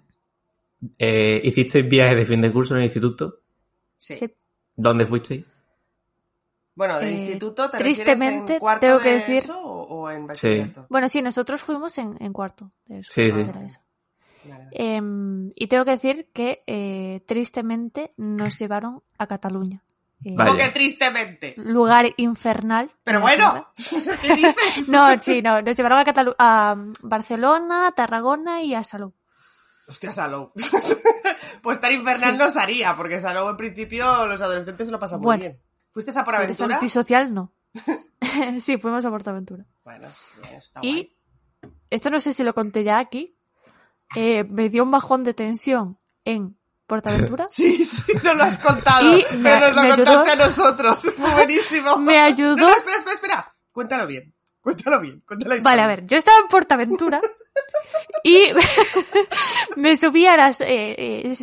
[0.99, 3.39] eh, ¿hicisteis viajes de fin de curso en el instituto?
[3.97, 4.13] Sí.
[4.77, 4.81] Sí.
[4.81, 5.45] ¿Dónde fuisteis?
[6.75, 9.81] Bueno, de Eh, instituto, ¿te tristemente, refieres en cuarto tengo de que decir- eso o,
[10.01, 10.85] o en bachillerato?
[10.89, 12.71] Bueno, sí, nosotros fuimos en, en cuarto.
[12.85, 13.43] de eso, Sí, sí.
[13.43, 13.79] de la ESO.
[14.45, 14.69] Vale, vale.
[14.71, 19.83] Em, y tengo que decir que eh, tristemente nos llevaron a Cataluña.
[20.23, 20.35] Eh.
[20.35, 21.55] Como que tristemente.
[21.57, 22.91] Lugar infernal.
[23.03, 23.67] Pero bueno.
[24.21, 24.89] ¿qué dices?
[24.89, 25.61] No, sí, no.
[25.63, 29.13] Nos llevaron a, Catalu- a Barcelona, a Tarragona y a Salou.
[29.87, 30.51] Hostia, Salou.
[31.61, 32.37] pues estar infernal Sí.
[32.37, 35.61] nos haría, porque Salou en principio los adolescentes se lo pasan muy bien.
[35.91, 36.75] ¿Fuiste a por Si eres aventura?
[36.77, 37.53] antisocial, no.
[38.59, 39.65] sí, fuimos a Portaventura.
[39.83, 40.07] Bueno,
[40.43, 41.17] bien, está Y guay.
[41.89, 43.35] esto no sé si lo conté ya aquí.
[44.15, 47.47] eh, me dio un bajón de tensión en Portaventura.
[47.51, 49.17] Sí, sí, nos lo has contado.
[49.17, 51.13] Y me- pero nos lo ayudó- contaste a nosotros.
[51.17, 51.97] Buenísimo.
[51.97, 53.55] Me ayudó- No, no, espera, espera, espera.
[53.71, 54.33] Cuéntalo bien.
[54.61, 55.21] Cuéntalo bien.
[55.27, 57.21] Cuéntala la Vale, a ver, yo estaba en Portaventura
[58.27, 58.51] y
[59.77, 61.33] me subí a las, eh, eh,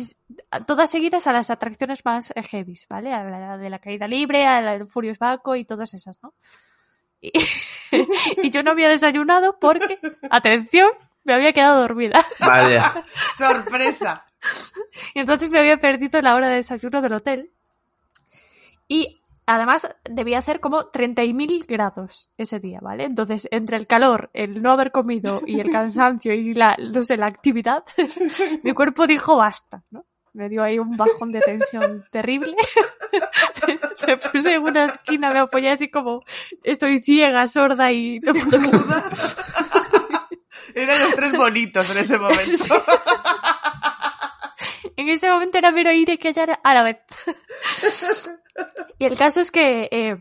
[0.67, 3.11] todas seguidas a las atracciones más eh, heavies, ¿vale?
[3.11, 6.35] A la de la caída libre, a la del Furious Baco y todas esas, ¿no?
[7.19, 7.31] Y,
[8.43, 9.97] y yo no había desayunado porque,
[10.29, 10.91] atención,
[11.23, 12.23] me había quedado dormida.
[12.39, 13.03] Vaya.
[13.35, 14.27] Sorpresa.
[15.15, 17.51] Y entonces me había perdido la hora de desayuno del hotel.
[18.87, 23.05] Y además debía hacer como 30.000 grados ese día, ¿vale?
[23.05, 27.17] Entonces, entre el calor, el no haber comido y el cansancio y la, no sé,
[27.17, 27.83] la actividad,
[28.63, 30.05] mi cuerpo dijo basta, ¿no?
[30.33, 32.57] Me dio ahí un bajón de tensión terrible.
[34.07, 36.23] me puse en una esquina, me apoyé así como
[36.63, 38.57] estoy ciega, sorda y no puedo
[40.75, 42.83] Eran los tres bonitos en ese momento.
[44.97, 46.97] En ese momento era mero ir y callar a la vez.
[48.99, 50.17] Y el caso es que eh,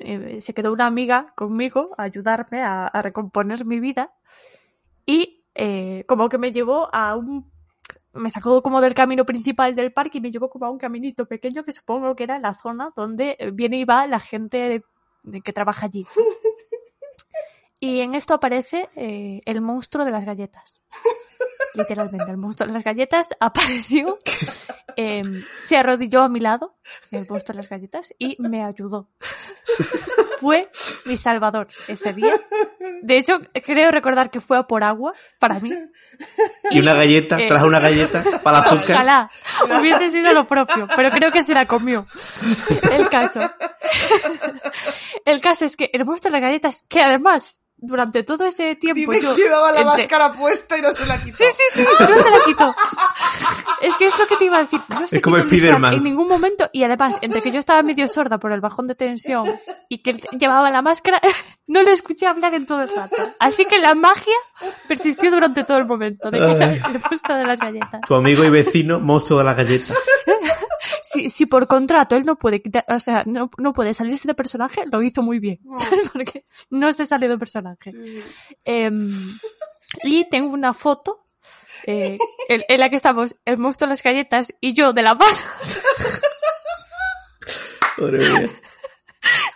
[0.00, 4.12] eh, se quedó una amiga conmigo a ayudarme a, recomponer mi vida
[5.04, 7.50] y eh, como que me llevó a un...
[8.12, 11.26] Me sacó como del camino principal del parque y me llevó como a un caminito
[11.26, 14.82] pequeño que supongo que era la zona donde viene y va la gente
[15.44, 16.06] que trabaja allí.
[17.80, 20.82] Y en esto aparece eh, el monstruo de las galletas.
[21.74, 24.18] Literalmente, el monstruo de las galletas apareció,
[24.96, 25.22] eh,
[25.58, 26.76] se arrodilló a mi lado,
[27.10, 29.08] el monstruo de las galletas, y me ayudó.
[30.40, 30.68] Fue
[31.06, 32.34] mi salvador ese día.
[33.02, 35.72] De hecho, creo recordar que fue a por agua para mí.
[36.70, 38.96] Y una galleta, eh, trajo una galleta para el azúcar.
[38.96, 39.30] Ojalá
[39.80, 42.06] hubiese sido lo propio, pero creo que se la comió.
[42.90, 43.40] El caso.
[45.24, 49.00] El caso es que el monstruo de las galletas, que además, durante todo ese tiempo
[49.12, 49.34] Dime yo...
[49.34, 51.36] que llevaba la entre- máscara puesta y no se la quitó.
[51.36, 52.74] Sí, sí, sí, no se la quitó.
[53.80, 54.80] Es que es lo que te iba a decir.
[54.88, 55.94] No se Es como Spiderman.
[55.94, 56.68] En ningún momento.
[56.72, 59.46] Y además, entre que yo estaba medio sorda por el bajón de tensión
[59.88, 61.20] y que él llevaba la máscara,
[61.66, 63.16] no le escuché hablar en todo el rato.
[63.38, 64.34] Así que la magia
[64.88, 68.00] persistió durante todo el momento de quitar el puesto de las galletas.
[68.06, 69.94] Tu amigo y vecino, monstruo de la galleta.
[71.08, 74.34] Si, si por contrato él no puede quitar, o sea, no, no puede salirse de
[74.34, 75.60] personaje, lo hizo muy bien.
[76.12, 77.92] Porque no se sale de personaje.
[78.64, 79.08] Em,
[80.02, 81.25] y tengo una foto
[81.86, 82.18] eh,
[82.48, 85.36] en, en la que estamos el monstruo de las galletas y yo de la mano.
[87.98, 88.50] Madre mía.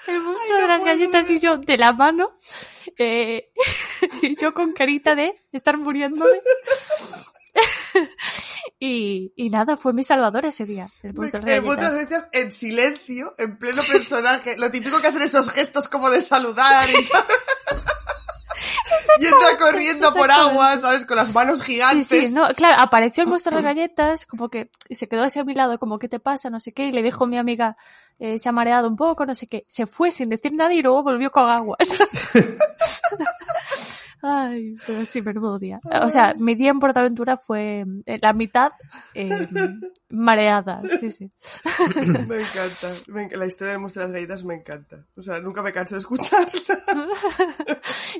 [0.06, 2.36] El monstruo no de las puedo, galletas y yo de la mano.
[2.98, 3.52] eh,
[4.22, 6.40] y yo con carita de estar muriéndome.
[8.78, 10.88] y, y nada, fue mi salvador ese día.
[11.02, 12.28] El monstruo de las galletas.
[12.32, 14.56] en silencio, en pleno personaje.
[14.56, 17.24] Lo típico que hacen esos gestos como de saludar y tal.
[19.18, 21.04] Yendo corriendo por agua, ¿sabes?
[21.06, 22.06] Con las manos Sí, gigantes.
[22.06, 25.54] sí, no, claro, apareció el monstruo de galletas, como que se quedó así a mi
[25.54, 26.50] lado, como, ¿qué te pasa?
[26.50, 27.76] No sé qué, y le dijo mi amiga,
[28.18, 29.64] eh, se ha mareado un poco, no sé qué.
[29.66, 31.76] Se fue sin decir nada y luego volvió con agua.
[34.22, 35.80] Ay, pero sí, menudo día.
[36.02, 38.72] O sea, mi día en Portaventura fue eh, la mitad
[39.14, 39.46] eh,
[40.10, 41.30] mareada, sí, sí.
[42.28, 42.88] Me encanta.
[43.08, 45.06] Me la historia del monstruo de las galletas me encanta.
[45.16, 46.48] O sea, nunca me canso de escucharla.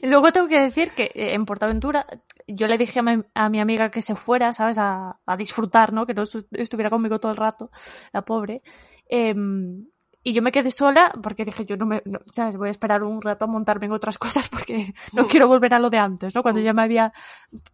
[0.02, 2.06] Y luego tengo que decir que eh, en Portaventura
[2.46, 4.78] yo le dije a mi, a mi amiga que se fuera, ¿sabes?
[4.78, 6.06] A, a disfrutar, ¿no?
[6.06, 7.70] Que no estu- estuviera conmigo todo el rato,
[8.12, 8.62] la pobre.
[9.06, 9.86] Em,
[10.22, 12.56] y yo me quedé sola porque dije, yo no me, no, ¿sabes?
[12.56, 15.78] Voy a esperar un rato a montarme en otras cosas porque no quiero volver a
[15.78, 16.42] lo de antes, ¿no?
[16.42, 17.12] Cuando ya me había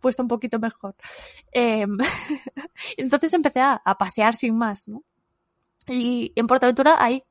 [0.01, 0.95] puesto un poquito mejor.
[1.53, 1.97] Em,
[2.97, 5.03] entonces empecé a, a pasear sin más, ¿no?
[5.89, 7.23] Y en Portaventura hay,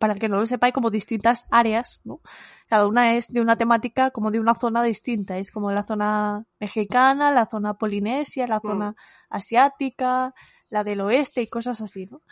[0.00, 2.20] para el que no lo sepa, hay como distintas áreas, ¿no?
[2.68, 5.38] Cada una es de una temática como de una zona distinta.
[5.38, 8.96] Es como la zona mexicana, la zona polinesia, la zona
[9.30, 10.34] asiática,
[10.70, 12.22] la del oeste y cosas así, ¿no?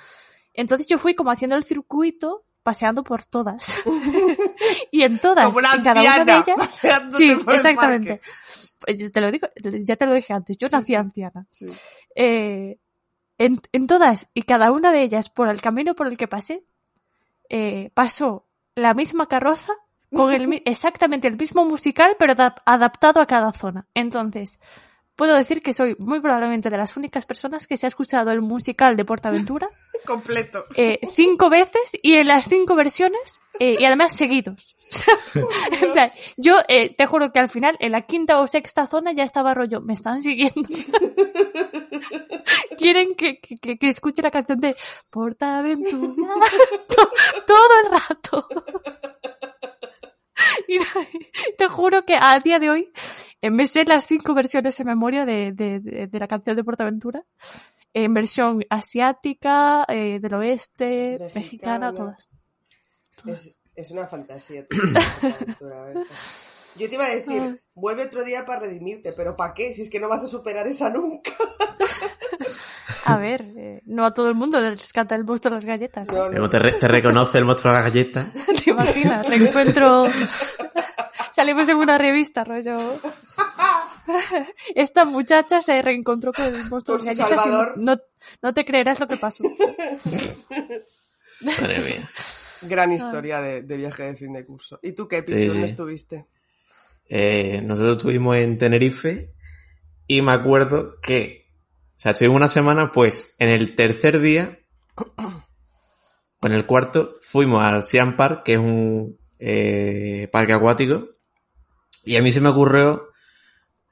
[0.54, 3.82] Entonces yo fui como haciendo el circuito, paseando por todas.
[4.90, 6.82] y en todas, Como una en cada una de ellas.
[7.10, 8.20] Sí, por exactamente.
[8.80, 9.48] Pues te lo digo,
[9.84, 11.46] ya te lo dije antes, yo nací anciana.
[11.48, 11.66] Sí.
[12.16, 12.78] Eh,
[13.38, 16.64] en, en todas y cada una de ellas, por el camino por el que pasé,
[17.48, 19.72] eh, pasó la misma carroza
[20.12, 23.86] con el, exactamente el mismo musical, pero adap- adaptado a cada zona.
[23.94, 24.58] Entonces,
[25.22, 28.40] puedo decir que soy muy probablemente de las únicas personas que se ha escuchado el
[28.40, 29.68] musical de Portaventura
[30.04, 30.64] Completo.
[30.74, 34.74] eh, cinco veces y en las cinco versiones eh, y además seguidos.
[36.36, 39.54] Yo eh, te juro que al final, en la quinta o sexta zona ya estaba
[39.54, 40.60] rollo, me están siguiendo.
[42.76, 44.74] Quieren que, que, que escuche la canción de
[45.08, 46.34] Portaventura
[46.88, 47.10] to-
[47.46, 48.48] todo el rato.
[50.72, 50.78] Y
[51.58, 52.92] te juro que a día de hoy
[53.42, 56.64] eh, me sé las cinco versiones en memoria de, de, de, de la canción de
[56.64, 57.24] Portaventura.
[57.94, 61.90] En versión asiática, eh, del oeste, Mexicana.
[61.90, 62.28] mexicana, todas.
[63.26, 64.64] Es, es una fantasía.
[64.66, 64.76] tu
[65.26, 66.00] aventura, Berta.
[66.74, 69.74] Yo te iba a decir, vuelve otro día para redimirte, pero ¿para qué?
[69.74, 71.30] Si es que no vas a superar esa nunca.
[73.04, 76.08] A ver, eh, no a todo el mundo les canta el monstruo de las galletas.
[76.08, 76.30] No, no.
[76.30, 78.26] Pero te, re- te reconoce el monstruo de la galleta.
[78.64, 79.26] ¿Te imaginas?
[79.26, 80.06] Reencuentro.
[81.32, 82.78] Salimos en una revista, rollo.
[84.74, 87.78] Esta muchacha se reencontró con el monstruo de las galletas y Salvador.
[87.78, 87.96] no,
[88.42, 89.44] no te creerás lo que pasó.
[91.42, 92.08] Madre mía.
[92.62, 94.78] Gran historia de, de viaje de fin de curso.
[94.82, 95.40] ¿Y tú qué, Pichu?
[95.40, 95.70] Sí, ¿Dónde sí.
[95.70, 96.26] estuviste?
[97.08, 99.32] Eh, nosotros estuvimos en Tenerife
[100.06, 101.41] y me acuerdo que,
[102.02, 104.58] sea, estuvimos una semana, pues en el tercer día,
[104.96, 111.08] o en el cuarto, fuimos al Siam Park, que es un eh, parque acuático,
[112.04, 113.08] y a mí se me ocurrió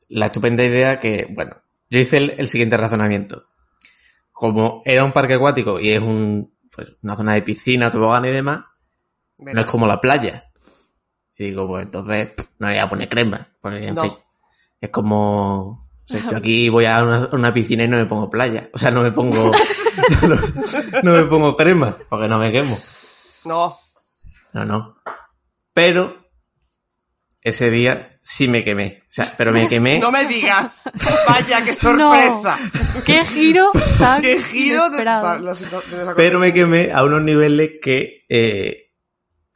[0.09, 1.57] la estupenda idea que, bueno,
[1.89, 3.45] yo hice el, el siguiente razonamiento.
[4.33, 8.31] Como era un parque acuático y es un, pues, una zona de piscina, tobogán y
[8.31, 8.65] demás,
[9.39, 10.51] no es como la playa.
[11.39, 13.49] Y digo, pues entonces pff, no le voy a poner crema.
[13.61, 14.03] Porque, en No.
[14.03, 14.13] fin,
[14.81, 15.90] es como...
[16.11, 18.69] o sea, yo aquí voy a una, una piscina y no me pongo playa.
[18.73, 19.53] O sea, no me pongo...
[20.29, 20.37] no,
[21.03, 22.79] no me pongo crema, porque no me quemo.
[23.45, 23.79] No.
[24.53, 24.97] No, no.
[25.73, 26.17] Pero
[27.43, 29.03] ese día sí me quemé.
[29.03, 29.99] O sea, pero me quemé...
[30.01, 30.91] No me digas.
[31.29, 32.59] Vaya, qué sorpresa.
[33.07, 35.05] ¡Qué giro tan Qué giro de...
[35.05, 38.25] de pero me quemé a unos niveles que...
[38.29, 38.89] eh,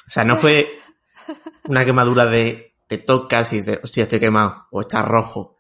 [0.07, 0.68] o sea, no fue
[1.64, 5.53] una quemadura de te tocas y dices, hostia, estoy quemado, o está rojo.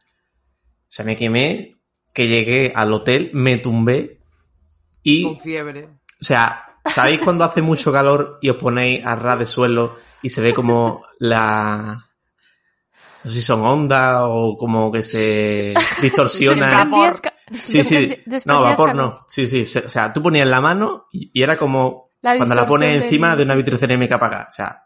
[0.94, 1.74] O sea, me quemé,
[2.12, 4.20] que llegué al hotel, me tumbé
[5.02, 5.86] y, Con fiebre.
[6.20, 10.28] o sea, ¿sabéis cuando hace mucho calor y os ponéis a ras de suelo y
[10.28, 12.06] se ve como la...
[13.24, 16.88] No sé si son ondas o como que se distorsiona.
[17.50, 18.16] Sí, sí.
[18.46, 19.24] No, vapor no.
[19.26, 19.62] Sí, sí.
[19.84, 23.38] O sea, tú ponías la mano y, era como La cuando la pones encima del-
[23.38, 23.64] de una sí, sí.
[23.64, 24.48] vitrocerámica para acá.
[24.48, 24.82] O sea,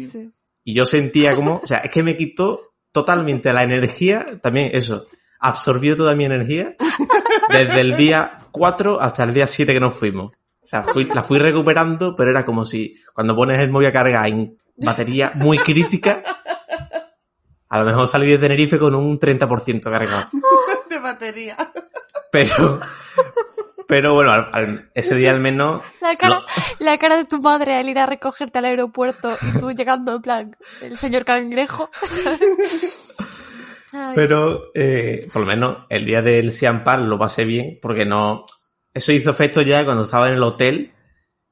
[0.00, 0.30] Sí.
[0.62, 2.60] y yo sentía como, o sea, es que me quitó
[2.92, 5.06] totalmente la energía, también eso,
[5.40, 6.74] absorbió toda mi energía
[7.50, 10.32] desde el día 4 hasta el día 7 que nos fuimos.
[10.62, 13.92] O sea, fui- la fui recuperando, pero era como si cuando pones el móvil a
[13.92, 16.22] cargar en batería muy crítica,
[17.70, 20.26] a lo mejor salí de Tenerife con un 30% cargado.
[20.90, 21.56] De batería.
[22.32, 22.80] Pero,
[23.86, 25.82] pero bueno, al- al- ese día al menos...
[26.00, 26.44] La cara, lo-
[26.84, 30.22] la cara de tu madre al ir a recogerte al aeropuerto y tú llegando en
[30.22, 31.90] plan, el señor cangrejo.
[33.92, 34.12] Ay.
[34.14, 38.44] Pero eh, por lo menos el día del Siam Park lo pasé bien porque no...
[38.94, 40.92] Eso hizo efecto ya cuando estaba en el hotel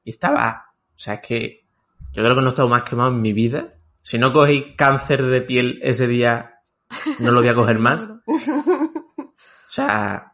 [0.03, 0.65] y estaba...
[0.95, 1.65] O sea, es que
[2.13, 3.75] yo creo que no he estado más quemado en mi vida.
[4.01, 6.61] Si no cogí cáncer de piel ese día
[7.19, 8.07] no lo voy a coger más.
[9.69, 10.33] O sea,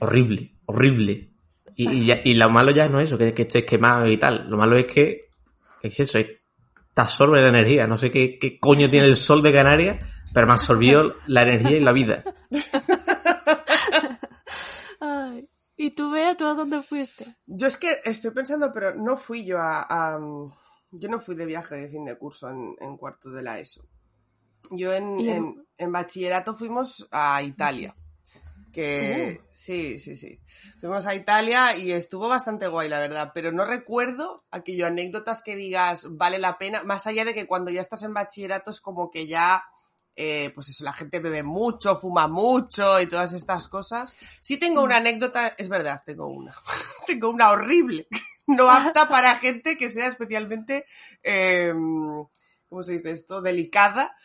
[0.00, 1.30] horrible, horrible.
[1.76, 4.16] Y, y, ya- y lo malo ya no es eso, que, que estés quemado y
[4.16, 4.48] tal.
[4.50, 5.28] Lo malo es que,
[5.82, 6.30] es que eso, es-
[6.92, 7.86] te absorbe la energía.
[7.86, 10.04] No sé qué, qué coño tiene el sol de Canarias,
[10.34, 12.22] pero me absorbió la energía y la vida.
[15.00, 15.48] Ay.
[15.76, 17.24] ¿Y tú, Bea, tú a dónde fuiste?
[17.46, 19.82] Yo es que estoy pensando, pero no fui yo a...
[19.88, 20.20] a-
[20.96, 23.82] yo no fui de viaje de fin de curso en, en cuarto de la ESO.
[24.70, 27.96] Yo en, ¿Y en- en- en bachillerato fuimos a Italia.
[28.72, 29.44] Que Uh.
[29.52, 30.40] sí, sí, sí.
[30.80, 33.32] Fuimos a Italia y estuvo bastante guay, la verdad.
[33.34, 36.84] Pero no recuerdo aquello, anécdotas que digas vale la pena.
[36.84, 39.64] Más allá de que cuando ya estás en bachillerato es como que ya
[40.16, 44.14] eh, pues eso, la gente bebe mucho, fuma mucho y todas estas cosas.
[44.40, 46.54] Sí tengo una anécdota, es verdad, tengo una.
[47.06, 48.06] tengo una horrible,
[48.46, 50.86] no apta para gente que sea especialmente,
[51.22, 51.72] eh,
[52.68, 53.40] ¿cómo se dice esto?
[53.40, 54.16] Delicada.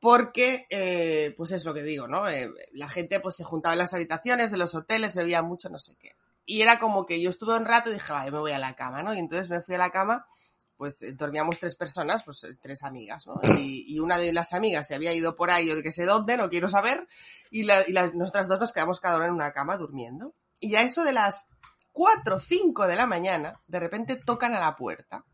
[0.00, 2.28] Porque, eh, pues es lo que digo, ¿no?
[2.28, 5.78] Eh, la gente pues se juntaba en las habitaciones de los hoteles, bebía mucho, no
[5.78, 6.12] sé qué.
[6.46, 8.76] Y era como que yo estuve un rato y dije, vale, me voy a la
[8.76, 9.12] cama, ¿no?
[9.12, 10.24] Y entonces me fui a la cama
[10.78, 13.38] pues dormíamos tres personas, pues eh, tres amigas, ¿no?
[13.58, 16.04] Y, y una de las amigas se había ido por ahí, o de que sé
[16.04, 17.06] dónde, no quiero saber,
[17.50, 20.34] y, la, y las, nosotras dos nos quedamos cada una en una cama durmiendo.
[20.60, 21.50] Y a eso de las
[21.92, 25.24] cuatro o cinco de la mañana, de repente tocan a la puerta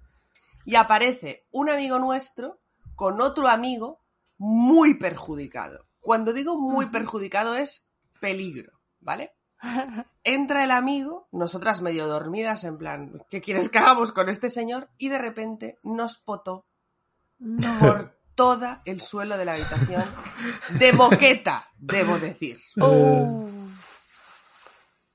[0.65, 2.59] y aparece un amigo nuestro
[2.95, 4.01] con otro amigo
[4.39, 5.87] muy perjudicado.
[6.01, 9.34] Cuando digo muy perjudicado es peligro, ¿vale?
[10.25, 14.89] Entra el amigo, nosotras medio dormidas, en plan, ¿qué quieres que hagamos con este señor?
[14.99, 16.67] Y de repente nos potó
[17.39, 17.79] No.
[17.79, 20.05] por todo el suelo de la habitación,
[20.79, 22.59] de moqueta, debo decir.
[22.81, 23.49] Oh.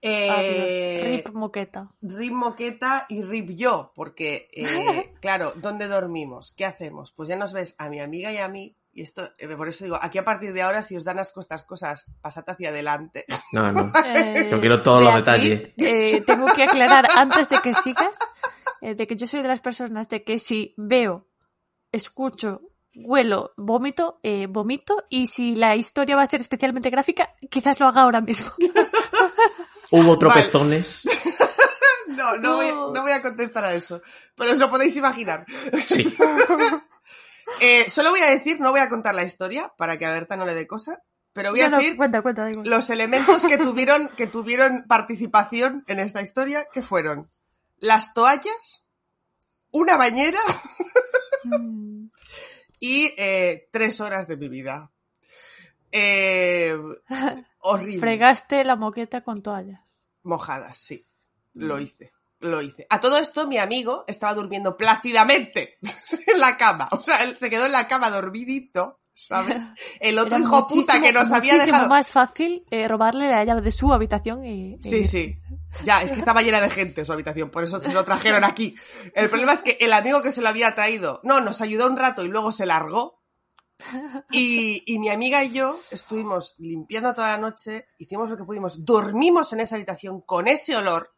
[0.01, 1.25] Eh, Adiós.
[1.25, 1.91] Rip moqueta.
[2.01, 6.53] Rip moqueta y rip yo, porque, eh, claro, ¿dónde dormimos?
[6.55, 7.11] ¿Qué hacemos?
[7.11, 9.85] Pues ya nos ves a mi amiga y a mí, y esto, eh, por eso
[9.85, 13.25] digo, aquí a partir de ahora, si os dan asco estas cosas, pasad hacia adelante.
[13.53, 13.91] No, no.
[14.05, 15.69] Eh, Yo quiero todos los detalles.
[15.77, 18.19] eh, tengo que aclarar antes de que sigas,
[18.81, 21.27] eh, de que yo soy de las personas de que si veo,
[21.91, 22.61] escucho,
[22.95, 27.87] huelo, vómito, eh, vomito, y si la historia va a ser especialmente gráfica, quizás lo
[27.87, 28.51] haga ahora mismo.
[29.91, 31.03] Hubo tropezones.
[32.09, 32.91] No, no, Voy, No.
[32.91, 34.01] no voy a contestar a eso,
[34.35, 35.45] pero os lo podéis imaginar.
[35.87, 36.15] Sí.
[37.61, 40.35] Eh, solo voy a decir, no voy a contar la historia, para que a Berta
[40.35, 41.01] no le dé cosa,
[41.33, 45.99] pero voy a no, decir cuenta, cuenta, los elementos que tuvieron, que tuvieron participación en
[45.99, 47.29] esta historia, que fueron
[47.79, 48.87] las toallas,
[49.71, 50.39] una bañera
[51.43, 52.07] Mm,
[52.79, 54.91] y eh, tres horas de mi vida.
[55.91, 56.77] Eh,
[57.59, 57.99] horrible.
[57.99, 59.85] Fregaste la moqueta con toalla.
[60.23, 61.07] Mojadas, sí.
[61.53, 62.11] Lo hice.
[62.41, 62.87] Lo hice.
[62.89, 65.77] A todo esto, mi amigo estaba durmiendo plácidamente
[66.27, 66.87] en la cama.
[66.91, 69.65] O sea, él se quedó en la cama dormidito, ¿sabes?
[69.99, 71.89] El otro Era hijo puta que nos había dejado.
[71.89, 74.75] más fácil eh, robarle la llave de su habitación y...
[74.75, 75.37] y- Sí, sí.
[75.83, 78.73] Ya, es que estaba llena de gente su habitación, por eso se lo trajeron aquí.
[79.13, 81.95] El problema es que el amigo que se lo había traído, no, nos ayudó un
[81.97, 83.19] rato y luego se largó.
[84.31, 88.83] Y, y mi amiga y yo estuvimos limpiando toda la noche, hicimos lo que pudimos,
[88.83, 91.09] dormimos en esa habitación con ese olor.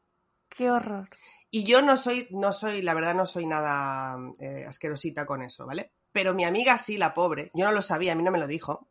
[0.55, 1.09] Qué horror.
[1.49, 5.65] Y yo no soy, no soy, la verdad no soy nada eh, asquerosita con eso,
[5.65, 5.91] ¿vale?
[6.11, 8.47] Pero mi amiga sí, la pobre, yo no lo sabía, a mí no me lo
[8.47, 8.87] dijo.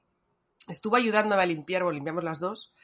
[0.68, 2.74] Estuvo ayudándome a limpiar, o limpiamos las dos,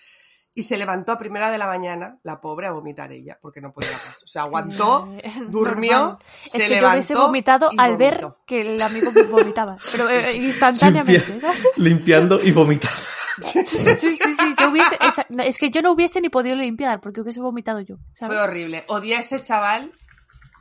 [0.55, 3.73] y se levantó a primera de la mañana, la pobre, a vomitar ella, porque no
[3.73, 4.23] podía más.
[4.25, 5.09] O sea, aguantó,
[5.49, 9.77] durmió, se es que levantó yo hubiese vomitado y al ver que el amigo vomitaba.
[9.93, 11.65] Pero eh, instantáneamente, Limpia- ¿sabes?
[11.77, 12.97] limpiando y vomitando.
[13.43, 14.55] Sí, sí, sí.
[14.59, 17.81] Yo hubiese, esa- no, es que yo no hubiese ni podido limpiar porque hubiese vomitado
[17.81, 17.97] yo.
[18.15, 18.37] ¿sabes?
[18.39, 18.85] Fue horrible.
[18.89, 19.93] Odié a ese chaval,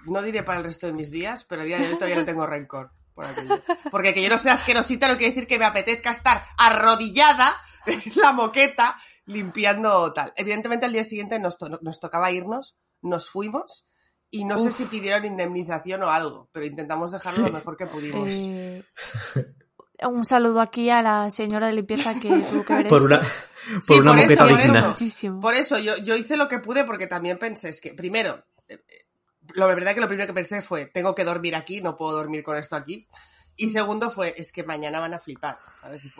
[0.05, 2.23] no diré para el resto de mis días, pero a día de hoy todavía le
[2.25, 2.91] tengo rencor.
[3.13, 3.25] Por.
[3.91, 7.49] Porque que yo no sea asquerosita no quiere decir que me apetezca estar arrodillada
[7.85, 10.33] en la moqueta limpiando tal.
[10.35, 13.87] Evidentemente al día siguiente nos, to- nos tocaba irnos, nos fuimos
[14.29, 18.27] y no sé si pidieron indemnización o algo, pero intentamos dejarlo lo mejor que pudimos.
[18.29, 18.83] Eh,
[20.03, 23.05] un saludo aquí a la señora de limpieza que tuvo que ver Por eso.
[23.05, 24.87] una, por Sí, una por moqueta eso, por eso.
[24.87, 25.39] Muchísimo.
[25.39, 28.77] Por eso yo, yo hice lo que pude porque también pensé, es que primero, eh,
[29.53, 32.43] lo verdad que lo primero que pensé fue, tengo que dormir aquí, no puedo dormir
[32.43, 33.07] con esto aquí.
[33.57, 36.03] Y segundo fue, es que mañana van a flipar, ¿sabes?
[36.03, 36.11] Y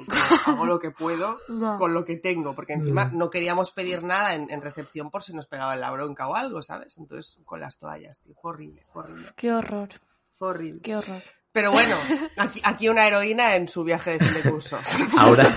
[0.45, 1.37] hago lo que puedo
[1.77, 5.33] con lo que tengo, porque encima no queríamos pedir nada en, en recepción por si
[5.33, 6.97] nos pegaba la bronca o algo, ¿sabes?
[6.97, 9.89] Entonces, con las toallas, tío, fue horrible, fue horrible, Qué horror,
[10.35, 10.79] fue horrible.
[10.81, 11.21] qué horror.
[11.55, 11.95] Pero bueno,
[12.35, 14.77] aquí, aquí una heroína en su viaje de fin de curso.
[15.17, 15.47] Ahora,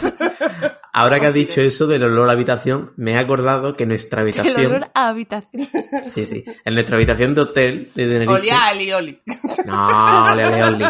[0.93, 4.29] ahora que has dicho eso del olor a habitación, me he acordado que nuestra El
[4.29, 5.67] habitación, olor a habitación.
[6.15, 9.21] sí, sí, en nuestra habitación de hotel de Tenerife, Olía a Ali Oli.
[9.67, 10.85] no, ole, ole, oli.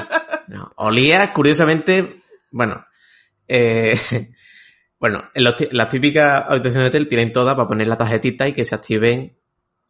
[0.49, 2.17] No, olía curiosamente,
[2.51, 2.85] bueno,
[3.49, 3.99] eh,
[5.01, 8.47] bueno, en los ti- las típicas habitaciones de hotel tienen todas para poner la tarjetita
[8.47, 9.39] y que se activen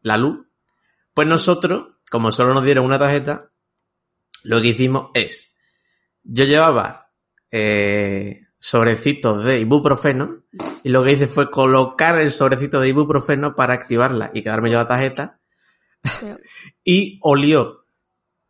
[0.02, 0.46] la luz.
[1.12, 3.50] Pues nosotros, como solo nos dieron una tarjeta,
[4.44, 5.56] lo que hicimos es,
[6.22, 7.06] yo llevaba
[7.50, 10.42] eh, sobrecitos de ibuprofeno
[10.84, 14.78] y lo que hice fue colocar el sobrecito de ibuprofeno para activarla y quedarme yo
[14.78, 15.40] la tarjeta
[16.20, 16.36] Pero-
[16.84, 17.84] y olió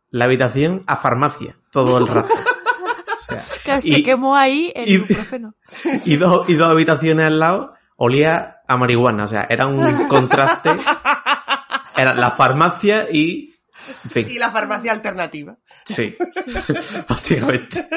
[0.09, 2.33] la habitación a farmacia todo el rato.
[2.33, 5.55] O sea, Claro, Y- se quemó ahí el y- ibuprofeno.
[6.05, 9.25] y, dos, y dos habitaciones al lado olía a marihuana.
[9.25, 10.69] O sea, era un contraste.
[11.95, 13.48] Era la farmacia y...
[14.05, 15.57] En fin, Y la farmacia alternativa.
[15.85, 16.15] sí.
[17.07, 17.87] Básicamente.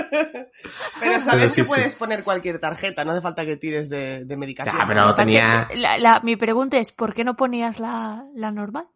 [1.00, 1.68] Pero sabes sí, que sí.
[1.68, 4.76] puedes poner cualquier tarjeta, no hace falta que tires de, de medicación.
[4.76, 5.68] Ya, pero Aparte, tenía...
[5.74, 8.86] la- la- mi pregunta es, ¿por qué no ponías la, la normal?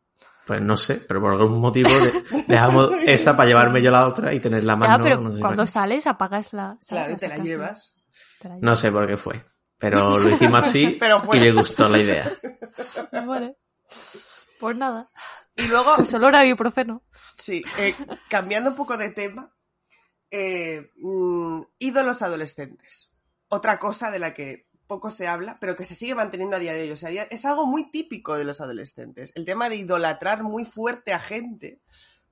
[0.46, 2.12] Pues no sé, pero por algún motivo de-
[2.46, 5.02] dejamos esa para llevarme yo la otra y tener la Ya, mano.
[5.02, 5.68] pero no sé cuando qué.
[5.68, 6.78] sales apagas la...
[6.88, 7.96] Claro, y sacas te la la- llevas.
[8.40, 8.62] te llevas.
[8.62, 9.44] No sé por qué fue.
[9.78, 12.32] Pero lo hicimos así Pero y me gustó la idea.
[13.26, 13.56] Vale.
[14.60, 15.10] Pues nada.
[15.56, 17.02] Y luego, Pues olor a ibuprofeno.
[17.38, 17.94] sí, eh,
[18.28, 19.52] cambiando un poco de tema,
[20.30, 23.12] eh, mm, ídolos adolescentes.
[23.48, 26.74] Otra cosa de la que poco se habla, pero que se sigue manteniendo a día
[26.74, 26.90] de hoy.
[26.92, 29.32] O sea, es algo muy típico de los adolescentes.
[29.34, 31.80] El tema de idolatrar muy fuerte a gente.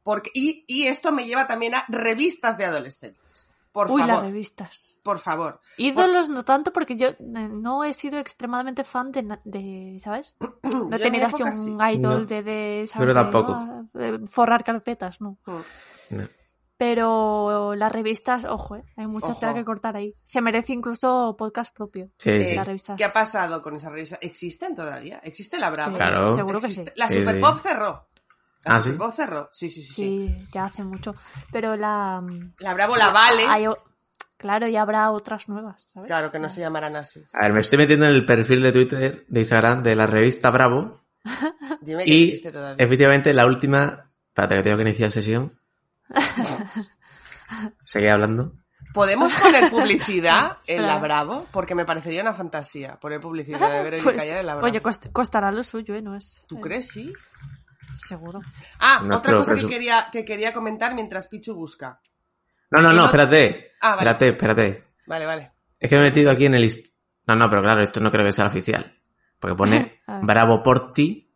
[0.03, 3.49] Porque, y, y esto me lleva también a revistas de adolescentes.
[3.73, 4.94] Por Uy, las favor, revistas.
[5.05, 5.61] Por favor.
[5.77, 10.35] Ídolos no tanto porque yo eh, no he sido extremadamente fan de, de ¿sabes?
[10.65, 11.71] No he tenido así un sí.
[11.95, 12.25] idol No.
[12.25, 13.07] de, de, ¿sabes?
[13.07, 13.53] Pero tampoco.
[13.55, 15.39] ah, de forrar carpetas, no.
[15.47, 16.17] Mm.
[16.17, 16.25] No.
[16.77, 20.17] Pero las revistas, ojo, eh, hay mucha tela que cortar ahí.
[20.25, 22.09] Se merece incluso podcast propio.
[22.19, 22.97] Sí, Eh, las revistas.
[22.97, 24.19] ¿Qué ha pasado con esa revista?
[24.21, 25.21] ¿Existen todavía?
[25.23, 25.93] ¿Existe la Bravo?
[25.93, 26.35] Sí, Claro.
[26.35, 26.85] Seguro que sí.
[26.97, 27.41] La Sí, Super sí.
[27.41, 28.09] Pop cerró.
[28.65, 28.91] La Ah, ¿sí?
[28.91, 29.49] Super Pop cerró.
[29.53, 30.35] Sí, sí, sí, sí.
[30.37, 31.15] Sí, ya hace mucho.
[31.53, 32.21] Pero la...
[32.21, 33.45] mm, La Bravo la vale.
[33.47, 33.67] hay
[34.37, 36.07] claro, y habrá otras nuevas, ¿sabes?
[36.07, 37.25] Claro, que no se llamarán así.
[37.33, 40.51] A ver, me estoy metiendo en el perfil de Twitter, de Instagram, de la revista
[40.51, 41.01] Bravo.
[41.81, 42.85] Dime que Y existe todavía.
[42.85, 44.03] efectivamente la última...
[44.29, 45.59] Espérate que tengo que iniciar sesión.
[47.83, 48.53] Seguí hablando.
[48.93, 50.99] ¿Podemos poner publicidad en la.
[50.99, 51.47] Bravo?
[51.51, 54.67] Porque me parecería una fantasía poner publicidad de Vero y Pues, Callar en la Bravo.
[54.69, 56.03] oye, cost- costará lo suyo, ¿eh?
[56.03, 56.45] No es...
[56.49, 57.13] ¿Tú eh, crees, sí?
[57.93, 58.41] Seguro.
[58.81, 62.01] Ah, No otra cosa que quería, que quería comentar mientras Pichu busca.
[62.75, 63.73] No, no, no, no- espérate.
[63.81, 64.11] Ah, vale.
[64.11, 64.83] Espérate, espérate.
[65.07, 65.53] Vale, vale.
[65.79, 66.71] Es que me he metido aquí en el...
[67.27, 68.99] No, no, pero claro, esto no creo que sea oficial.
[69.39, 70.01] Porque pone.
[70.23, 71.31] Bravo por ti.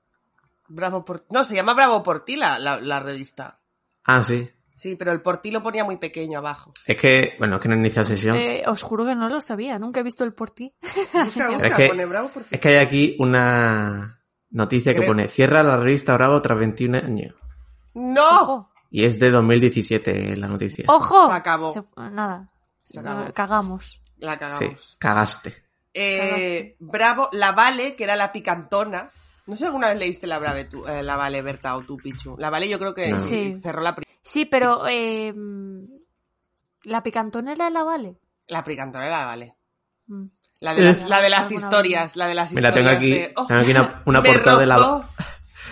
[0.68, 1.24] Bravo por...
[1.30, 3.60] No, se llama Bravo por ti la, la, la revista.
[4.04, 4.50] Ah, sí.
[4.74, 6.72] Sí, pero el por ti lo ponía muy pequeño abajo.
[6.86, 8.36] Es que, bueno, es que no he iniciado sesión.
[8.36, 10.72] Eh, os juro que no lo sabía, nunca he visto el por ti.
[11.12, 12.48] Busca, busca, es que- pone Bravo por ti.
[12.54, 14.20] Es que hay aquí una
[14.50, 17.34] noticia que pone cierra la revista Bravo tras 21 años.
[17.94, 18.22] ¡No!
[18.42, 18.70] ¡Ojo!
[18.90, 20.84] Y es de 2017 la noticia.
[20.88, 21.26] ¡Ojo!
[21.28, 21.72] Se acabó.
[21.72, 22.50] Se nada.
[22.84, 23.24] Se acabó.
[23.24, 24.00] Eh, Cagamos.
[24.18, 24.96] La Sí, cagamos.
[24.98, 25.54] cagaste.
[25.94, 29.10] Eh, Bravo, la Vale, que era la picantona.
[29.46, 31.96] No sé si alguna vez leíste la, Brave, tú, eh, la Vale, Berta o tú,
[31.96, 32.36] Pichu.
[32.38, 33.20] La Vale yo creo que No.
[33.20, 33.60] sí, Sí.
[33.62, 35.32] cerró la, Sí, pero eh,
[36.84, 38.18] la picantona era la vale.
[38.46, 39.56] la picantona, era la Vale.
[40.06, 40.24] Mm.
[40.60, 41.08] La de las, Eh.
[41.08, 43.70] la de las historias, la de las Mira, historias tengo aquí, de, oh, tengo aquí
[44.06, 45.08] una, portada de la...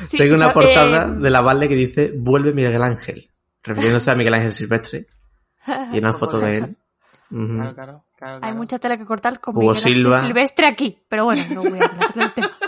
[0.04, 3.30] Sí, tengo una so- portada eh, de la Valle que dice Vuelve Miguel Ángel.
[3.62, 5.06] Refiriéndose a Miguel Ángel Silvestre.
[5.92, 6.76] Y una foto de él.
[7.28, 10.20] Claro, claro, claro, Hay mucha tela que cortar con Hugo Miguel Ángel Silva.
[10.20, 12.50] Silvestre aquí, pero bueno, no voy a hablar del tema.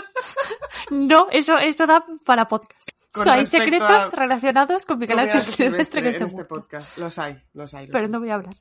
[0.91, 2.89] No, eso, eso da para podcast.
[3.11, 6.45] Con O sea, hay secretos a- relacionados con Miguel Ángel Silvestre que en este este
[6.45, 6.97] podcast.
[6.97, 7.85] Los hay, los hay.
[7.85, 8.11] los pero hay.
[8.11, 8.53] no voy a hablar.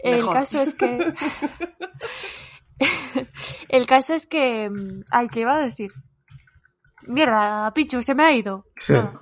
[0.00, 0.98] El caso es que.
[3.68, 4.68] el caso es que.
[4.70, 5.92] mm, Ay, ¿qué iba a decir?
[7.06, 8.66] Mierda, Pichu, se me ha ido.
[8.78, 8.92] Sí.
[8.92, 9.12] Nada,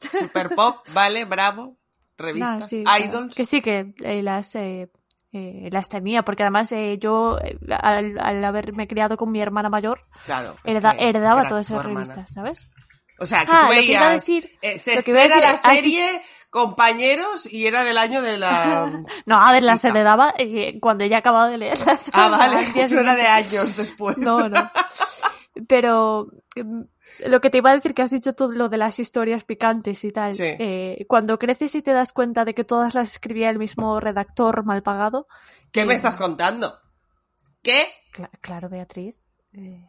[0.00, 1.76] Super Pop, Vale, Bravo,
[2.18, 3.36] revistas, sí, Idols.
[3.36, 4.54] Que sí, que eh, las.
[4.56, 4.90] eh,
[5.34, 9.70] eh, las tenía, porque además eh, yo, eh, al, al haberme criado con mi hermana
[9.70, 10.56] mayor, Claro.
[10.64, 12.68] hereda- que heredaba todas esas revistas, ¿sabes?
[13.18, 13.96] O sea, que Ah, tú lo que veías.
[14.02, 17.66] iba a decir- eh, se lo que iba a estrena decir, la serie Compañeros y
[17.66, 18.90] era del año de la.
[19.26, 22.10] No, a ver, las heredaba eh, cuando ella acababa de leerlas.
[22.12, 24.18] Ah, vale, eso era de años después.
[24.18, 24.70] No, no.
[25.68, 26.80] Pero mm,
[27.26, 30.02] lo que te iba a decir que has dicho tú lo de las historias picantes
[30.04, 30.34] y tal.
[30.34, 30.42] Sí.
[30.44, 34.64] eh, cuando creces y te das cuenta de que todas las escribía el mismo redactor
[34.64, 35.26] mal pagado.
[35.72, 36.78] ¿Qué me eh, estás contando?
[37.62, 37.86] ¿Qué?
[38.14, 39.16] cla- claro, Beatriz.
[39.52, 39.88] eh.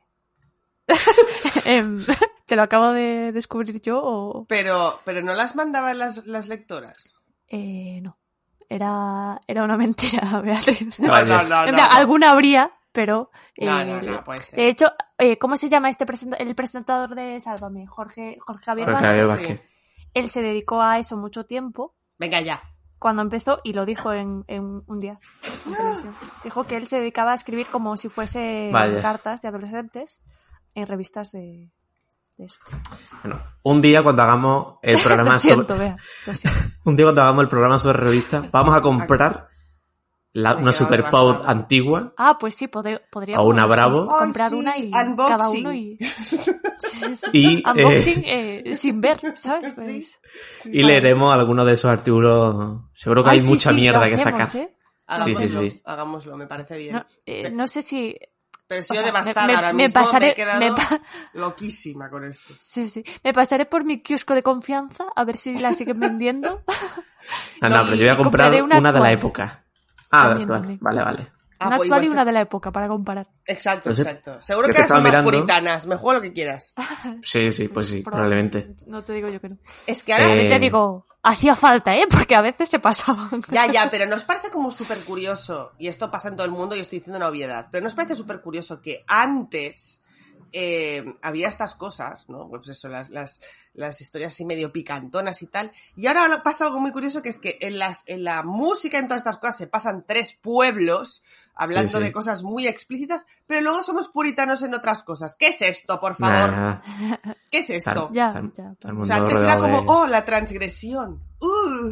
[1.65, 2.03] Em,
[2.45, 4.45] ¿Te lo acabo de descubrir yo o...?
[4.47, 7.15] Pero, pero no las mandaban las, las lectoras.
[7.47, 8.17] Eh, no.
[8.69, 10.99] Era, era una mentira, Beatriz.
[10.99, 11.65] No, no, no.
[11.65, 11.91] En no, no.
[11.93, 13.31] Alguna habría, pero...
[13.57, 14.59] No, eh, no, no, puede ser.
[14.59, 17.85] De hecho, eh, ¿cómo se llama este presenta- el presentador de Sálvame?
[17.87, 19.59] Jorge, Jorge Javier Jorge Vázquez.
[19.61, 19.69] Sí.
[20.13, 21.95] Él se dedicó a eso mucho tiempo.
[22.17, 22.61] Venga ya.
[22.99, 25.17] cuando empezó y lo dijo en, en un día
[25.67, 26.13] en televisión.
[26.43, 29.01] Dijo que él se dedicaba a escribir como si fuese Vaya.
[29.01, 30.21] cartas de adolescentes
[30.75, 31.69] en revistas de,
[32.37, 32.59] eso.
[33.23, 35.87] Bueno, un día cuando hagamos el programa Lo siento, sobre...
[35.89, 35.97] vea,
[36.27, 36.59] lo siento.
[36.85, 39.49] Un día cuando hagamos el programa sobre revistas, vamos a comprar
[40.33, 44.07] la- Me una Super Pod antigua Ah, pues sí, podría, podríamos O una Bravo.
[44.07, 45.37] comprar Ay, sí, una y unboxing.
[45.37, 45.97] cada uno y...
[46.79, 47.25] Sí, sí.
[47.33, 49.73] y, eh, Unboxing eh, sin ver, ¿sabes?
[49.75, 50.19] Pues-
[50.57, 52.81] Sí, y leeremos algunos de esos artículos.
[52.93, 54.61] Seguro que Ay, hay sí, mucha mierda que hacemos, sacar.
[54.61, 54.75] ¿eh?
[55.05, 55.81] Hagámoslo, Sí, sí, sí.
[55.85, 56.95] hagámoslo, me parece bien.
[56.95, 58.15] No, eh, no sé si...
[58.65, 60.59] Pero he o sido sea, devastada me- me- ahora me mismo, me pasaré- he quedado
[60.61, 61.01] me pa-
[61.33, 62.53] loquísima con esto.
[62.59, 63.03] Sí, sí.
[63.23, 66.63] Me pasaré por mi kiosco de confianza a ver si la siguen vendiendo.
[67.61, 69.62] No, no, No, pero yo voy a comprar una, una de la época.
[70.15, 70.79] Ah, También, vale, también.
[70.81, 71.31] vale, vale.
[71.59, 73.27] Ah, una pues actual y una se- de la época para comparar.
[73.47, 74.41] Exacto, Pues exacto.
[74.41, 75.87] Seguro que que ahora son estaba más mirando- puritanas.
[75.87, 76.73] Me juego lo que quieras.
[77.21, 78.75] Sí, sí, pues sí, probablemente.
[78.87, 79.57] No te digo yo que no.
[79.87, 80.35] Es que ahora...
[80.35, 82.05] Eh, Te digo, hacía falta, ¿eh?
[82.09, 83.29] Porque a veces se pasaban.
[83.49, 86.75] Ya, ya, pero nos parece como súper curioso, y esto pasa en todo el mundo
[86.75, 90.02] y estoy diciendo una obviedad, pero nos parece súper curioso que antes
[90.53, 92.47] eh, había estas cosas, ¿no?
[92.47, 93.41] Pues eso, las, las,
[93.73, 97.39] las historias así medio picantonas y tal, y ahora pasa algo muy curioso que es
[97.39, 101.23] que en, las, en la música, en todas estas cosas, se pasan tres pueblos
[101.55, 102.03] hablando Sí, sí.
[102.03, 105.35] de cosas muy explícitas, pero luego somos puritanos en otras cosas.
[105.37, 106.81] ¿Qué es esto, por favor?
[107.51, 108.09] ¿Qué es esto?
[108.13, 108.73] Ya, ya.
[108.99, 111.21] O sea, antes era como, de- oh, la transgresión.
[111.39, 111.91] Uh,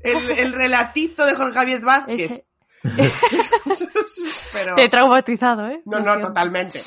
[0.00, 2.20] el, el relatito de Jorge Javier Vázquez.
[2.20, 2.44] Ese...
[4.52, 5.82] Pero, Te he traumatizado, ¿eh?
[5.84, 6.80] no, no, totalmente.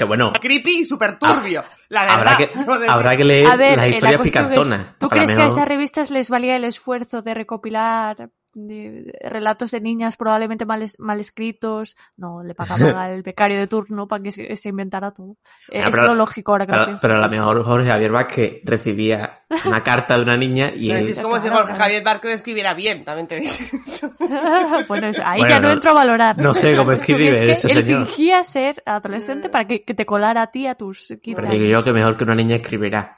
[0.00, 1.62] Que bueno, Creepy y súper turbio.
[1.90, 2.16] La verdad.
[2.18, 2.50] habrá que,
[2.88, 4.98] habrá leer ver, las eh, la historias picantonas.
[4.98, 9.80] ¿tú crees que a esas revistas les valía el esfuerzo de recopilar de- relatos de
[9.80, 11.96] niñas probablemente mal, es- mal escritos?
[12.16, 15.36] No, le pagaban al becario de turno para que se, se inventara todo.
[15.70, 17.88] Eh, es pero- lo lógico ahora que lo Pero, pienso, pero a lo mejor Jorge
[17.88, 21.08] Javier Vázquez recibía una carta de una niña y él...
[21.08, 21.74] Es como si Jorge.
[21.74, 23.52] Javier Vázquez escribiera bien, también te digo.
[24.88, 26.38] bueno, es- ahí Bueno, ya no, no- entro a valorar.
[26.38, 28.06] no sé cómo escribe es que ese él señor.
[28.06, 31.64] fingía ser adolescente para que, que te colara a ti a tus 15 Pero digo
[31.66, 33.14] yo que mejor que una niña escribirá.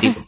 [0.00, 0.26] Tipo,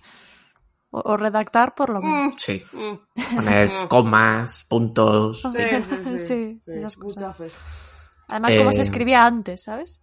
[0.96, 2.34] O, o redactar por lo menos.
[2.38, 2.62] sí.
[2.72, 5.42] Mm, Poner comas, puntos.
[5.42, 6.60] Sí, sí, sí.
[6.66, 7.36] Esas cosas.
[8.30, 10.02] Además, como se Eh, escribía antes, ¿sabes?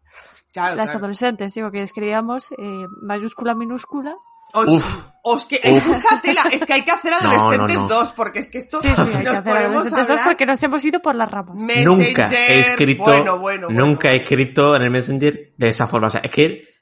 [0.53, 0.99] Claro, Las claro.
[1.05, 4.15] adolescentes, digo, que escribíamos eh, mayúscula, minúscula.
[4.55, 5.05] Os, Uf.
[5.23, 6.43] os que, hay mucha tela.
[6.51, 7.87] Es que hay que hacer no, adolescentes no.
[7.87, 10.45] dos, porque es que esto, Sí, sí, hay si que nos hacer adolescentes dos porque
[10.45, 11.55] nos hemos ido por las ramas.
[11.57, 13.85] Nunca Messenger, he escrito, bueno, bueno, bueno.
[13.87, 16.07] nunca he escrito en el Messenger de esa forma.
[16.07, 16.72] O sea, es que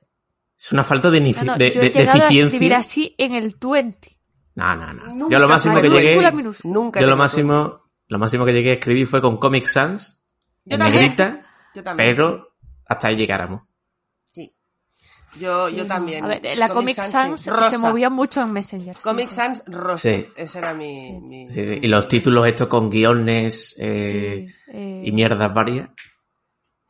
[0.61, 2.77] es una falta de, No, no, de, yo he de llegado a escribir eficiencia.
[2.77, 4.07] así en el 20.
[4.55, 5.05] No, no, no.
[5.15, 6.31] Nunca yo lo máximo que llegué.
[6.65, 10.23] Nunca yo lo máximo, lo máximo que llegué a escribir fue con Comic Sans,
[10.65, 11.01] Yo en también.
[11.01, 12.09] negrita, Yo también.
[12.15, 12.55] pero
[12.85, 13.63] hasta ahí llegáramos.
[14.33, 14.53] Sí.
[15.39, 16.25] Yo, yo también.
[16.25, 17.49] A ver, la Comic Sans sí.
[17.69, 18.97] Se movía mucho en Messenger.
[19.01, 19.35] Comic sí.
[19.35, 20.09] Sans rosa.
[20.09, 20.25] Sí.
[20.35, 20.93] Ese era mi...
[21.21, 21.79] mi- Sí, sí.
[21.81, 25.89] Y los títulos estos con guiones eh, Sí, eh, y mierdas varias.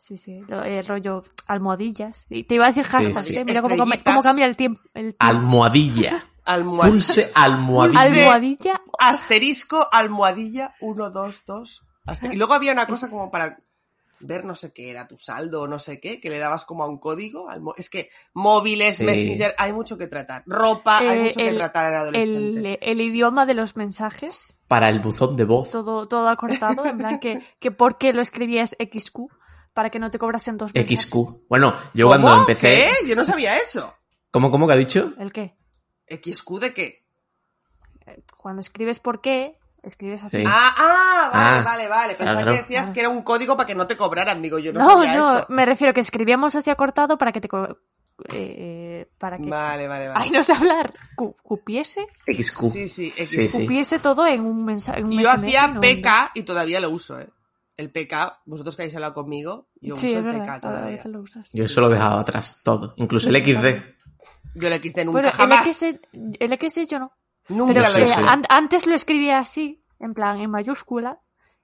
[0.01, 2.25] Sí, sí, el rollo almohadillas.
[2.27, 3.37] Y te iba a decir hashtags, sí.
[3.37, 3.45] ¿eh?
[3.45, 4.13] Mira cómo, cambia- Estrellitas.
[4.15, 4.81] cómo cambia el tiempo.
[4.95, 5.17] El tiempo.
[5.19, 6.25] Almohadilla.
[6.43, 8.01] Almohad- Pulse almohadilla.
[8.01, 8.81] Almohadilla.
[8.97, 11.83] Asterisco, almohadilla, 1, 2, 2.
[12.31, 13.59] Y luego había una cosa como para
[14.23, 16.83] ver no sé qué era, tu saldo o no sé qué, que le dabas como
[16.83, 17.45] a un código.
[17.77, 19.03] Es que móviles, Sí.
[19.03, 20.41] Messenger, hay mucho que tratar.
[20.47, 22.79] Ropa, hay Eh, mucho que tratar en adolescente.
[22.81, 25.69] el, el idioma de los mensajes, Para el buzón de voz.
[25.69, 29.29] todo, todo acortado, en plan que, que por qué lo escribías XQ,
[29.73, 31.01] para que no te cobrasen dos mensajes.
[31.05, 31.15] XQ.
[31.49, 32.21] Bueno, yo ¿Cómo?
[32.21, 32.85] cuando empecé...
[33.01, 33.07] ¿Qué?
[33.09, 33.93] Yo no sabía eso.
[34.31, 35.13] ¿Cómo, cómo que ha dicho?
[35.19, 35.55] ¿El qué?
[36.07, 37.05] ¿XQ de qué?
[38.37, 40.37] Cuando escribes por qué, escribes así.
[40.37, 40.43] Sí.
[40.45, 42.15] Ah, ah, vale, Ah, vale, vale.
[42.15, 42.51] Pensaba claro.
[42.57, 44.41] que decías que era un código para que no te cobraran.
[44.41, 45.53] Digo, yo no, No, sabía no, esto.
[45.53, 47.47] me refiero que escribíamos así acortado para que te...
[48.33, 49.49] eh, para que...
[49.49, 50.19] Vale, vale, vale.
[50.23, 50.93] Ay, no sé hablar.
[51.15, 52.63] Cu- Cupiese, XQ.
[52.71, 53.25] Sí, sí, XQ.
[53.27, 53.49] Sí, sí.
[53.61, 55.01] cupiese todo en un mensaje.
[55.09, 57.29] Y yo hacía PK y todavía lo uso, ¿eh?
[57.81, 60.45] El PK, vosotros que habéis hablado conmigo, yo Sí, uso el verdad.
[60.45, 60.95] PK todavía.
[60.97, 61.49] veces lo usas.
[61.51, 62.93] Yo eso lo he dejado atrás, todo.
[62.97, 63.81] Incluso el XD.
[64.55, 65.81] Yo el XD nunca, Bueno, jamás.
[65.83, 65.99] el XD,
[66.39, 67.11] el XD yo no.
[67.49, 71.19] Nunca Pero lo eh, an- antes lo escribía así, en plan, en mayúscula,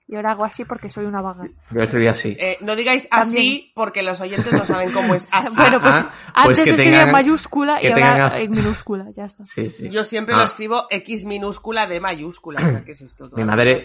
[0.09, 1.43] y ahora hago así porque soy una vaga.
[1.69, 2.35] Yo escribí así.
[2.39, 3.61] Eh, no digáis así También.
[3.75, 5.55] porque los oyentes no saben cómo es así.
[5.57, 7.95] bueno, pues ah, antes pues que lo escribía tengan- en mayúscula y ahora
[8.29, 9.43] tengan en minúscula, ya está.
[9.45, 9.89] Sí, sí.
[9.89, 10.39] Yo siempre Ah.
[10.39, 12.59] lo escribo X minúscula de mayúscula.
[12.65, 13.29] O sea, ¿qué es esto?
[13.35, 13.81] Mi madre,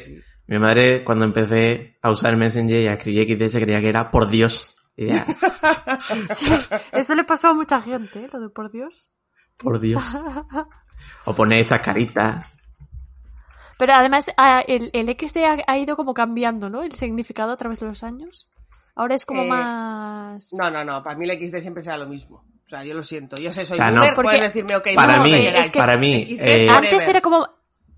[0.52, 3.88] mi madre cuando empecé a usar el Messenger y a escribir XD se creía que
[3.88, 4.74] era por Dios.
[4.96, 5.24] Y ya,
[6.34, 6.52] Sí,
[6.92, 8.28] eso le pasó a mucha gente, ¿eh?
[8.32, 9.10] lo de por Dios.
[9.56, 10.02] por Dios.
[11.24, 12.46] O poner estas caritas.
[13.78, 16.82] Pero además, ah, el, el XD ha, ha ido como cambiando, ¿no?
[16.82, 18.48] El significado a través de los años.
[18.94, 20.50] Ahora es como Eh, más...
[20.52, 21.02] No, no, no.
[21.02, 22.44] Para mí el XD siempre será lo mismo.
[22.66, 23.36] O sea, yo lo siento.
[23.36, 24.02] Yo sé, soy O sea, no.
[24.14, 24.88] Porque- decirme ok.
[24.94, 26.68] Para no, mí, es que para mí, XD eh.
[26.70, 27.48] Antes era como...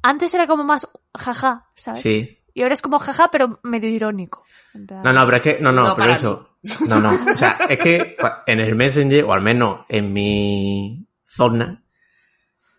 [0.02, 2.01] Antes era como más jaja, ¿sabes?
[2.02, 2.39] Sí.
[2.55, 4.44] Y ahora es como jaja, pero medio irónico.
[4.74, 6.56] No, no, pero es que, no, no, No, pero eso.
[6.89, 7.10] No, no.
[7.10, 8.16] O sea, es que
[8.47, 11.82] en el Messenger, o al menos en mi zona,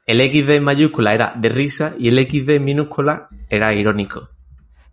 [0.05, 4.29] el XD en mayúscula era de risa y el XD en minúscula era irónico.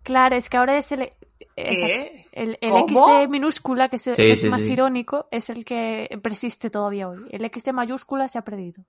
[0.03, 1.09] Claro, es que ahora es el...
[1.55, 2.19] exacto.
[2.33, 3.07] El, el ¿Cómo?
[3.23, 4.73] XD minúscula, que es, el- Sí, es sí, más sí.
[4.73, 7.19] irónico, es el que persiste todavía hoy.
[7.31, 8.83] El XD mayúscula se ha perdido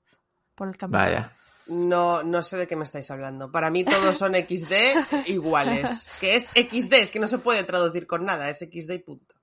[0.57, 0.99] por el camino.
[0.99, 1.31] Vaya.
[1.67, 3.51] No, no sé de qué me estáis hablando.
[3.51, 4.73] Para mí todos son XD
[5.27, 6.09] iguales.
[6.21, 9.35] Que es XD, es que no se puede traducir con nada, es XD y punto.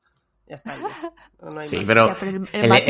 [0.47, 0.75] Ya está.
[0.75, 1.11] ya.
[1.41, 1.85] No, no hay Sí, más.
[1.85, 2.83] pero Ya, pero el- el el, matiz-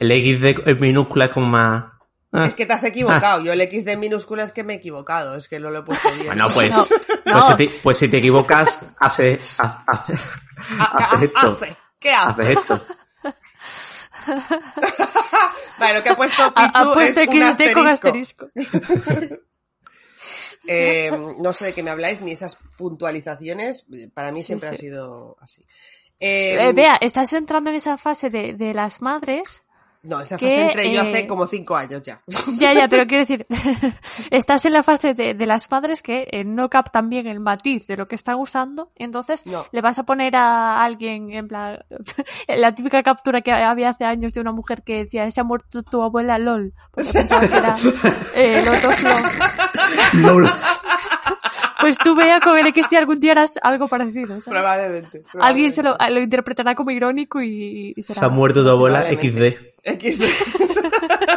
[0.00, 1.84] el, el XD en minúscula es como más...
[2.32, 2.44] ah.
[2.46, 3.42] Es que te has equivocado.
[3.42, 5.36] Yo el XD en minúscula es que me he equivocado.
[5.36, 6.26] Es que no lo he puesto bien.
[6.26, 6.84] Bueno, pues, No,
[7.26, 7.32] no.
[7.32, 10.14] Pues, si te, pues si te equivocas, hace, ha- hace,
[10.78, 11.50] Ha- haces ha- esto.
[11.52, 11.76] hace.
[11.98, 12.42] ¿Qué hace?
[12.42, 12.84] haces esto.
[15.78, 18.46] Vale, lo que ha puesto Ha, ha Pichu puesto es un XD con asterisco.
[18.54, 19.38] asterisco.
[20.66, 21.10] Eh,
[21.40, 23.86] no sé de qué me habláis, ni esas puntualizaciones.
[24.14, 24.74] Para mí Sí, siempre sí.
[24.74, 25.60] ha sido así.
[26.18, 29.62] Eh, Eh, Vea, estás entrando en esa fase de, de las madres.
[30.04, 32.22] No, esa que, fase entré yo eh, hace como cinco años ya.
[32.56, 33.46] Ya, ya, pero quiero decir,
[34.30, 37.86] estás en la fase de, de las madres que eh, no captan bien el matiz
[37.86, 39.66] de lo que están usando, entonces No.
[39.72, 41.78] le vas a poner a alguien, en plan,
[42.48, 45.82] la típica captura que había hace años de una mujer que decía, se ha muerto
[45.82, 47.76] tu abuela, lol, porque pensaba que era
[48.36, 49.18] eh, el otro flow.
[50.14, 50.48] Lol.
[51.84, 54.44] Pues tú veas con el XD algún día harás algo parecido, ¿sabes?
[54.46, 55.22] Probablemente.
[55.38, 56.14] Alguien se lo, probablemente.
[56.14, 58.20] lo interpretará como irónico y, y será...
[58.20, 59.20] Se ha muerto tu abuela XD.
[59.20, 60.12] Probablemente.
[60.12, 60.24] XD.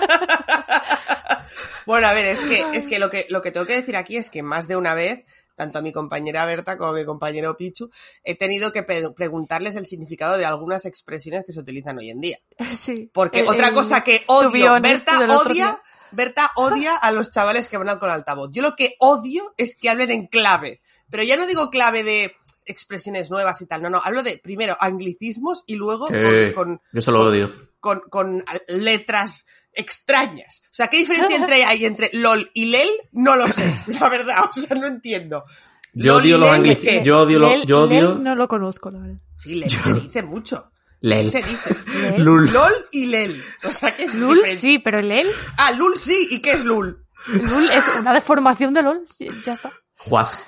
[1.86, 4.16] bueno, a ver, es que, es que lo que lo que tengo que decir aquí
[4.18, 5.24] es que más de una vez,
[5.56, 7.90] tanto a mi compañera Berta como a mi compañero Pichu,
[8.24, 12.22] he tenido que pre- preguntarles el significado de algunas expresiones que se utilizan hoy en
[12.22, 12.40] día.
[12.80, 13.10] Sí.
[13.14, 15.82] Porque El- otra el cosa que odio, Berta odia, día.
[16.12, 18.50] Berta odia a los chavales que van con altavoz.
[18.52, 20.82] Yo lo que odio es que hablen en clave.
[21.10, 22.36] Pero ya no digo clave de
[22.66, 26.82] expresiones nuevas y tal, no, no, hablo de primero anglicismos y luego Eh, con, con,
[26.92, 27.50] yo solo odio.
[27.80, 30.64] con, con letras extrañas.
[30.66, 32.90] O sea, ¿qué diferencia entre hay entre LOL y LEL?
[33.14, 35.46] No lo sé, la verdad, o sea, no entiendo.
[35.94, 37.04] Yo LOL odio los anglicismos.
[37.04, 39.18] Yo odio, lo- Lel- yo odio Lel no lo conozco, la verdad.
[39.36, 40.72] Sí, LEL se dice mucho.
[41.02, 41.32] Lel.
[41.32, 41.76] Se dice.
[42.12, 42.24] Lel.
[42.24, 42.52] Lul.
[42.52, 43.44] LOL y LEL.
[43.64, 44.62] O sea, ¿qué es Lul, diferente?
[44.62, 47.06] sí, pero Lel, Ah, LUL sí, ¿y qué es LUL?
[47.28, 49.72] Lul es una deformación de LOL, sí, ya está.
[49.98, 50.48] Juas.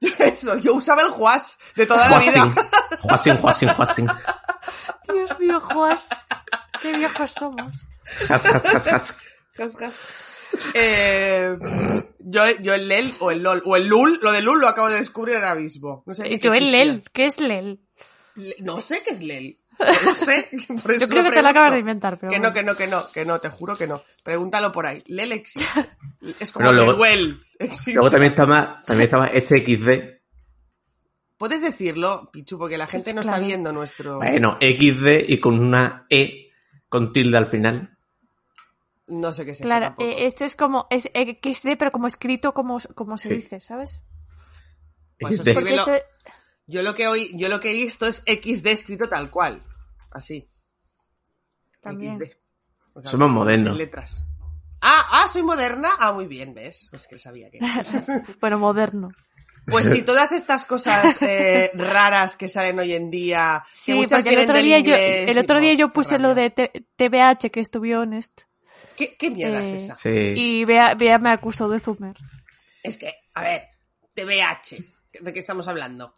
[0.18, 2.52] Eso, yo usaba el Juas de toda la vida.
[3.00, 4.06] Juasin, Juasin, Juasin.
[5.12, 6.06] Dios mío, Juas,
[6.82, 7.72] qué viejos somos.
[8.28, 9.18] Has, has, has.
[10.74, 11.56] Eh,
[12.20, 14.88] yo, yo el LEL o el LOL o el LUL, lo de LUL lo acabo
[14.88, 16.02] de descubrir ahora mismo.
[16.06, 16.84] No sé ni Y que tú el existía.
[16.84, 17.80] Lel, ¿qué es Lel?
[18.36, 19.58] Le- No sé qué es LEL.
[20.04, 20.48] No sé.
[20.82, 22.48] Por eso Yo creo que te lo acabas de inventar, pero Que bueno.
[22.48, 24.02] no, que no, que no, que no, te juro que no.
[24.22, 24.98] Pregúntalo por ahí.
[25.06, 25.66] LEL existe.
[26.40, 27.04] Es como Pero luego-.
[27.58, 27.92] Existe.
[27.94, 30.16] Luego también estaba, también estaba este XD.
[31.38, 33.36] Puedes decirlo, Pichu, porque la gente no claro.
[33.36, 34.16] está viendo nuestro.
[34.16, 36.50] Bueno, XD y con una E
[36.88, 37.96] con tilde al final.
[39.08, 42.54] No sé qué es eso Claro, eh, esto es como, es XD, pero como escrito,
[42.54, 43.34] como, como se Sí.
[43.36, 44.04] dice, ¿sabes?
[45.20, 45.54] Pues XD.
[45.54, 46.02] Porque este,
[46.66, 49.62] Yo lo que hoy, yo lo que he visto es XD escrito tal cual.
[50.10, 50.50] Así.
[51.80, 52.18] también.
[52.18, 52.32] XD.
[52.94, 53.76] O sea, Somos modernos.
[53.76, 54.24] letras.
[54.80, 55.88] Ah, ah, soy moderna.
[55.98, 56.88] Ah, muy bien, ¿ves?
[56.92, 57.58] Es que sabía que.
[58.40, 59.10] Bueno, moderno.
[59.66, 63.64] Pues sí, todas estas cosas eh, raras que salen hoy en día.
[63.72, 66.50] que Sí, muchas porque el otro día yo, el otro día yo puse lo de
[66.50, 68.42] TBH, que es to be honest,
[68.96, 69.96] ¿Qué, qué mierda es eh, esa?
[69.96, 70.32] Sí.
[70.36, 72.16] y Bea, Bea me acusó de Zoomer.
[72.82, 73.68] Es que, a ver,
[74.14, 74.76] TBH.
[75.20, 76.14] ¿De qué estamos hablando?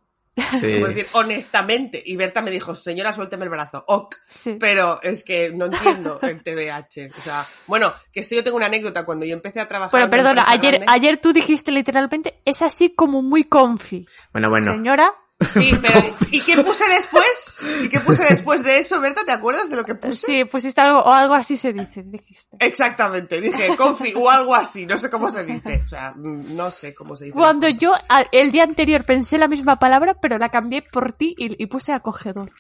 [0.61, 0.75] Sí.
[0.75, 2.03] Como decir, honestamente.
[2.05, 3.85] Y Berta me dijo, señora, suélteme el brazo.
[3.87, 4.17] Ok.
[4.29, 4.57] Sí.
[4.59, 7.11] Pero es que no entiendo el TBH.
[7.17, 9.05] O sea, bueno, que esto yo tengo una anécdota.
[9.05, 9.91] Cuando yo empecé a trabajar.
[9.93, 14.07] Bueno, perdona, ayer, grande- ayer tú dijiste literalmente, es así como muy comfy.
[14.33, 14.73] Bueno, bueno.
[14.73, 16.01] Señora, Sí, pero
[16.33, 17.59] ¿y qué puse después?
[17.85, 19.25] ¿Y qué puse después de eso, Berta?
[19.25, 20.27] ¿Te acuerdas de lo que puse?
[20.27, 22.57] sí, pusiste algo, o algo así se dice, dijiste.
[22.61, 25.83] Exactamente, dije confi o algo así, no sé cómo se dice.
[25.85, 27.37] O sea, no sé cómo se dice.
[27.37, 31.35] Cuando yo a- el día anterior pensé la misma palabra, pero la cambié por ti
[31.39, 32.51] y, y puse acogedor.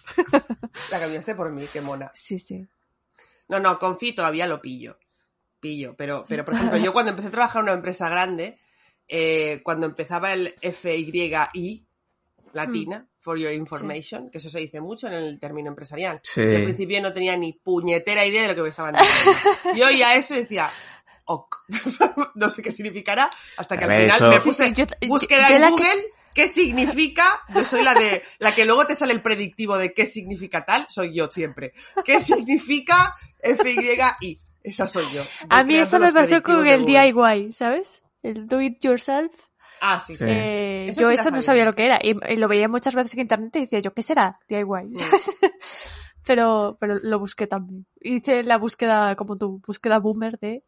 [0.92, 2.10] La cambiaste por mí, qué mona.
[2.14, 2.64] Sí, sí.
[3.48, 4.98] No, no, confi todavía lo pillo.
[5.58, 8.60] Pillo, pero, pero por ejemplo, yo cuando empecé a trabajar en una empresa grande,
[9.08, 11.87] eh, cuando empezaba el FYI,
[12.52, 16.20] latina, for your information, que eso se dice mucho en el término empresarial.
[16.22, 16.42] Sí.
[16.42, 19.76] Yo al principio no tenía ni puñetera idea de lo que me estaban diciendo.
[19.76, 20.70] Yo oía eso y decía,
[21.24, 21.56] ok.
[22.34, 24.74] no sé qué significará, hasta que A al ver, final eso- me Sí, puse sí,
[24.74, 26.02] yo- búsqueda yo en la que- Google.
[26.34, 27.24] ¿Qué significa?
[27.52, 30.86] Yo soy la de la que luego te sale el predictivo de qué significa tal,
[30.88, 31.72] soy yo siempre.
[32.04, 32.94] ¿Qué significa
[33.42, 34.38] FYI?
[34.62, 35.24] Esa soy yo.
[35.48, 37.12] A mí eso me pasó con el Google.
[37.12, 38.02] DIY, ¿sabes?
[38.22, 39.32] el do it yourself.
[39.80, 40.24] Ah, sí, sí.
[40.24, 40.30] Sí.
[40.30, 41.64] Eh, Eso yo sí eso no sabía.
[41.64, 41.98] lo que era.
[42.02, 44.38] Y, y lo veía muchas veces en internet y decía yo, ¿qué será?
[44.48, 44.64] DIY.
[44.92, 45.36] ¿sabes?
[46.26, 47.86] pero, pero lo busqué también.
[48.00, 50.64] Hice la búsqueda, como tu búsqueda boomer de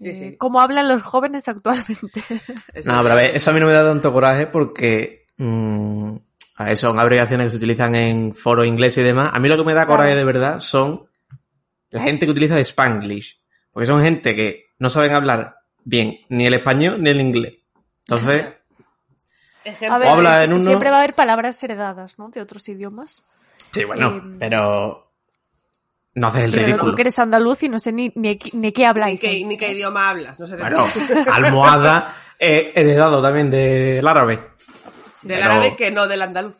[0.00, 0.36] Sí, eh, sí.
[0.38, 2.22] cómo hablan los jóvenes actualmente.
[2.72, 6.14] Es No, pero a ver, eso a mí no me da tanto coraje porque mm,
[6.58, 9.30] a ver, son abreviaciones que se utilizan en foros ingleses y demás.
[9.32, 11.08] A mí lo que me da coraje de verdad son
[11.90, 13.40] la gente que utiliza Spanglish.
[13.72, 17.57] Porque son gente que no saben hablar bien ni el español ni el inglés.
[18.08, 18.54] Entonces,
[19.64, 22.30] Ejemplo A ver, O habla de- en uno- siempre va a haber palabras heredadas, ¿no?
[22.30, 23.24] De otros idiomas.
[23.70, 25.12] sí, bueno, Eh, pero
[26.14, 26.90] no haces el Pero ridículo.
[26.92, 29.22] tú que eres andaluz y no sé ni, ni, ni qué habláis.
[29.22, 29.44] ni, qué, ahí.
[29.44, 30.86] ni qué idioma hablas, no sé de Bueno,
[31.32, 34.36] almohada eh, heredado también del árabe.
[35.22, 36.56] Del pero- árabe que no del andaluz.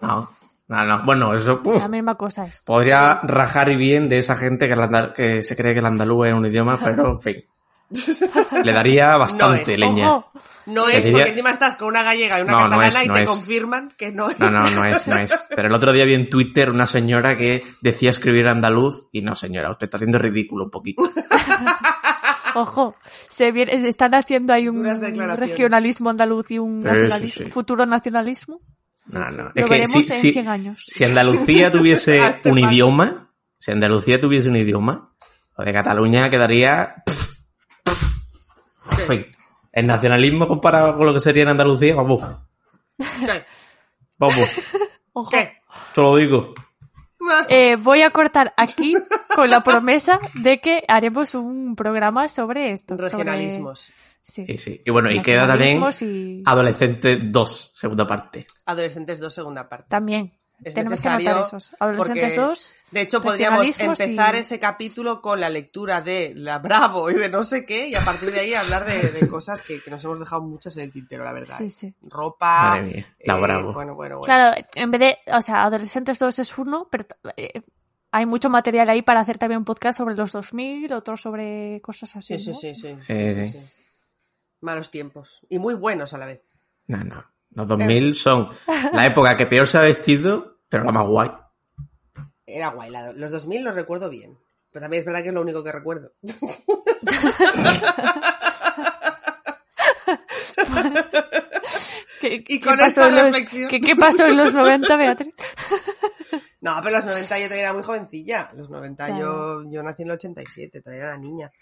[0.00, 0.28] No,
[0.68, 1.04] no, no.
[1.04, 2.62] Bueno, eso uf, La misma cosa es.
[2.62, 5.86] podría rajar y bien de esa gente que, el andal- que se cree que el
[5.86, 7.44] andaluz es un idioma, pero en fin.
[8.64, 9.78] Le daría bastante es.
[9.80, 10.12] leña.
[10.12, 10.30] Ojo,
[10.66, 13.08] No es diría- porque encima estás con una gallega y una No, no catalana y
[13.08, 13.28] no te es.
[13.30, 14.38] confirman que no es.
[14.40, 15.32] No, no, no es, no es.
[15.54, 19.34] Pero el otro día vi en Twitter una señora que decía escribir andaluz y no,
[19.36, 21.08] señora, usted está haciendo ridículo un poquito.
[22.54, 22.96] ojo.
[23.28, 24.84] Se viene, están haciendo ahí un
[25.36, 27.50] regionalismo andaluz y un Sí, nacionalismo, sí, sí.
[27.50, 28.58] futuro nacionalismo.
[29.06, 29.42] No, no.
[29.44, 30.84] Lo Es que veremos si, en si- 100 años.
[30.86, 35.04] si Andalucía tuviese un idioma, si Andalucía tuviese un idioma,
[35.56, 37.04] lo de Cataluña quedaría...
[39.06, 39.26] fin,
[39.72, 42.22] el nacionalismo comparado con lo que sería en Andalucía, vamos,
[42.98, 43.44] ¿Qué?
[44.18, 44.72] vamos,
[45.12, 45.30] Ojo.
[45.30, 45.52] ¿Qué?
[45.94, 46.54] te lo digo.
[47.48, 48.94] Eh, voy a cortar aquí
[49.34, 52.94] con la promesa de que haremos un programa sobre esto.
[52.94, 53.90] sobre- Regionalismos.
[54.20, 54.46] Sí.
[54.46, 54.80] Sí, sí.
[54.84, 58.46] Y bueno, y queda también Nacionalismos y- Adolescente 2, segunda parte.
[58.66, 59.86] Adolescentes 2, segunda parte.
[59.88, 60.38] También.
[60.64, 61.76] Es Tenemos que necesario anotar esos.
[61.78, 62.72] Adolescentes porque, 2.
[62.90, 67.28] De hecho, podríamos empezar y- ese capítulo con la lectura de La Bravo y de
[67.28, 70.02] no sé qué, y a partir de ahí hablar de, de cosas que, que nos
[70.04, 71.56] hemos dejado muchas en el tintero, la verdad.
[71.58, 71.94] Sí, sí.
[72.02, 72.70] Ropa.
[72.70, 73.72] Madre mía, La eh, Bravo.
[73.74, 74.20] Bueno, bueno, bueno.
[74.22, 77.04] Claro, en vez de, o sea, Adolescentes 2 es uno, pero
[77.36, 77.62] eh,
[78.12, 82.16] hay mucho material ahí para hacer también un podcast sobre los 2000, otro sobre cosas
[82.16, 82.38] así.
[82.38, 82.98] Sí, sí, sí, sí.
[83.08, 83.66] Eh, sí, sí.
[84.62, 85.42] Malos tiempos.
[85.50, 86.40] Y muy buenos a la vez.
[86.86, 87.24] No, no.
[87.56, 88.48] Los 2000 son
[88.92, 91.30] la época que peor se ha vestido, pero la más guay.
[92.46, 92.90] Era guay.
[92.90, 94.38] la- los 2000 los recuerdo bien.
[94.70, 96.12] Pero también es verdad que es lo único que recuerdo.
[102.20, 103.68] ¿Qué, Y qué con pasó esta los, reflexión.
[103.70, 105.34] ¿qué, qué pasó en los 90, Beatriz?
[106.58, 108.50] No, pero los 90 yo todavía era muy jovencilla.
[108.56, 109.20] Los 90 Claro.
[109.62, 111.52] yo, yo nací en el 87, todavía era niña.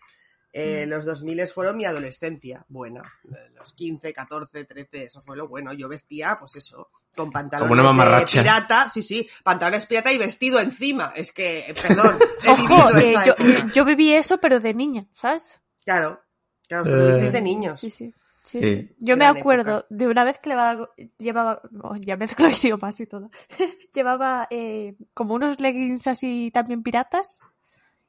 [0.54, 0.60] Mm.
[0.60, 2.64] Eh, Los 2000 fueron mi adolescencia.
[2.68, 5.72] Bueno, eh, los 15, 14, 13, eso fue lo bueno.
[5.72, 8.88] Yo vestía, pues eso, con pantalones Como una de pirata.
[8.88, 11.12] Sí, sí, pantalones pirata y vestido encima.
[11.16, 15.06] Es que, eh, perdón, he Ojo, vivido eh, esa yo, viví eso, pero de niña,
[15.12, 15.60] ¿sabes?
[15.84, 16.22] Claro,
[16.68, 17.78] claro, lo visteis de Eh, niños.
[17.78, 18.14] Sí, sí.
[18.42, 18.72] Sí, Sí.
[18.74, 18.94] sí.
[18.98, 19.86] Yo me acuerdo época.
[19.88, 23.30] de una vez que llevaba, llevaba oh, ya mezclo idiomas y todo.
[23.94, 27.40] llevaba eh, como unos leggings así también piratas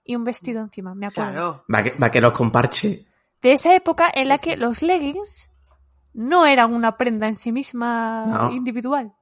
[0.06, 1.32] y un vestido encima, me acuerdo.
[1.32, 1.66] Claro.
[1.68, 3.06] Vaque- Vaqueros con parche.
[3.42, 5.52] De esa época en la que los leggings
[6.14, 8.52] no eran una prenda en sí misma No.
[8.54, 9.14] individual.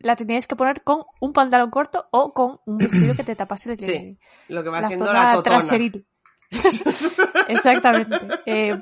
[0.00, 3.72] La tenías que poner con un pantalón corto o con un vestido que te tapase
[3.72, 5.58] el, Sí, lo que va la siendo zona la totona.
[5.60, 6.06] traseril.
[7.48, 8.16] Exactamente.
[8.46, 8.76] Eh,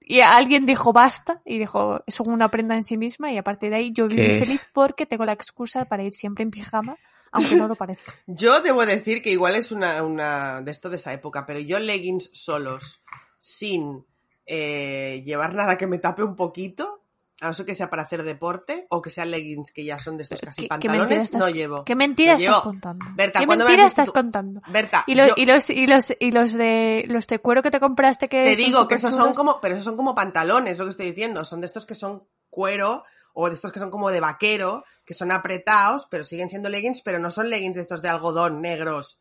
[0.00, 3.70] y alguien dijo basta y dijo, es una prenda en sí misma y a partir
[3.70, 4.38] de ahí yo viví ¿Qué?
[4.38, 6.96] feliz porque tengo la excusa para ir siempre en pijama,
[7.36, 8.12] aunque no lo parezca.
[8.26, 11.78] Yo debo decir que igual es una, una de esto de esa época, pero yo
[11.78, 13.02] leggings solos,
[13.38, 14.04] sin
[14.46, 17.02] eh, llevar nada que me tape un poquito,
[17.40, 20.16] a no ser que sea para hacer deporte, o que sean leggings que ya son
[20.16, 21.84] de estos casi ¿Qué- qué pantalones, estás- no llevo.
[21.84, 23.04] ¿Qué mentira No estás contando?
[23.14, 24.12] Berta, ¿Qué ¿cuándo me has mentira estás tú?
[24.14, 24.62] contando?
[24.68, 27.70] Berta, Y los, yo- y los, y los, y los de, los de cuero que
[27.70, 30.84] te compraste que Te digo que esos son como, pero esos son como pantalones, lo
[30.84, 31.44] que estoy diciendo.
[31.44, 33.04] Son de estos que son cuero
[33.38, 37.02] o de estos que son como de vaquero, que son apretados, pero siguen siendo leggings,
[37.02, 39.20] pero no son leggings de estos de algodón negros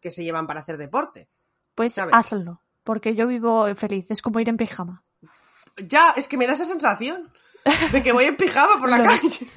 [0.00, 1.28] que se llevan para hacer deporte.
[1.76, 2.12] Pues ¿sabes?
[2.14, 5.04] hazlo, porque yo vivo feliz, es como ir en pijama.
[5.76, 7.22] Ya, es que me da esa sensación
[7.92, 9.26] de que voy en pijama por la calle.
[9.28, 9.52] es.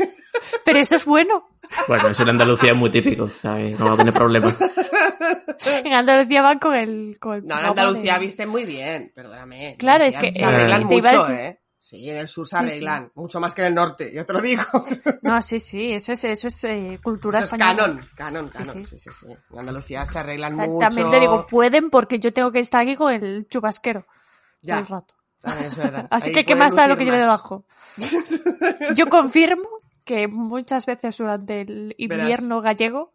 [0.64, 1.50] Pero eso es bueno.
[1.88, 3.80] Bueno, eso en Andalucía es muy típico, ¿sabes?
[3.80, 4.56] No va a tener problemas.
[5.84, 9.76] En Andalucía van con el, con el No, en Andalucía de- visten muy bien, perdóname.
[9.80, 11.62] Claro, es que, Se arreglan eh, te iba a mucho, decir- ¿eh?
[11.88, 12.68] Sí, en el sur se Sí, sí.
[12.68, 14.64] arreglan, mucho más que en el norte, yo te lo digo.
[15.22, 17.84] No, sí, sí, eso es, eso es eh, cultura Eso es española.
[17.84, 18.86] canon, canon, Sí, canon.
[18.88, 19.10] Sí, sí.
[19.12, 19.28] sí.
[19.52, 20.80] En Andalucía se arreglan Ta- mucho.
[20.80, 24.08] También te digo, pueden porque yo tengo que estar aquí con el chubasquero
[24.64, 24.76] Ya.
[24.76, 25.14] todo el rato.
[25.42, 26.08] También es verdad.
[26.12, 27.66] Así Ahí que, ¿qué más da lo que lleve debajo?
[28.96, 29.70] Yo confirmo
[30.06, 33.14] que muchas veces durante el invierno gallego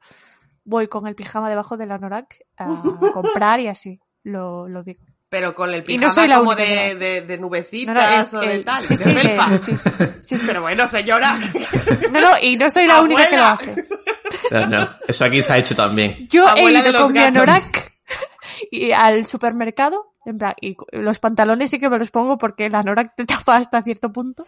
[0.64, 2.82] voy con el pijama debajo de la Norak a
[3.12, 3.98] comprar y así.
[4.22, 5.02] Lo, lo digo.
[5.30, 8.28] Pero con el no pijama soy la como única de, de, de No, no, nubecitas
[8.28, 9.58] es- o de el- tal, sí, de sí, felpa.
[9.58, 9.72] sí,
[10.20, 10.44] sí, sí.
[10.46, 11.38] Pero bueno, señora.
[12.10, 13.84] No, no, y no soy la única que lo hace.
[14.50, 16.26] No, no, eso aquí se ha hecho también.
[16.28, 17.92] Yo Abuela he ido con mi anorak
[18.72, 22.74] y al supermercado, en plan, y los pantalones sí que me los pongo porque el
[22.74, 24.46] anorak te tapa hasta cierto punto.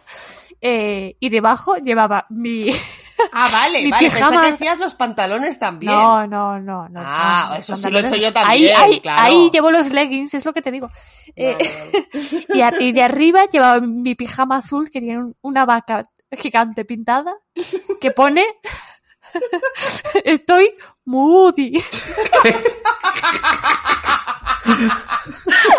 [0.61, 2.71] eh, y debajo llevaba mi...
[3.33, 4.09] Ah, vale, Mi vale.
[4.09, 5.91] pijama- Pensé que hacías los pantalones también.
[5.91, 6.89] No, no, no.
[6.89, 9.21] no Ah, no, eso sí lo he hecho yo también, Ahí, ahí, claro.
[9.21, 10.89] ahí llevo los leggings, es lo que te digo.
[11.35, 12.07] Eh, Vale,
[12.53, 16.83] y, a- y de arriba llevaba mi pijama azul que tiene un- una vaca gigante
[16.85, 17.35] pintada
[18.01, 18.45] que pone
[20.25, 20.73] estoy
[21.05, 21.73] moody.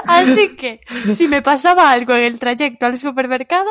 [0.07, 0.81] Así que
[1.13, 3.71] si me pasaba algo en el trayecto al supermercado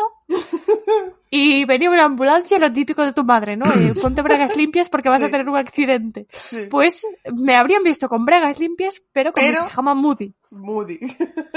[1.29, 3.65] y venía una ambulancia, lo típico de tu madre, ¿no?
[3.73, 6.27] Eh, ponte bragas limpias porque vas a tener un accidente.
[6.31, 6.67] Sí.
[6.69, 10.33] Pues me habrían visto con bragas limpias, pero con Pero- pijama moody.
[10.51, 10.99] Moody.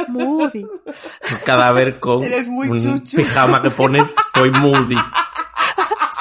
[0.08, 0.62] Moody.
[0.64, 3.18] Un cadáver con Eres muy un chuchu.
[3.18, 4.96] pijama que pone estoy moody.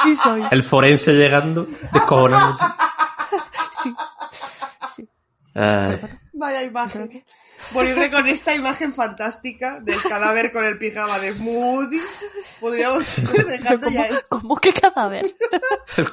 [0.04, 0.44] Sí soy.
[0.52, 2.64] El forense llegando, descojonándose.
[3.72, 3.96] Sí.
[4.90, 5.10] Sí.
[5.56, 5.92] Ah.
[5.92, 6.00] Ay,
[6.38, 7.24] Vaya imagen.
[7.72, 12.00] Bueno, yo creo que con esta imagen fantástica del cadáver con el pijama de Moody,
[12.60, 14.26] podríamos ir dejando ya esto.
[14.28, 15.26] ¿Cómo que cadáver?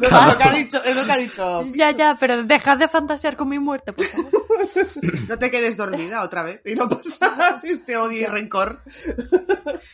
[0.00, 1.62] No, es lo que ha dicho, es lo que ha dicho.
[1.74, 4.41] ya, ya, pero dejad de fantasear con mi muerte, por favor.
[5.28, 8.82] No te quedes dormida otra vez y no pasa este odio y rencor.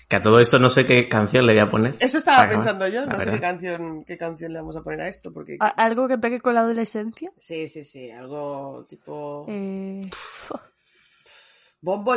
[0.09, 1.97] Que a todo esto no sé qué canción le voy a poner.
[2.01, 4.83] Eso estaba Para pensando acabar, yo, no sé qué canción, qué canción le vamos a
[4.83, 5.57] poner a esto, porque...
[5.61, 7.31] Algo que pegue con la adolescencia.
[7.39, 9.45] Sí, sí, sí, algo tipo...
[9.49, 10.09] Eh,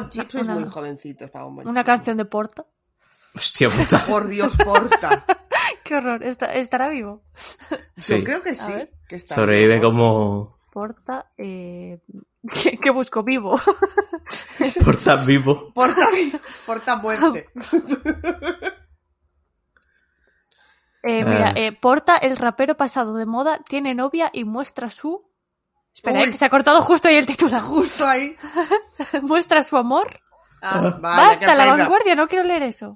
[0.10, 1.86] Chips es muy jovencitos para Bonbon una Chips.
[1.86, 2.66] canción de Porta.
[3.36, 4.04] Hostia puta.
[4.10, 5.26] Por Dios, porta.
[5.84, 6.24] Qué horror.
[6.24, 7.24] ¿Está- ¿Estará vivo?
[7.96, 8.18] Sí.
[8.18, 8.72] Yo creo que sí.
[8.74, 8.92] ver.
[9.08, 9.86] Que está Sobrevive vivo.
[9.88, 11.28] como Porta.
[11.38, 12.00] Eh,
[12.50, 13.54] que, que busco vivo.
[14.86, 15.72] por tan vivo.
[15.74, 16.08] Porta,
[16.66, 17.48] porta muerte.
[21.04, 21.54] Eh, mira, Ah.
[21.56, 25.30] eh, Porta, el rapero pasado de moda, tiene novia y muestra su...
[25.94, 27.62] Espera, eh, que se ha cortado justo ahí el titular.
[27.62, 28.36] Justo ahí.
[29.24, 30.20] muestra su amor.
[30.62, 32.96] Ah, qué Basta, la vanguardia, no quiero leer eso.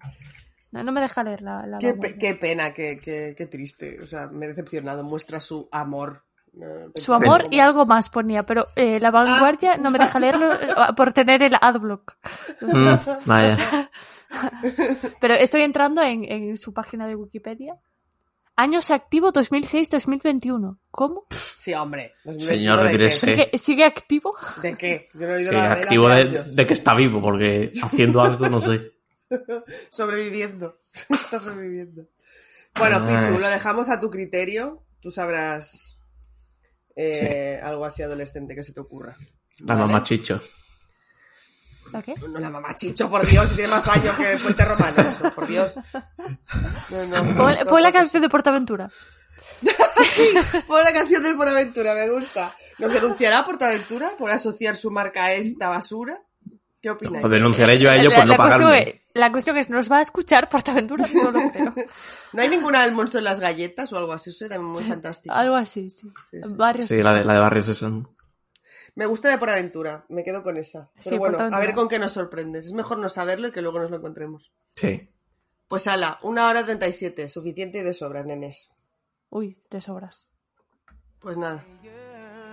[0.72, 4.00] No, no me deja leer la, la Qué, pe- qué pena, qué, qué, qué triste.
[4.04, 5.04] O sea, me he decepcionado.
[5.04, 6.25] Muestra su amor.
[6.96, 10.68] Su amor y algo más ponía, pero eh, la vanguardia no me deja leerlo eh,
[10.96, 12.18] por tener el adblock.
[12.62, 13.58] Mm, vaya.
[15.22, 17.74] Pero estoy entrando en, en su página de Wikipedia.
[18.58, 20.78] Años activo 2006-2021.
[20.92, 21.26] ¿Cómo?
[21.30, 22.14] Sí, hombre.
[22.24, 23.26] 2021, Señor, retírese.
[23.26, 24.36] ¿Sigue, sigue activo?
[24.62, 25.10] ¿De qué?
[25.14, 28.62] Yo no he oído Sí, activo de, de que está vivo, porque haciendo algo, no
[28.62, 28.94] sé.
[29.90, 30.78] Sobreviviendo.
[31.10, 32.08] Está sobreviviendo.
[32.78, 33.06] Bueno.
[33.08, 34.84] Pichu, lo dejamos a tu criterio.
[35.02, 35.95] Tú sabrás
[36.96, 39.18] eh, algo así adolescente que se te ocurra.
[39.60, 39.88] La ¿Vale?
[39.88, 40.42] mamá Chicho.
[41.92, 42.16] ¿La qué?
[42.16, 45.48] No, la mamá Chicho, por Dios, tiene más años que el puente romano, eso, por
[45.48, 45.76] Dios.
[46.90, 48.90] No, no, Pon, la canción de Portaventura.
[50.68, 52.56] Pon la canción del Portaventura, me gusta.
[52.80, 56.20] ¿Nos denunciará Portaventura por asociar su marca a esta basura?
[56.86, 57.24] ¿Qué opináis?
[57.24, 58.90] Lo denunciaré yo a ellos la, por no la cuestión pagarme.
[58.90, 61.04] es, la cuestión es, ¿nos va a escuchar Portaventura?
[61.16, 61.74] No lo creo.
[62.34, 64.30] ¿No hay ninguna del monstruo de las galletas o algo así?
[64.30, 65.34] Eso sería muy fantástico.
[65.34, 66.08] Algo así, sí.
[66.30, 66.54] Sí, sí.
[66.54, 66.88] Varios.
[66.88, 68.16] Sí, la de, la de Barrio Sésamo.
[68.94, 70.92] Me gusta de Portaventura, me quedo con esa.
[70.94, 72.68] Pero Sí, bueno, a ver con qué nos sorprendes.
[72.68, 74.54] Es mejor no saberlo y que luego nos lo encontremos.
[74.76, 75.10] Sí.
[75.68, 78.68] Pues ala, una hora treinta y siete, suficiente y de sobra, nenes.
[79.32, 80.30] Uy, te sobras.
[81.18, 81.66] Pues nada.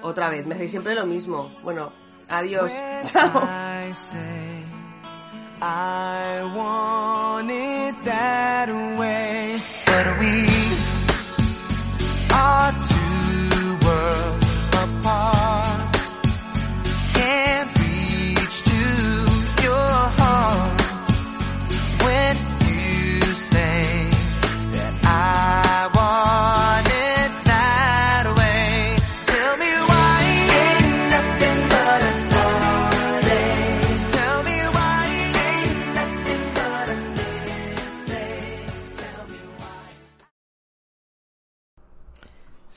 [0.01, 1.55] Otra vez, me hacéis siempre lo mismo.
[1.63, 1.93] Bueno,
[2.29, 2.73] adiós.
[3.13, 3.72] Chao.
[3.83, 4.63] I say
[5.61, 8.69] I want it that
[8.99, 9.02] way,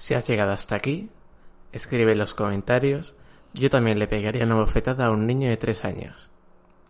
[0.06, 1.10] Si has llegado hasta aquí,
[1.72, 3.16] escribe en los comentarios.
[3.56, 6.30] Yo también le pegaría una bofetada a un niño de tres años.